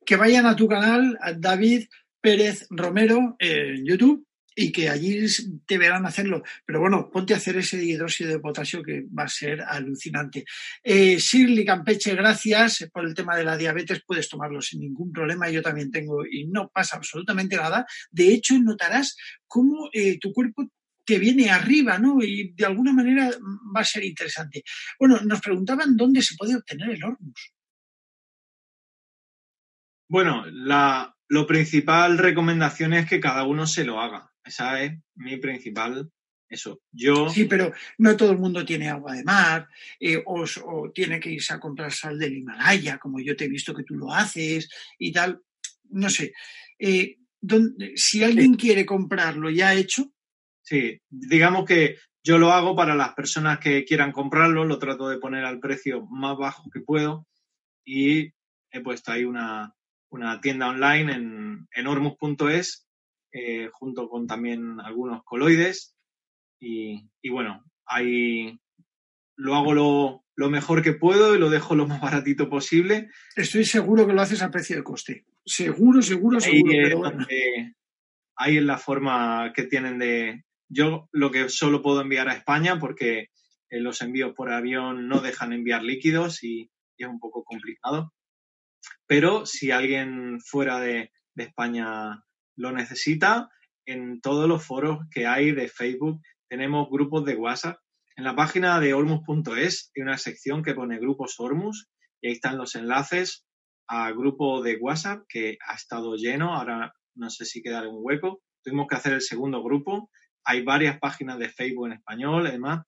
Que 0.07 0.17
vayan 0.17 0.47
a 0.47 0.55
tu 0.55 0.69
canal, 0.69 1.19
David 1.39 1.87
Pérez 2.21 2.67
Romero, 2.71 3.37
en 3.39 3.85
YouTube, 3.85 4.25
y 4.55 4.73
que 4.73 4.89
allí 4.89 5.27
te 5.67 5.79
verán 5.79 6.07
hacerlo. 6.07 6.43
Pero 6.65 6.81
bueno, 6.81 7.11
ponte 7.11 7.35
a 7.35 7.37
hacer 7.37 7.57
ese 7.57 7.83
hidróxido 7.83 8.31
de 8.31 8.39
potasio 8.39 8.83
que 8.83 9.05
va 9.17 9.25
a 9.25 9.29
ser 9.29 9.63
alucinante. 9.63 10.45
Eh, 10.83 11.17
Shirley 11.19 11.65
Campeche, 11.65 12.15
gracias 12.15 12.89
por 12.93 13.05
el 13.05 13.15
tema 13.15 13.37
de 13.37 13.45
la 13.45 13.57
diabetes. 13.57 14.03
Puedes 14.07 14.29
tomarlo 14.29 14.61
sin 14.61 14.81
ningún 14.81 15.13
problema. 15.13 15.51
Yo 15.51 15.63
también 15.63 15.91
tengo 15.91 16.25
y 16.27 16.47
no 16.47 16.71
pasa 16.71 16.97
absolutamente 16.97 17.57
nada. 17.57 17.87
De 18.11 18.29
hecho, 18.29 18.59
notarás 18.59 19.17
cómo 19.47 19.89
eh, 19.93 20.19
tu 20.19 20.33
cuerpo 20.33 20.69
te 21.05 21.19
viene 21.19 21.51
arriba, 21.51 21.99
¿no? 21.99 22.23
Y 22.23 22.53
de 22.53 22.67
alguna 22.67 22.93
manera 22.93 23.31
va 23.75 23.81
a 23.81 23.85
ser 23.85 24.05
interesante. 24.05 24.63
Bueno, 24.99 25.21
nos 25.25 25.41
preguntaban 25.41 25.97
dónde 25.97 26.23
se 26.23 26.37
puede 26.37 26.57
obtener 26.57 26.91
el 26.91 27.05
Hormus. 27.05 27.53
Bueno, 30.09 30.45
la, 30.47 31.17
lo 31.29 31.47
principal 31.47 32.19
recomendación 32.19 32.93
es 32.93 33.09
que 33.09 33.21
cada 33.21 33.45
uno 33.45 33.67
se 33.67 33.85
lo 33.85 34.01
haga. 34.01 34.32
Esa 34.45 34.83
es 34.83 34.99
mi 35.15 35.37
principal 35.37 36.11
eso. 36.53 36.83
Yo. 36.93 37.29
Sí, 37.31 37.47
pero 37.47 37.73
no 37.99 38.17
todo 38.17 38.33
el 38.33 38.39
mundo 38.39 38.65
tiene 38.65 38.89
agua 38.89 39.15
de 39.15 39.25
mar 39.25 39.69
eh, 39.99 40.23
o, 40.27 40.91
tiene 40.95 41.19
que 41.19 41.31
irse 41.31 41.55
a 41.55 41.61
comprar 41.61 41.91
sal 41.93 42.19
del 42.19 42.37
Himalaya, 42.37 42.99
como 42.99 43.21
yo 43.21 43.35
te 43.35 43.47
he 43.47 43.49
visto 43.49 43.75
que 43.75 43.85
tú 43.85 43.95
lo 43.95 44.13
haces 44.13 44.69
y 44.99 45.13
tal. 45.13 45.41
No 45.91 46.11
sé. 46.11 46.33
Eh, 46.79 47.17
si 47.97 48.23
alguien 48.23 48.55
quiere 48.55 48.85
comprarlo 48.87 49.51
ya 49.51 49.75
hecho. 49.75 50.13
Sí, 50.63 51.01
digamos 51.09 51.65
que 51.65 51.97
yo 52.23 52.39
lo 52.39 52.53
hago 52.53 52.77
para 52.77 52.95
las 52.95 53.15
personas 53.15 53.59
que 53.59 53.85
quieran 53.85 54.13
comprarlo, 54.13 54.65
lo 54.65 54.79
trato 54.79 55.09
de 55.09 55.19
poner 55.19 55.45
al 55.45 55.59
precio 55.59 56.07
más 56.07 56.37
bajo 56.37 56.71
que 56.71 56.81
puedo 56.81 57.27
y 57.85 58.33
he 58.71 58.81
puesto 58.81 59.11
ahí 59.11 59.25
una, 59.25 59.75
tienda 60.41 60.69
online 60.69 61.13
en, 61.13 61.69
en 61.75 61.87
ormus.es 61.87 62.87
eh, 63.33 63.71
junto 63.73 64.09
con 64.09 64.27
también 64.27 64.79
algunos 64.81 65.25
coloides. 65.25 65.97
Y, 66.61 67.09
bueno, 67.31 67.65
ahí 67.87 68.61
lo 69.37 69.57
hago 69.57 69.75
lo, 70.37 70.51
mejor 70.51 70.83
que 70.83 70.93
puedo 70.93 71.35
y 71.35 71.39
lo 71.39 71.51
dejo 71.51 71.75
lo 71.75 71.87
más 71.87 72.01
baratito 72.01 72.49
posible. 72.49 73.09
Estoy 73.35 73.65
seguro 73.65 74.07
que 74.07 74.13
lo 74.13 74.21
haces 74.21 74.43
a 74.43 74.51
precio 74.51 74.77
de 74.77 74.85
coste. 74.85 75.25
Seguro, 75.45 76.03
seguro, 76.03 76.41
seguro. 76.41 77.03
Ahí, 78.37 78.57
es 78.57 78.63
la 78.63 78.79
forma 78.79 79.53
que 79.55 79.65
tienen 79.65 79.99
de... 79.99 80.45
Yo 80.69 81.09
lo 81.13 81.31
que 81.31 81.49
solo 81.49 81.83
puedo 81.83 82.01
enviar 82.01 82.29
a 82.29 82.35
España 82.35 82.79
porque 82.79 83.31
eh, 83.69 83.81
los 83.81 84.01
envíos 84.01 84.35
por 84.35 84.51
avión 84.51 85.07
no 85.09 85.21
dejan 85.21 85.53
enviar 85.53 85.83
líquidos 85.83 86.43
y, 86.45 86.71
es 86.97 87.09
un 87.09 87.19
poco 87.19 87.43
complicado. 87.43 88.13
Pero 89.07 89.45
si 89.45 89.71
alguien 89.73 90.41
fuera 90.41 90.79
de, 90.79 91.11
de 91.35 91.45
España 91.45 92.23
lo 92.57 92.73
necesita, 92.73 93.49
en 93.87 94.21
todos 94.21 94.49
los 94.49 94.65
foros 94.65 95.01
que 95.11 95.27
hay 95.27 95.53
de 95.53 95.69
Facebook 95.69 96.21
tenemos 96.49 96.89
grupos 96.91 97.25
de 97.25 97.35
WhatsApp. 97.35 97.79
En 98.15 98.25
la 98.25 98.37
página 98.37 98.79
de 98.79 98.93
ormus.es 98.93 99.91
hay 99.97 100.03
una 100.03 100.19
sección 100.19 100.63
que 100.63 100.75
pone 100.75 100.99
grupos 100.99 101.37
Ormus 101.39 101.89
y 102.21 102.29
ahí 102.29 102.35
están 102.35 102.59
los 102.59 102.75
enlaces 102.75 103.47
a 103.89 104.13
grupo 104.13 104.63
de 104.63 104.77
WhatsApp 104.77 105.25
que 105.29 105.57
ha 105.67 105.75
estado 105.75 106.15
lleno. 106.15 106.55
Ahora 106.55 106.93
no 107.15 107.31
sé 107.31 107.45
si 107.47 107.63
queda 107.63 107.89
un 107.89 108.01
hueco. 108.03 108.43
Tuvimos 108.63 108.87
que 108.87 108.97
hacer 108.97 109.15
el 109.15 109.23
segundo 109.23 109.63
grupo. 109.63 110.11
Hay 110.45 110.63
varias 110.63 110.99
páginas 110.99 111.39
de 111.39 111.49
Facebook 111.49 111.87
en 111.87 111.95
español, 111.95 112.47
además, 112.47 112.85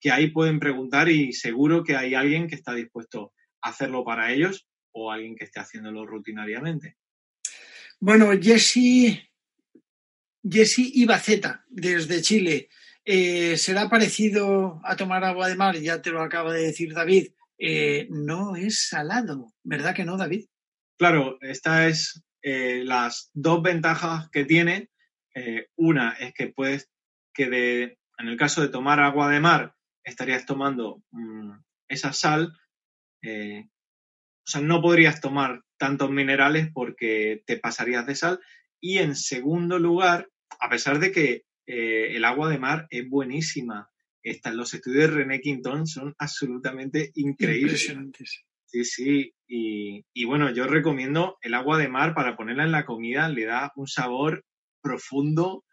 que 0.00 0.10
ahí 0.10 0.30
pueden 0.30 0.58
preguntar 0.58 1.08
y 1.08 1.32
seguro 1.32 1.84
que 1.84 1.96
hay 1.96 2.14
alguien 2.14 2.48
que 2.48 2.54
está 2.54 2.74
dispuesto 2.74 3.32
a 3.62 3.70
hacerlo 3.70 4.04
para 4.04 4.32
ellos 4.32 4.66
o 4.92 5.12
alguien 5.12 5.36
que 5.36 5.44
esté 5.44 5.60
haciéndolo 5.60 6.06
rutinariamente. 6.06 6.96
Bueno, 8.04 8.32
Jesse, 8.32 9.30
Jesse 10.42 10.90
Ibaceta, 10.92 11.64
desde 11.68 12.20
Chile. 12.20 12.68
Eh, 13.04 13.56
¿Será 13.56 13.88
parecido 13.88 14.80
a 14.82 14.96
tomar 14.96 15.22
agua 15.22 15.48
de 15.48 15.54
mar? 15.54 15.76
Ya 15.76 16.02
te 16.02 16.10
lo 16.10 16.20
acaba 16.20 16.52
de 16.52 16.62
decir 16.62 16.92
David. 16.94 17.28
Eh, 17.58 18.08
no 18.10 18.56
es 18.56 18.88
salado, 18.88 19.52
¿verdad 19.62 19.94
que 19.94 20.04
no, 20.04 20.16
David? 20.16 20.46
Claro, 20.98 21.38
estas 21.42 21.86
es 21.86 22.24
eh, 22.42 22.82
las 22.84 23.30
dos 23.34 23.62
ventajas 23.62 24.28
que 24.30 24.46
tiene. 24.46 24.90
una 25.76 26.10
es 26.18 26.34
que 26.34 26.48
puedes, 26.48 26.90
que 27.32 27.48
de, 27.48 27.98
en 28.18 28.26
el 28.26 28.36
caso 28.36 28.62
de 28.62 28.68
tomar 28.68 28.98
agua 28.98 29.30
de 29.30 29.38
mar, 29.38 29.76
estarías 30.02 30.44
tomando 30.44 31.04
mm, 31.12 31.52
esa 31.86 32.12
sal. 32.12 32.52
o 33.22 34.50
sea, 34.50 34.60
no 34.60 34.82
podrías 34.82 35.20
tomar 35.20 35.62
tantos 35.82 36.12
minerales 36.12 36.68
porque 36.72 37.42
te 37.44 37.56
pasarías 37.56 38.06
de 38.06 38.14
sal. 38.14 38.38
Y 38.80 38.98
en 38.98 39.16
segundo 39.16 39.80
lugar, 39.80 40.30
a 40.60 40.70
pesar 40.70 41.00
de 41.00 41.10
que 41.10 41.44
eh, 41.66 42.14
el 42.14 42.24
agua 42.24 42.48
de 42.48 42.60
mar 42.60 42.86
es 42.88 43.08
buenísima, 43.10 43.90
están 44.22 44.56
los 44.56 44.72
estudios 44.74 45.10
de 45.10 45.16
René 45.16 45.40
Quintón 45.40 45.88
son 45.88 46.14
absolutamente 46.18 47.10
increíbles. 47.16 47.82
Impresionantes. 47.82 48.44
Sí, 48.66 48.84
sí. 48.84 49.34
Y, 49.48 50.04
y, 50.14 50.24
bueno, 50.24 50.52
yo 50.54 50.68
recomiendo 50.68 51.36
el 51.42 51.54
agua 51.54 51.78
de 51.78 51.88
mar 51.88 52.14
para 52.14 52.36
ponerla 52.36 52.62
en 52.62 52.70
la 52.70 52.86
comida, 52.86 53.28
le 53.28 53.44
da 53.46 53.72
un 53.74 53.88
sabor 53.88 54.44
profundo 54.80 55.64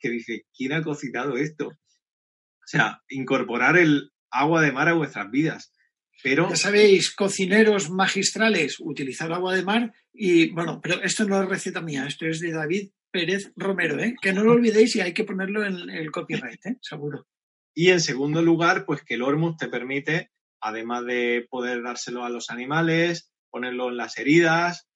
que 0.00 0.08
dice, 0.08 0.46
¿quién 0.56 0.72
ha 0.72 0.82
cocinado 0.82 1.36
esto? 1.36 1.66
O 1.68 2.66
sea, 2.66 3.02
incorporar 3.10 3.76
el 3.76 4.12
agua 4.30 4.62
de 4.62 4.72
mar 4.72 4.88
a 4.88 4.94
vuestras 4.94 5.30
vidas. 5.30 5.74
Pero... 6.22 6.48
Ya 6.50 6.56
sabéis, 6.56 7.14
cocineros 7.14 7.90
magistrales, 7.90 8.80
utilizar 8.80 9.32
agua 9.32 9.54
de 9.54 9.62
mar 9.62 9.92
y, 10.12 10.50
bueno, 10.50 10.80
pero 10.82 11.02
esto 11.02 11.24
no 11.24 11.42
es 11.42 11.48
receta 11.48 11.80
mía, 11.80 12.06
esto 12.06 12.26
es 12.26 12.40
de 12.40 12.52
David 12.52 12.90
Pérez 13.10 13.52
Romero, 13.56 13.98
¿eh? 14.00 14.14
que 14.20 14.32
no 14.32 14.42
lo 14.42 14.52
olvidéis 14.52 14.96
y 14.96 15.00
hay 15.00 15.14
que 15.14 15.24
ponerlo 15.24 15.64
en 15.64 15.90
el 15.90 16.10
copyright, 16.10 16.66
¿eh? 16.66 16.76
seguro. 16.80 17.26
Y 17.74 17.90
en 17.90 18.00
segundo 18.00 18.42
lugar, 18.42 18.84
pues 18.84 19.02
que 19.02 19.14
el 19.14 19.22
Hormus 19.22 19.56
te 19.56 19.68
permite, 19.68 20.32
además 20.60 21.04
de 21.06 21.46
poder 21.48 21.82
dárselo 21.82 22.24
a 22.24 22.30
los 22.30 22.50
animales, 22.50 23.32
ponerlo 23.50 23.88
en 23.88 23.96
las 23.96 24.18
heridas, 24.18 24.88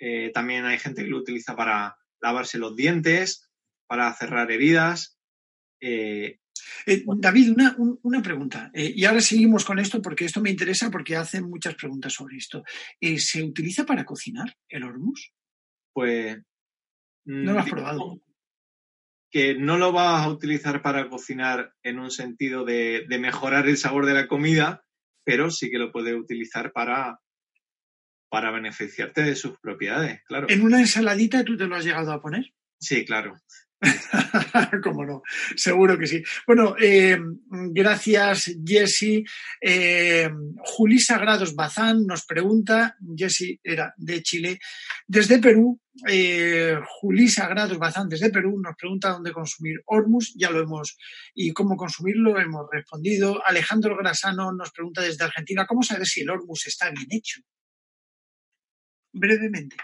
eh, 0.00 0.30
también 0.32 0.64
hay 0.64 0.78
gente 0.78 1.04
que 1.04 1.10
lo 1.10 1.18
utiliza 1.18 1.54
para 1.54 1.98
lavarse 2.20 2.58
los 2.58 2.74
dientes, 2.74 3.50
para 3.86 4.12
cerrar 4.14 4.50
heridas. 4.50 5.18
Eh, 5.80 6.38
eh, 6.86 7.02
David, 7.06 7.54
una, 8.02 8.22
pregunta. 8.22 8.70
Eh, 8.74 8.92
y 8.94 9.04
ahora 9.04 9.20
seguimos 9.20 9.64
con 9.64 9.78
esto 9.78 10.00
porque 10.00 10.24
esto 10.24 10.40
me 10.40 10.50
interesa 10.50 10.90
porque 10.90 11.16
hacen 11.16 11.48
muchas 11.48 11.74
preguntas 11.74 12.12
sobre 12.12 12.36
esto. 12.36 12.64
Eh, 13.00 13.18
¿Se 13.18 13.42
utiliza 13.42 13.84
para 13.84 14.04
cocinar 14.04 14.56
el 14.68 14.84
hormus? 14.84 15.32
Pues. 15.92 16.38
No 17.24 17.52
lo 17.52 17.60
has 17.60 17.70
probado. 17.70 18.22
Que 19.30 19.54
no 19.54 19.78
lo 19.78 19.92
vas 19.92 20.24
a 20.24 20.28
utilizar 20.28 20.82
para 20.82 21.08
cocinar 21.08 21.74
en 21.82 21.98
un 21.98 22.10
sentido 22.10 22.64
de, 22.64 23.06
mejorar 23.20 23.68
el 23.68 23.76
sabor 23.76 24.06
de 24.06 24.14
la 24.14 24.26
comida, 24.26 24.84
pero 25.24 25.50
sí 25.50 25.70
que 25.70 25.78
lo 25.78 25.92
puedes 25.92 26.14
utilizar 26.14 26.72
para, 26.72 27.20
para 28.28 28.50
beneficiarte 28.50 29.22
de 29.22 29.36
sus 29.36 29.58
propiedades, 29.60 30.22
claro. 30.24 30.48
¿En 30.48 30.62
una 30.62 30.80
ensaladita 30.80 31.44
tú 31.44 31.56
te 31.56 31.68
lo 31.68 31.76
has 31.76 31.84
llegado 31.84 32.10
a 32.10 32.20
poner? 32.20 32.52
Sí, 32.80 33.04
claro. 33.04 33.36
Cómo 34.82 35.04
no, 35.04 35.22
seguro 35.56 35.98
que 35.98 36.06
sí. 36.06 36.22
Bueno, 36.46 36.76
eh, 36.78 37.18
gracias 37.48 38.52
Jesse. 38.64 39.24
Eh, 39.60 40.30
Julisa 40.58 41.18
Grados 41.18 41.54
Bazán 41.54 42.06
nos 42.06 42.26
pregunta, 42.26 42.96
Jesse 43.16 43.58
era 43.62 43.94
de 43.96 44.22
Chile, 44.22 44.58
desde 45.06 45.38
Perú, 45.38 45.80
eh, 46.06 46.78
Julisa 47.00 47.48
Grados 47.48 47.78
Bazán 47.78 48.08
desde 48.08 48.30
Perú 48.30 48.60
nos 48.60 48.76
pregunta 48.76 49.10
dónde 49.10 49.32
consumir 49.32 49.80
Hormus, 49.86 50.34
ya 50.36 50.50
lo 50.50 50.60
hemos, 50.60 50.98
y 51.34 51.52
cómo 51.52 51.76
consumirlo, 51.76 52.38
hemos 52.38 52.66
respondido. 52.70 53.42
Alejandro 53.46 53.96
Grasano 53.96 54.52
nos 54.52 54.72
pregunta 54.72 55.00
desde 55.00 55.24
Argentina, 55.24 55.66
¿cómo 55.66 55.82
saber 55.82 56.06
si 56.06 56.20
el 56.20 56.30
Hormus 56.30 56.66
está 56.66 56.90
bien 56.90 57.08
hecho? 57.10 57.40
Brevemente. 59.12 59.76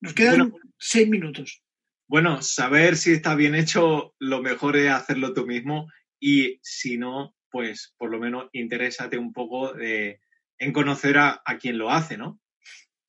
Nos 0.00 0.14
quedan 0.14 0.52
seis 0.78 1.08
minutos. 1.08 1.62
Bueno, 2.08 2.42
saber 2.42 2.96
si 2.96 3.12
está 3.12 3.34
bien 3.34 3.54
hecho, 3.54 4.14
lo 4.18 4.42
mejor 4.42 4.76
es 4.76 4.90
hacerlo 4.90 5.32
tú 5.32 5.46
mismo 5.46 5.90
y 6.20 6.58
si 6.62 6.98
no, 6.98 7.34
pues 7.50 7.94
por 7.96 8.10
lo 8.10 8.18
menos 8.18 8.48
interésate 8.52 9.18
un 9.18 9.32
poco 9.32 9.74
en 10.62 10.72
conocer 10.72 11.18
a, 11.18 11.42
quien 11.60 11.76
lo 11.76 11.90
hace, 11.90 12.16
¿no? 12.16 12.40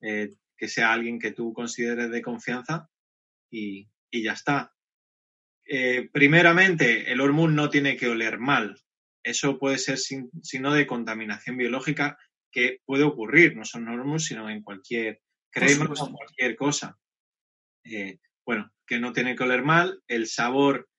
Eh, 0.02 0.32
que 0.58 0.68
sea 0.68 0.92
alguien 0.92 1.20
que 1.20 1.32
tú 1.32 1.54
consideres 1.54 2.10
de 2.10 2.22
confianza 2.22 2.90
y, 3.52 3.90
ya 4.12 4.34
está. 4.34 4.74
Eh, 5.66 6.10
primeramente, 6.12 7.12
el 7.12 7.22
hormuz 7.22 7.52
no 7.52 7.70
tiene 7.70 7.96
que 7.96 8.08
oler 8.08 8.40
mal. 8.40 8.80
Eso 9.24 9.60
puede 9.60 9.78
ser 9.78 9.98
sino 9.98 10.74
de 10.74 10.88
contaminación 10.88 11.58
biológica 11.58 12.18
que 12.52 12.82
puede 12.86 13.04
ocurrir, 13.04 13.56
no 13.56 13.66
son 13.66 13.88
hormuz, 13.88 14.26
sino 14.26 14.50
en 14.50 14.62
cualquier 14.64 15.22
crema 15.52 15.86
o 15.86 16.12
cualquier 16.12 16.56
cosa. 16.56 16.98
Eh, 17.84 18.20
bueno, 18.46 18.72
que 18.86 19.00
no 19.00 19.14
tiene 19.14 19.36
que 19.36 19.44
oler 19.44 19.64
mal. 19.64 20.02
El 20.08 20.28
sabor, 20.28 20.90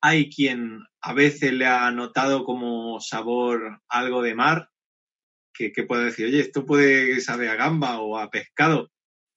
hay 0.00 0.30
quien 0.30 0.80
a 1.00 1.12
veces 1.12 1.52
le 1.52 1.66
ha 1.66 1.90
notado 1.90 2.44
como 2.44 3.00
sabor 3.00 3.80
algo 3.88 4.22
de 4.22 4.34
mar, 4.34 4.70
que, 5.52 5.82
puede 5.82 6.04
decir, 6.04 6.26
oye, 6.26 6.40
esto 6.40 6.64
puede 6.64 7.20
saber 7.20 7.48
a 7.48 7.56
gamba 7.56 8.00
o 8.00 8.16
a 8.16 8.30
pescado. 8.30 8.92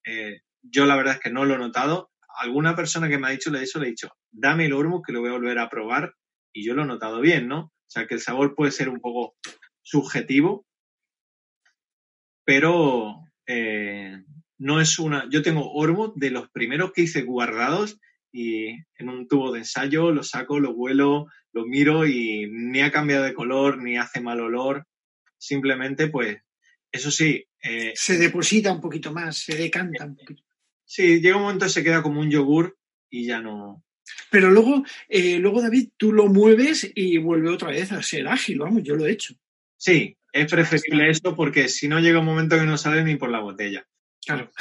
Eh, 0.06 0.42
yo 0.62 0.86
la 0.86 0.96
verdad 0.96 1.16
es 1.16 1.20
que 1.20 1.32
no 1.32 1.46
lo 1.46 1.56
he 1.56 1.58
notado. 1.58 2.12
Alguna 2.38 2.76
persona 2.76 3.10
que 3.10 3.18
me 3.18 3.28
ha 3.28 3.32
dicho 3.32 3.54
eso 3.56 3.80
le 3.80 3.88
he 3.88 3.90
dicho, 3.90 4.10
dame 4.30 4.66
el 4.66 4.74
hormuz 4.74 5.02
que 5.06 5.14
lo 5.14 5.22
voy 5.22 5.30
a 5.30 5.34
volver 5.34 5.58
a 5.58 5.70
probar 5.70 6.14
y 6.54 6.66
yo 6.66 6.76
lo 6.76 6.84
he 6.84 6.86
notado 6.86 7.22
bien, 7.22 7.48
¿no? 7.48 7.60
O 7.60 7.90
sea 7.90 8.08
que 8.08 8.14
el 8.14 8.22
sabor 8.22 8.56
puede 8.56 8.72
ser 8.72 8.88
un 8.88 9.00
poco 9.00 9.36
subjetivo, 9.82 10.66
pero 12.46 13.26
eh, 13.48 14.24
no 14.62 14.80
es 14.80 15.00
una. 15.00 15.28
Yo 15.30 15.42
tengo 15.42 15.74
Ormut 15.74 16.16
de 16.16 16.30
los 16.30 16.48
primeros 16.52 16.94
que 16.94 17.02
hice 17.02 17.24
guardados 17.24 18.00
y 18.32 18.68
en 18.70 19.10
un 19.10 19.28
tubo 19.28 19.52
de 19.52 19.60
ensayo 19.60 20.12
lo 20.12 20.22
saco, 20.22 20.60
lo 20.60 20.76
vuelo, 20.76 21.26
lo 21.52 21.66
miro 21.66 22.06
y 22.06 22.48
ni 22.48 22.82
ha 22.82 22.92
cambiado 22.92 23.24
de 23.24 23.34
color, 23.34 23.82
ni 23.82 23.98
hace 23.98 24.22
mal 24.22 24.40
olor. 24.40 24.86
Simplemente, 25.40 26.10
pues, 26.10 26.38
eso 26.92 27.10
sí. 27.10 27.44
Eh, 27.64 27.94
se 27.96 28.20
deposita 28.20 28.72
un 28.72 28.80
poquito 28.80 29.12
más, 29.12 29.40
se 29.40 29.56
decanta 29.56 30.06
un 30.06 30.16
poquito. 30.16 30.44
Sí, 30.86 31.20
llega 31.20 31.38
un 31.38 31.44
momento 31.44 31.68
se 31.68 31.84
queda 31.84 32.04
como 32.04 32.22
un 32.22 32.30
yogur 32.30 32.78
y 33.10 33.26
ya 33.26 33.42
no. 33.42 33.84
Pero 34.30 34.52
luego, 34.52 34.84
eh, 35.10 35.40
luego 35.40 35.62
David, 35.62 35.90
tú 35.98 36.14
lo 36.14 36.28
mueves 36.28 36.92
y 36.94 37.18
vuelve 37.18 37.50
otra 37.50 37.70
vez 37.70 37.92
a 37.92 38.04
ser 38.04 38.28
ágil, 38.28 38.60
vamos, 38.60 38.84
yo 38.84 38.96
lo 38.96 39.08
he 39.08 39.12
hecho. 39.12 39.34
Sí, 39.76 40.16
es 40.32 40.52
preferible 40.52 41.10
esto 41.10 41.36
porque 41.36 41.68
si 41.68 41.88
no 41.88 42.00
llega 42.00 42.20
un 42.20 42.26
momento 42.26 42.60
que 42.60 42.66
no 42.66 42.78
sale 42.78 43.04
ni 43.04 43.16
por 43.16 43.32
la 43.32 43.40
botella. 43.40 43.88
Claro. 44.24 44.52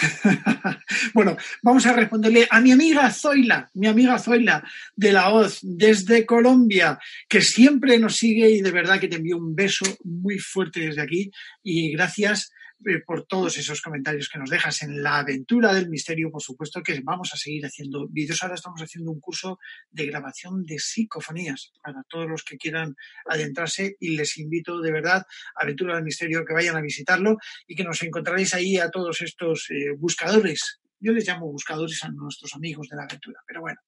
bueno, 1.14 1.36
vamos 1.62 1.84
a 1.84 1.92
responderle 1.92 2.48
a 2.50 2.60
mi 2.60 2.72
amiga 2.72 3.10
Zoila, 3.10 3.70
mi 3.74 3.88
amiga 3.88 4.18
Zoila 4.18 4.64
de 4.96 5.12
la 5.12 5.28
Hoz, 5.28 5.58
desde 5.62 6.24
Colombia, 6.24 6.98
que 7.28 7.42
siempre 7.42 7.98
nos 7.98 8.16
sigue 8.16 8.50
y 8.50 8.62
de 8.62 8.70
verdad 8.70 8.98
que 8.98 9.08
te 9.08 9.16
envío 9.16 9.36
un 9.36 9.54
beso 9.54 9.84
muy 10.04 10.38
fuerte 10.38 10.80
desde 10.80 11.02
aquí 11.02 11.30
y 11.62 11.92
gracias 11.92 12.52
eh, 12.86 13.00
por 13.04 13.26
todos 13.26 13.58
esos 13.58 13.82
comentarios 13.82 14.30
que 14.30 14.38
nos 14.38 14.48
dejas 14.48 14.82
en 14.82 15.02
la 15.02 15.18
aventura 15.18 15.74
del 15.74 15.90
misterio, 15.90 16.30
por 16.30 16.40
supuesto 16.40 16.82
que 16.82 16.98
vamos 17.04 17.30
a 17.34 17.36
seguir 17.36 17.66
haciendo 17.66 18.08
vídeos. 18.08 18.42
Ahora 18.42 18.54
estamos 18.54 18.80
haciendo 18.80 19.10
un 19.10 19.20
curso 19.20 19.58
de 19.90 20.06
grabación 20.06 20.64
de 20.64 20.78
psicofonías 20.78 21.72
para 21.82 22.02
todos 22.04 22.26
los 22.26 22.42
que 22.42 22.56
quieran 22.56 22.96
adentrarse 23.26 23.96
y 24.00 24.16
les 24.16 24.38
invito 24.38 24.80
de 24.80 24.92
verdad 24.92 25.26
a 25.56 25.62
Aventura 25.62 25.94
del 25.96 26.04
Misterio 26.04 26.42
que 26.46 26.54
vayan 26.54 26.74
a 26.74 26.80
visitarlo 26.80 27.36
y 27.66 27.74
que 27.74 27.84
nos 27.84 28.02
encontraréis 28.02 28.54
ahí 28.54 28.78
a 28.78 28.90
todos 28.90 29.20
estos 29.20 29.66
eh, 29.70 29.90
buscadores. 29.98 30.80
Yo 30.98 31.12
les 31.12 31.28
llamo 31.28 31.52
buscadores 31.52 32.02
a 32.04 32.10
nuestros 32.10 32.54
amigos 32.54 32.88
de 32.88 32.96
la 32.96 33.02
aventura, 33.02 33.40
pero 33.46 33.60
bueno. 33.60 33.80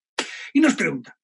Y 0.52 0.60
nos 0.60 0.74
pregunta, 0.74 1.18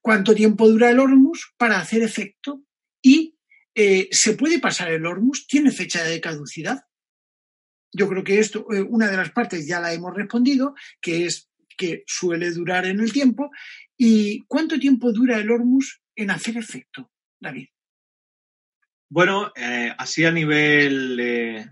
¿cuánto 0.00 0.34
tiempo 0.34 0.66
dura 0.66 0.90
el 0.90 0.98
Hormus 0.98 1.52
para 1.58 1.78
hacer 1.78 2.02
efecto? 2.02 2.64
¿Y 3.02 3.36
eh, 3.74 4.08
se 4.12 4.32
puede 4.32 4.60
pasar 4.60 4.90
el 4.90 5.04
Hormus? 5.04 5.46
¿Tiene 5.46 5.70
fecha 5.70 6.04
de 6.04 6.18
caducidad? 6.18 6.86
Yo 7.92 8.08
creo 8.08 8.24
que 8.24 8.38
esto, 8.38 8.66
eh, 8.72 8.80
una 8.82 9.10
de 9.10 9.16
las 9.16 9.30
partes 9.30 9.66
ya 9.66 9.80
la 9.80 9.92
hemos 9.92 10.14
respondido, 10.14 10.74
que 11.00 11.26
es 11.26 11.50
que 11.76 12.04
suele 12.06 12.50
durar 12.50 12.86
en 12.86 13.00
el 13.00 13.12
tiempo. 13.12 13.50
¿Y 13.96 14.44
cuánto 14.46 14.78
tiempo 14.78 15.12
dura 15.12 15.38
el 15.38 15.50
Hormus 15.50 16.00
en 16.16 16.30
hacer 16.30 16.56
efecto, 16.56 17.10
David? 17.38 17.68
Bueno, 19.08 19.52
eh, 19.56 19.92
así 19.98 20.24
a 20.24 20.32
nivel 20.32 21.16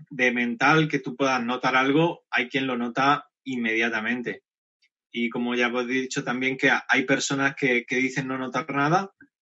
de, 0.09 0.31
mental, 0.31 0.87
que 0.87 0.99
tú 0.99 1.15
puedas 1.15 1.43
notar 1.43 1.75
algo, 1.75 2.23
hay 2.29 2.47
quien 2.47 2.67
lo 2.67 2.77
nota 2.77 3.27
inmediatamente. 3.43 4.43
Y 5.11 5.29
como 5.29 5.55
ya 5.55 5.73
os 5.73 5.85
he 5.85 5.87
dicho 5.87 6.23
también 6.23 6.55
que 6.55 6.71
hay 6.87 7.03
personas 7.03 7.55
que, 7.55 7.83
dicen 7.89 8.27
no 8.27 8.37
notar 8.37 8.69
nada, 8.69 9.11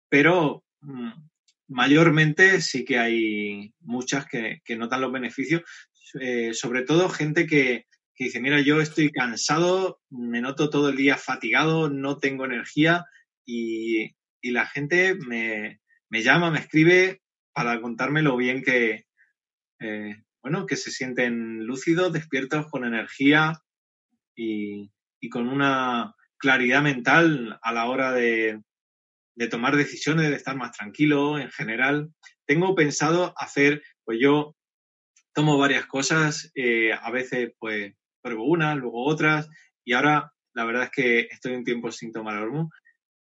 pero 0.08 0.64
mm, 0.80 1.12
mayormente 1.68 2.62
sí 2.62 2.86
que 2.86 2.98
hay 2.98 3.74
muchas 3.80 4.26
que, 4.26 4.62
que 4.64 4.76
notan 4.76 5.02
los 5.02 5.12
beneficios, 5.12 5.62
eh, 6.20 6.54
sobre 6.54 6.82
todo 6.82 7.08
gente 7.08 7.46
que, 7.46 7.86
dice, 8.18 8.40
mira, 8.40 8.60
yo 8.60 8.80
estoy 8.80 9.10
cansado, 9.10 10.00
me 10.10 10.40
noto 10.40 10.70
todo 10.70 10.90
el 10.90 10.96
día 10.96 11.16
fatigado, 11.16 11.88
no 11.90 12.18
tengo 12.18 12.44
energía 12.44 13.04
y, 13.44 14.14
la 14.42 14.66
gente 14.66 15.14
me, 15.14 15.80
llama, 16.10 16.50
me 16.50 16.58
escribe 16.58 17.22
para 17.54 17.80
contarme 17.80 18.20
lo 18.20 18.36
bien 18.36 18.62
que, 18.62 19.06
eh, 19.80 20.22
bueno, 20.42 20.66
que 20.66 20.76
se 20.76 20.90
sienten 20.90 21.64
lúcidos, 21.64 22.12
despiertos, 22.12 22.66
con 22.70 22.84
energía 22.84 23.62
y, 24.36 24.90
con 25.30 25.48
una 25.48 26.14
claridad 26.36 26.82
mental 26.82 27.58
a 27.62 27.72
la 27.72 27.86
hora 27.86 28.12
de, 28.12 28.60
de, 29.34 29.48
tomar 29.48 29.74
decisiones, 29.76 30.28
de 30.28 30.36
estar 30.36 30.54
más 30.54 30.72
tranquilo 30.72 31.38
en 31.38 31.50
general. 31.50 32.12
Tengo 32.44 32.74
pensado 32.74 33.32
hacer, 33.38 33.82
pues 34.04 34.18
yo 34.20 34.54
tomo 35.34 35.58
varias 35.58 35.86
cosas, 35.86 36.50
eh, 36.54 36.92
a 36.92 37.10
veces 37.10 37.52
pues 37.58 37.92
pruebo 38.22 38.44
una, 38.44 38.74
luego 38.74 39.04
otras, 39.04 39.48
y 39.84 39.92
ahora 39.92 40.32
la 40.54 40.64
verdad 40.64 40.84
es 40.84 40.90
que 40.90 41.20
estoy 41.30 41.54
un 41.54 41.64
tiempo 41.64 41.90
sin 41.90 42.12
tomar 42.12 42.42
hormuz 42.42 42.70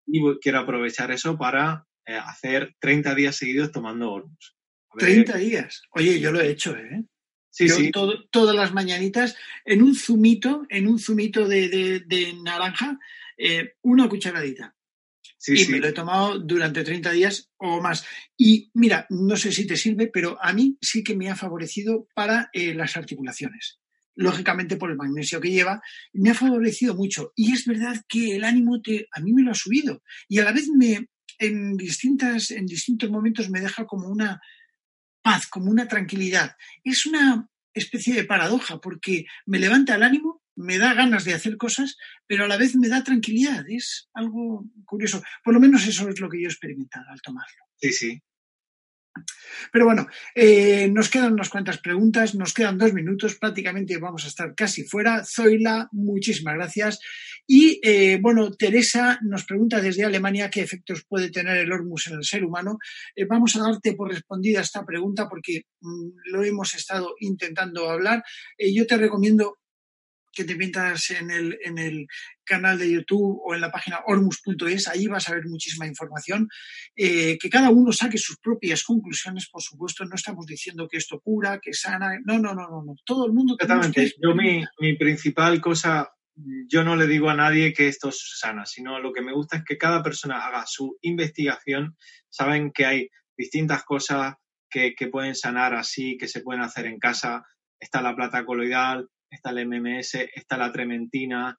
y 0.06 0.22
quiero 0.40 0.60
aprovechar 0.60 1.12
eso 1.12 1.38
para 1.38 1.88
eh, 2.06 2.16
hacer 2.16 2.76
30 2.80 3.16
días 3.16 3.36
seguidos 3.36 3.72
tomando 3.72 4.12
hormuz. 4.12 4.56
30 4.98 5.38
días. 5.38 5.84
Oye, 5.92 6.20
yo 6.20 6.32
lo 6.32 6.42
he 6.42 6.50
hecho, 6.50 6.76
¿eh? 6.76 7.06
Sí, 7.50 7.68
sí. 7.68 7.92
todas 7.92 8.56
las 8.56 8.74
mañanitas, 8.74 9.36
en 9.66 9.82
un 9.82 9.94
zumito, 9.94 10.66
en 10.70 10.88
un 10.88 11.00
zumito 11.00 11.48
de, 11.48 12.36
naranja, 12.44 12.98
eh, 13.38 13.74
una 13.82 14.08
cucharadita 14.08 14.74
y 15.48 15.68
me 15.68 15.80
lo 15.80 15.88
he 15.88 15.94
tomado 15.94 16.40
durante 16.40 16.84
30 16.84 17.12
días 17.12 17.50
o 17.58 17.82
más. 17.82 18.06
Y 18.38 18.70
mira, 18.74 19.06
no 19.10 19.36
sé 19.36 19.52
si 19.52 19.66
te 19.66 19.78
sirve, 19.78 20.08
pero 20.08 20.38
a 20.42 20.54
mí 20.54 20.78
sí 20.82 21.04
que 21.04 21.16
me 21.16 21.30
ha 21.30 21.36
favorecido 21.36 22.08
para 22.14 22.50
eh, 22.54 22.74
las 22.74 22.98
articulaciones. 22.98 23.80
Lógicamente 24.16 24.78
por 24.78 24.92
el 24.92 24.98
magnesio 24.98 25.42
que 25.42 25.52
lleva, 25.52 25.82
me 26.14 26.32
ha 26.32 26.36
favorecido 26.36 26.96
mucho. 26.96 27.34
Y 27.36 27.54
es 27.54 27.66
verdad 27.66 27.96
que 28.08 28.36
el 28.36 28.44
ánimo 28.44 28.82
te, 28.82 29.08
a 29.12 29.20
mí 29.20 29.34
me 29.34 29.44
lo 29.44 29.52
ha 29.52 29.56
subido. 29.56 30.04
Y 30.28 30.40
a 30.40 30.44
la 30.44 30.52
vez 30.52 30.68
me, 30.70 31.08
en, 31.40 31.76
distintas, 31.76 32.52
en 32.52 32.66
distintos 32.66 33.10
momentos 33.10 33.50
me 33.50 33.62
deja 33.62 33.86
como 33.86 34.08
una 34.08 34.42
paz, 35.22 35.48
como 35.48 35.72
una 35.72 35.88
tranquilidad. 35.88 36.56
Es 36.84 37.06
una 37.06 37.48
especie 37.74 38.14
de 38.14 38.26
paradoja 38.26 38.80
porque 38.80 39.26
me 39.46 39.60
levanta 39.60 39.96
el 39.96 40.04
ánimo 40.04 40.41
me 40.62 40.78
da 40.78 40.94
ganas 40.94 41.26
de 41.26 41.34
hacer 41.34 41.58
cosas, 41.58 41.98
pero 42.28 42.46
a 42.46 42.48
la 42.48 42.58
vez 42.58 42.76
me 42.76 42.88
da 42.88 43.04
tranquilidad. 43.04 43.66
Es 43.70 44.10
algo 44.14 44.66
curioso. 44.86 45.22
Por 45.44 45.54
lo 45.54 45.60
menos 45.60 45.88
eso 45.88 46.08
es 46.10 46.20
lo 46.20 46.30
que 46.30 46.42
yo 46.42 46.48
he 46.48 46.52
experimentado 46.52 47.06
al 47.10 47.22
tomarlo. 47.22 47.66
Sí, 47.78 47.92
sí. 47.92 48.22
Pero 49.72 49.86
bueno, 49.86 50.08
eh, 50.36 50.88
nos 50.90 51.10
quedan 51.10 51.34
unas 51.34 51.50
cuantas 51.50 51.80
preguntas, 51.80 52.36
nos 52.36 52.54
quedan 52.54 52.78
dos 52.78 52.94
minutos, 52.94 53.36
prácticamente 53.36 53.98
vamos 53.98 54.24
a 54.26 54.28
estar 54.28 54.56
casi 54.56 54.84
fuera. 54.84 55.24
Zoila, 55.26 55.90
muchísimas 55.92 56.56
gracias. 56.56 57.00
Y 57.46 57.80
eh, 57.84 58.20
bueno, 58.22 58.52
Teresa 58.52 59.20
nos 59.22 59.46
pregunta 59.46 59.82
desde 59.82 60.06
Alemania 60.06 60.50
qué 60.50 60.62
efectos 60.62 61.04
puede 61.08 61.30
tener 61.30 61.58
el 61.58 61.72
Hormus 61.72 62.08
en 62.08 62.18
el 62.18 62.24
ser 62.24 62.44
humano. 62.44 62.80
Eh, 63.16 63.26
vamos 63.26 63.56
a 63.56 63.64
darte 63.64 63.94
por 63.94 64.10
respondida 64.10 64.62
esta 64.62 64.86
pregunta 64.86 65.28
porque 65.28 65.64
mm, 65.82 66.10
lo 66.32 66.44
hemos 66.44 66.74
estado 66.74 67.16
intentando 67.20 67.90
hablar. 67.90 68.24
yo 68.58 68.88
te 68.88 68.98
recomiendo 68.98 69.58
que 70.32 70.44
te 70.44 70.56
metas 70.56 71.12
en 71.12 71.30
el, 71.30 71.60
en 71.64 71.78
el 71.78 72.08
canal 72.44 72.78
de 72.80 72.92
YouTube 72.92 73.42
o 73.44 73.54
en 73.54 73.62
la 73.62 73.72
página 73.72 74.00
ormus.es, 74.06 74.88
ahí 74.88 75.08
vas 75.08 75.30
a 75.30 75.36
ver 75.36 75.46
muchísima 75.46 75.88
información, 75.88 76.48
eh, 76.96 77.38
que 77.38 77.50
cada 77.50 77.70
uno 77.70 77.92
saque 77.92 78.18
sus 78.18 78.38
propias 78.38 78.84
conclusiones, 78.84 79.50
por 79.50 79.62
supuesto, 79.62 80.06
no 80.06 80.16
estamos 80.16 80.46
diciendo 80.46 80.88
que 80.88 80.98
esto 80.98 81.20
cura, 81.20 81.60
que 81.62 81.74
sana, 81.74 82.20
no, 82.26 82.40
no, 82.40 82.54
no, 82.54 82.70
no, 82.70 82.84
no. 82.84 82.96
todo 83.06 83.26
el 83.26 83.34
mundo... 83.34 83.56
Exactamente, 83.60 84.14
yo 84.22 84.36
mi, 84.36 84.64
mi 84.80 84.98
principal 84.98 85.62
cosa, 85.62 86.10
yo 86.36 86.84
no 86.84 86.96
le 86.96 87.08
digo 87.08 87.30
a 87.30 87.36
nadie 87.36 87.74
que 87.74 87.88
esto 87.88 88.12
sana, 88.12 88.66
sino 88.66 89.00
lo 89.00 89.14
que 89.14 89.22
me 89.22 89.34
gusta 89.34 89.58
es 89.58 89.64
que 89.64 89.78
cada 89.78 90.02
persona 90.02 90.46
haga 90.46 90.66
su 90.66 90.98
investigación, 91.02 91.98
saben 92.30 92.72
que 92.72 92.86
hay 92.86 93.10
distintas 93.38 93.84
cosas 93.84 94.36
que, 94.70 94.96
que 94.96 95.08
pueden 95.08 95.36
sanar 95.36 95.74
así, 95.74 96.18
que 96.18 96.28
se 96.28 96.42
pueden 96.42 96.62
hacer 96.62 96.86
en 96.86 97.00
casa, 97.00 97.44
está 97.80 98.02
la 98.02 98.16
plata 98.16 98.46
coloidal, 98.46 99.10
está 99.32 99.50
el 99.52 99.66
MMS, 99.68 100.16
está 100.36 100.58
la 100.58 100.72
trementina. 100.72 101.58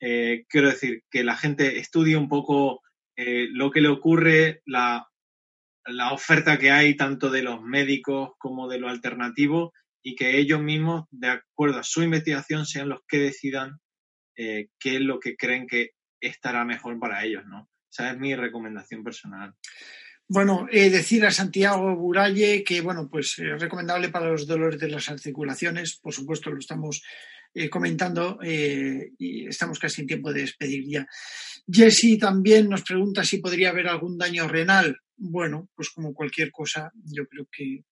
Eh, 0.00 0.44
quiero 0.48 0.68
decir, 0.68 1.02
que 1.10 1.24
la 1.24 1.36
gente 1.36 1.78
estudie 1.78 2.16
un 2.16 2.28
poco 2.28 2.82
eh, 3.16 3.46
lo 3.50 3.70
que 3.70 3.80
le 3.80 3.88
ocurre, 3.88 4.60
la, 4.66 5.06
oferta 6.10 6.58
que 6.58 6.70
hay 6.70 6.96
tanto 6.96 7.30
de 7.30 7.42
los 7.42 7.62
médicos 7.62 8.32
como 8.38 8.68
de 8.68 8.78
lo 8.78 8.88
alternativo 8.88 9.72
y 10.02 10.16
que 10.16 10.38
ellos 10.38 10.60
mismos, 10.60 11.04
de 11.10 11.28
acuerdo 11.28 11.78
a 11.78 11.84
su 11.84 12.02
investigación, 12.02 12.66
sean 12.66 12.88
los 12.88 13.00
que 13.06 13.18
decidan 13.18 13.78
eh, 14.36 14.68
qué 14.78 14.96
es 14.96 15.00
lo 15.00 15.20
que 15.20 15.36
creen 15.36 15.66
que 15.66 15.90
estará 16.20 16.64
mejor 16.64 16.98
para 16.98 17.24
ellos, 17.24 17.44
¿no? 17.46 17.68
Esa 17.90 18.10
es 18.10 18.18
mi 18.18 18.34
recomendación 18.34 19.04
personal. 19.04 19.54
Bueno, 20.26 20.66
eh, 20.70 20.88
decir 20.88 21.24
a 21.26 21.30
Santiago 21.30 21.94
Buralle 21.96 22.64
que, 22.64 22.80
bueno, 22.80 23.08
pues 23.10 23.38
es 23.38 23.60
recomendable 23.60 24.08
para 24.08 24.30
los 24.30 24.46
dolores 24.46 24.80
de 24.80 24.88
las 24.88 25.10
articulaciones, 25.10 25.96
por 25.96 26.14
supuesto 26.14 26.50
lo 26.50 26.58
estamos 26.58 27.02
eh, 27.52 27.68
comentando 27.68 28.38
eh, 28.42 29.12
y 29.18 29.46
estamos 29.46 29.78
casi 29.78 30.00
en 30.00 30.06
tiempo 30.06 30.32
de 30.32 30.40
despedir 30.40 30.88
ya. 30.88 31.06
Jesse 31.70 32.18
también 32.18 32.70
nos 32.70 32.82
pregunta 32.82 33.22
si 33.22 33.38
podría 33.38 33.70
haber 33.70 33.86
algún 33.86 34.16
daño 34.16 34.48
renal. 34.48 34.96
Bueno, 35.16 35.68
pues 35.74 35.90
como 35.90 36.14
cualquier 36.14 36.50
cosa, 36.50 36.90
yo 37.04 37.26
creo 37.26 37.46
que 37.52 37.84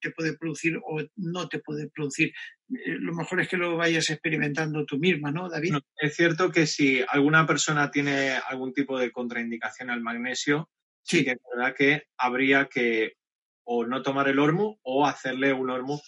te 0.00 0.10
puede 0.10 0.36
producir 0.36 0.76
o 0.84 1.00
no 1.16 1.48
te 1.48 1.60
puede 1.60 1.88
producir. 1.88 2.32
lo 2.68 3.14
mejor 3.14 3.40
es 3.40 3.48
que 3.48 3.56
lo 3.56 3.76
vayas 3.76 4.10
experimentando 4.10 4.84
tú 4.84 4.98
misma, 4.98 5.30
¿no, 5.30 5.48
David? 5.48 5.74
es 5.96 6.16
cierto 6.16 6.50
que 6.50 6.66
si 6.66 7.02
alguna 7.08 7.46
persona 7.46 7.90
tiene 7.90 8.32
algún 8.48 8.72
tipo 8.72 8.98
de 8.98 9.12
contraindicación 9.12 9.90
al 9.90 10.00
magnesio, 10.00 10.68
sí, 11.02 11.24
que 11.24 11.32
es 11.32 11.38
verdad 11.54 11.74
que 11.76 12.02
habría 12.16 12.66
que 12.66 13.12
o 13.64 13.84
no 13.86 14.02
tomar 14.02 14.28
el 14.28 14.38
hormo 14.38 14.78
o 14.82 15.06
hacerle 15.06 15.52
un 15.52 15.70
hormo 15.70 16.00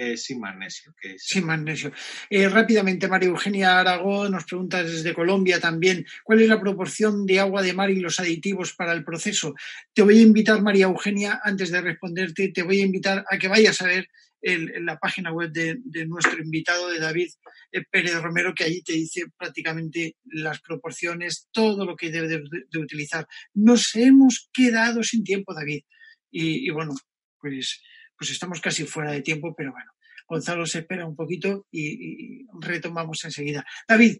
eh, 0.00 0.16
sin 0.16 0.38
magnesio. 0.38 0.94
Que 1.00 1.18
Sin 1.18 1.44
magnesio. 1.44 1.90
Eh, 2.30 2.48
rápidamente, 2.48 3.08
María 3.08 3.30
Eugenia 3.30 3.80
Aragón 3.80 4.30
nos 4.30 4.44
pregunta 4.44 4.84
desde 4.84 5.12
Colombia 5.12 5.58
también, 5.58 6.06
¿cuál 6.22 6.40
es 6.40 6.48
la 6.48 6.60
proporción 6.60 7.26
de 7.26 7.40
agua 7.40 7.62
de 7.62 7.72
mar 7.72 7.90
y 7.90 7.98
los 7.98 8.20
aditivos 8.20 8.74
para 8.74 8.92
el 8.92 9.02
proceso? 9.02 9.56
Te 9.92 10.02
voy 10.02 10.18
a 10.20 10.22
invitar, 10.22 10.62
María 10.62 10.86
Eugenia, 10.86 11.40
antes 11.42 11.72
de 11.72 11.80
responderte, 11.80 12.52
te 12.52 12.62
voy 12.62 12.80
a 12.80 12.86
invitar 12.86 13.24
a 13.28 13.38
que 13.38 13.48
vayas 13.48 13.82
a 13.82 13.86
ver 13.86 14.08
en 14.40 14.86
la 14.86 14.96
página 15.00 15.32
web 15.32 15.50
de, 15.50 16.06
nuestro 16.06 16.40
invitado, 16.40 16.90
de 16.90 17.00
David 17.00 17.30
eh, 17.72 17.82
Pérez 17.90 18.14
Romero, 18.22 18.54
que 18.54 18.62
allí 18.62 18.82
te 18.82 18.92
dice 18.92 19.24
prácticamente 19.36 20.16
las 20.26 20.60
proporciones, 20.60 21.48
todo 21.50 21.84
lo 21.84 21.96
que 21.96 22.12
debe 22.12 22.28
de, 22.28 22.78
utilizar. 22.78 23.26
Nos 23.52 23.96
hemos 23.96 24.48
quedado 24.52 25.02
sin 25.02 25.24
tiempo, 25.24 25.54
David. 25.54 25.82
Y, 26.30 26.70
bueno, 26.70 26.94
pues, 27.40 27.82
pues 28.18 28.30
estamos 28.30 28.60
casi 28.60 28.84
fuera 28.84 29.12
de 29.12 29.22
tiempo, 29.22 29.54
pero 29.56 29.72
bueno, 29.72 29.92
Gonzalo 30.26 30.66
se 30.66 30.80
espera 30.80 31.06
un 31.06 31.16
poquito 31.16 31.66
y, 31.70 32.46
retomamos 32.60 33.24
enseguida. 33.24 33.64
David, 33.86 34.18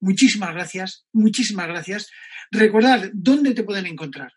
muchísimas 0.00 0.52
gracias, 0.52 1.06
muchísimas 1.12 1.66
gracias. 1.66 2.10
Recordad, 2.50 3.10
¿dónde 3.14 3.54
te 3.54 3.64
pueden 3.64 3.86
encontrar? 3.86 4.32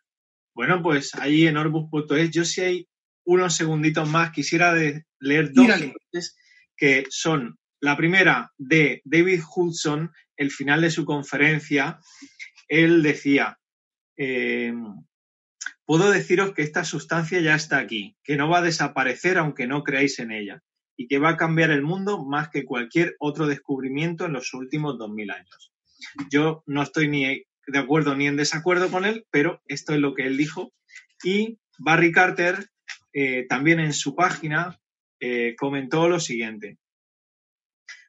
Bueno, 0.56 0.82
pues 0.82 1.14
ahí 1.16 1.48
en 1.48 1.58
orbus.es, 1.58 2.32
yo 2.32 2.46
sí 2.46 2.62
hay 2.62 2.88
unos 3.26 3.56
segunditos 3.56 4.08
más, 4.08 4.32
quisiera 4.32 4.74
leer 5.20 5.52
dos 5.52 5.70
que 6.76 7.06
son 7.10 7.58
la 7.80 7.98
primera 7.98 8.52
de 8.58 9.02
David 9.04 9.42
Hudson, 9.56 10.12
el 10.38 10.52
final 10.52 10.82
de 10.82 10.92
su 10.92 11.06
conferencia, 11.06 12.00
él 12.68 13.04
decía, 13.04 13.60
eh, 14.18 14.74
puedo 15.86 16.12
deciros 16.12 16.54
que 16.54 16.62
esta 16.62 16.84
sustancia 16.84 17.40
ya 17.42 17.56
está 17.56 17.78
aquí, 17.78 18.16
que 18.24 18.36
no 18.38 18.50
va 18.50 18.60
a 18.60 18.64
desaparecer 18.64 19.38
aunque 19.38 19.68
no 19.68 19.84
creáis 19.84 20.20
en 20.20 20.32
ella, 20.32 20.64
y 20.96 21.08
que 21.08 21.20
va 21.20 21.30
a 21.30 21.38
cambiar 21.38 21.72
el 21.72 21.82
mundo 21.82 22.24
más 22.24 22.50
que 22.50 22.66
cualquier 22.66 23.16
otro 23.20 23.48
descubrimiento 23.48 24.26
en 24.26 24.34
los 24.34 24.54
últimos 24.54 24.98
2000 24.98 25.32
años. 25.32 25.74
Yo 26.30 26.64
no 26.66 26.84
estoy 26.84 27.08
ni 27.08 27.46
de 27.66 27.80
acuerdo 27.80 28.16
ni 28.16 28.28
en 28.28 28.38
desacuerdo 28.38 28.92
con 28.92 29.06
él, 29.06 29.26
pero 29.32 29.62
esto 29.68 29.94
es 29.94 30.00
lo 30.00 30.14
que 30.14 30.28
él 30.28 30.38
dijo. 30.38 30.74
Y 31.24 31.60
Barry 31.80 32.12
Carter 32.12 32.70
eh, 33.14 33.46
también 33.48 33.80
en 33.80 33.94
su 33.94 34.16
página 34.16 34.80
eh, 35.20 35.56
comentó 35.58 36.08
lo 36.10 36.20
siguiente. 36.20 36.78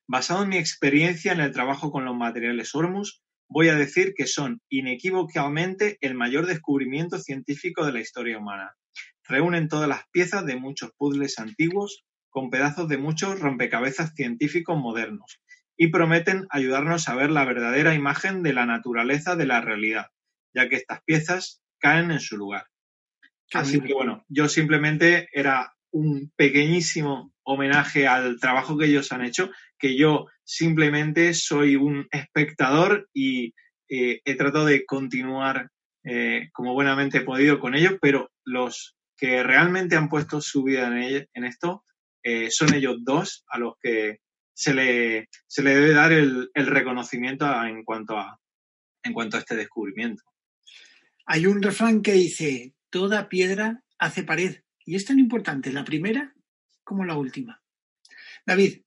Basado 0.06 0.42
en 0.42 0.50
mi 0.50 0.58
experiencia 0.58 1.32
en 1.32 1.40
el 1.40 1.52
trabajo 1.52 1.90
con 1.90 2.04
los 2.04 2.16
materiales 2.16 2.74
Hormus, 2.74 3.22
voy 3.54 3.68
a 3.68 3.76
decir 3.76 4.14
que 4.16 4.26
son 4.26 4.60
inequívocamente 4.68 5.96
el 6.00 6.14
mayor 6.14 6.46
descubrimiento 6.46 7.20
científico 7.20 7.86
de 7.86 7.92
la 7.92 8.00
historia 8.00 8.36
humana. 8.36 8.74
Reúnen 9.28 9.68
todas 9.68 9.88
las 9.88 10.08
piezas 10.10 10.44
de 10.44 10.56
muchos 10.56 10.90
puzzles 10.98 11.38
antiguos 11.38 12.04
con 12.30 12.50
pedazos 12.50 12.88
de 12.88 12.98
muchos 12.98 13.38
rompecabezas 13.38 14.12
científicos 14.16 14.76
modernos 14.76 15.40
y 15.76 15.86
prometen 15.86 16.48
ayudarnos 16.50 17.08
a 17.08 17.14
ver 17.14 17.30
la 17.30 17.44
verdadera 17.44 17.94
imagen 17.94 18.42
de 18.42 18.54
la 18.54 18.66
naturaleza 18.66 19.36
de 19.36 19.46
la 19.46 19.60
realidad, 19.60 20.06
ya 20.52 20.68
que 20.68 20.74
estas 20.74 21.04
piezas 21.04 21.62
caen 21.78 22.10
en 22.10 22.20
su 22.20 22.36
lugar. 22.36 22.66
Así 23.52 23.80
que 23.80 23.94
bueno, 23.94 24.24
yo 24.28 24.48
simplemente 24.48 25.28
era 25.32 25.72
un 25.92 26.32
pequeñísimo 26.34 27.32
homenaje 27.44 28.08
al 28.08 28.40
trabajo 28.40 28.76
que 28.76 28.86
ellos 28.86 29.12
han 29.12 29.24
hecho, 29.24 29.48
que 29.78 29.96
yo 29.96 30.26
simplemente 30.44 31.34
soy 31.34 31.76
un 31.76 32.06
espectador 32.10 33.08
y 33.12 33.54
eh, 33.88 34.20
he 34.24 34.34
tratado 34.36 34.66
de 34.66 34.84
continuar 34.84 35.70
eh, 36.04 36.50
como 36.52 36.74
buenamente 36.74 37.18
he 37.18 37.22
podido 37.22 37.58
con 37.58 37.74
ellos, 37.74 37.94
pero 38.00 38.30
los 38.44 38.96
que 39.16 39.42
realmente 39.42 39.96
han 39.96 40.08
puesto 40.08 40.40
su 40.40 40.62
vida 40.62 40.86
en, 40.86 41.28
en 41.32 41.44
esto 41.44 41.84
eh, 42.22 42.50
son 42.50 42.74
ellos 42.74 42.98
dos 43.02 43.44
a 43.48 43.58
los 43.58 43.74
que 43.80 44.18
se 44.52 44.74
le, 44.74 45.28
se 45.46 45.62
le 45.62 45.74
debe 45.74 45.94
dar 45.94 46.12
el, 46.12 46.50
el 46.54 46.66
reconocimiento 46.66 47.46
en, 47.64 47.84
cuanto 47.84 48.18
a, 48.18 48.38
en 49.02 49.12
cuanto 49.12 49.36
a 49.36 49.40
este 49.40 49.56
descubrimiento. 49.56 50.22
Hay 51.26 51.46
un 51.46 51.62
refrán 51.62 52.02
que 52.02 52.12
dice, 52.12 52.74
toda 52.90 53.28
piedra 53.28 53.82
hace 53.98 54.22
pared. 54.22 54.60
Y 54.86 54.96
es 54.96 55.06
tan 55.06 55.18
importante 55.18 55.72
la 55.72 55.84
primera 55.84 56.34
como 56.84 57.04
la 57.04 57.16
última. 57.16 57.62
David, 58.46 58.82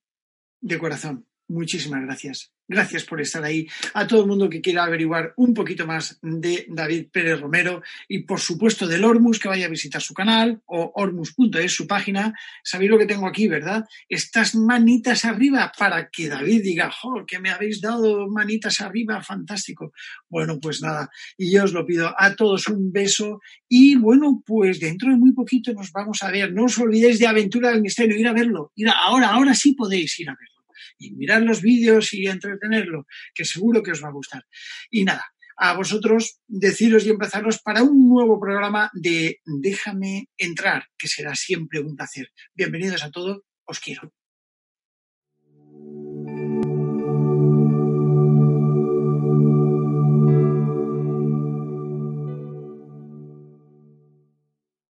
de 0.60 0.78
corazón, 0.78 1.27
muchísimas 1.48 2.02
gracias. 2.02 2.52
Gracias 2.70 3.04
por 3.04 3.18
estar 3.18 3.42
ahí. 3.42 3.66
A 3.94 4.06
todo 4.06 4.20
el 4.20 4.26
mundo 4.26 4.50
que 4.50 4.60
quiera 4.60 4.84
averiguar 4.84 5.32
un 5.38 5.54
poquito 5.54 5.86
más 5.86 6.18
de 6.20 6.66
David 6.68 7.06
Pérez 7.10 7.40
Romero 7.40 7.82
y 8.06 8.24
por 8.24 8.40
supuesto 8.40 8.86
del 8.86 9.04
Ormus, 9.04 9.38
que 9.38 9.48
vaya 9.48 9.64
a 9.64 9.70
visitar 9.70 10.02
su 10.02 10.12
canal 10.12 10.60
o 10.66 10.92
ormus.es, 10.94 11.72
su 11.72 11.86
página. 11.86 12.34
Sabéis 12.62 12.90
lo 12.90 12.98
que 12.98 13.06
tengo 13.06 13.26
aquí, 13.26 13.48
¿verdad? 13.48 13.86
Estas 14.06 14.54
manitas 14.54 15.24
arriba 15.24 15.72
para 15.78 16.10
que 16.10 16.28
David 16.28 16.62
diga, 16.62 16.90
¡jo, 16.90 17.24
que 17.26 17.38
me 17.38 17.48
habéis 17.48 17.80
dado 17.80 18.28
manitas 18.28 18.82
arriba! 18.82 19.22
Fantástico. 19.22 19.92
Bueno, 20.28 20.60
pues 20.60 20.82
nada. 20.82 21.08
Y 21.38 21.50
yo 21.50 21.64
os 21.64 21.72
lo 21.72 21.86
pido 21.86 22.14
a 22.18 22.36
todos 22.36 22.68
un 22.68 22.92
beso 22.92 23.40
y 23.66 23.96
bueno, 23.96 24.42
pues 24.44 24.78
dentro 24.78 25.10
de 25.10 25.16
muy 25.16 25.32
poquito 25.32 25.72
nos 25.72 25.90
vamos 25.90 26.22
a 26.22 26.30
ver. 26.30 26.52
No 26.52 26.64
os 26.64 26.78
olvidéis 26.78 27.18
de 27.18 27.28
Aventura 27.28 27.70
del 27.70 27.80
Misterio, 27.80 28.18
ir 28.18 28.28
a 28.28 28.34
verlo. 28.34 28.72
Ir 28.76 28.90
ahora, 28.90 29.30
ahora 29.30 29.54
sí 29.54 29.72
podéis 29.72 30.20
ir 30.20 30.28
a 30.28 30.36
verlo 30.38 30.57
y 30.98 31.14
mirar 31.14 31.42
los 31.42 31.62
vídeos 31.62 32.12
y 32.12 32.26
entretenerlo, 32.26 33.06
que 33.34 33.44
seguro 33.44 33.82
que 33.82 33.92
os 33.92 34.02
va 34.02 34.08
a 34.08 34.12
gustar. 34.12 34.44
Y 34.90 35.04
nada, 35.04 35.24
a 35.56 35.74
vosotros 35.74 36.40
deciros 36.46 37.04
y 37.04 37.10
empezaros 37.10 37.58
para 37.58 37.82
un 37.82 38.08
nuevo 38.08 38.40
programa 38.40 38.90
de 38.94 39.40
Déjame 39.44 40.28
entrar, 40.36 40.84
que 40.96 41.08
será 41.08 41.34
siempre 41.34 41.80
un 41.80 41.96
placer. 41.96 42.28
Bienvenidos 42.54 43.02
a 43.02 43.10
todos, 43.10 43.42
os 43.64 43.80
quiero. 43.80 44.12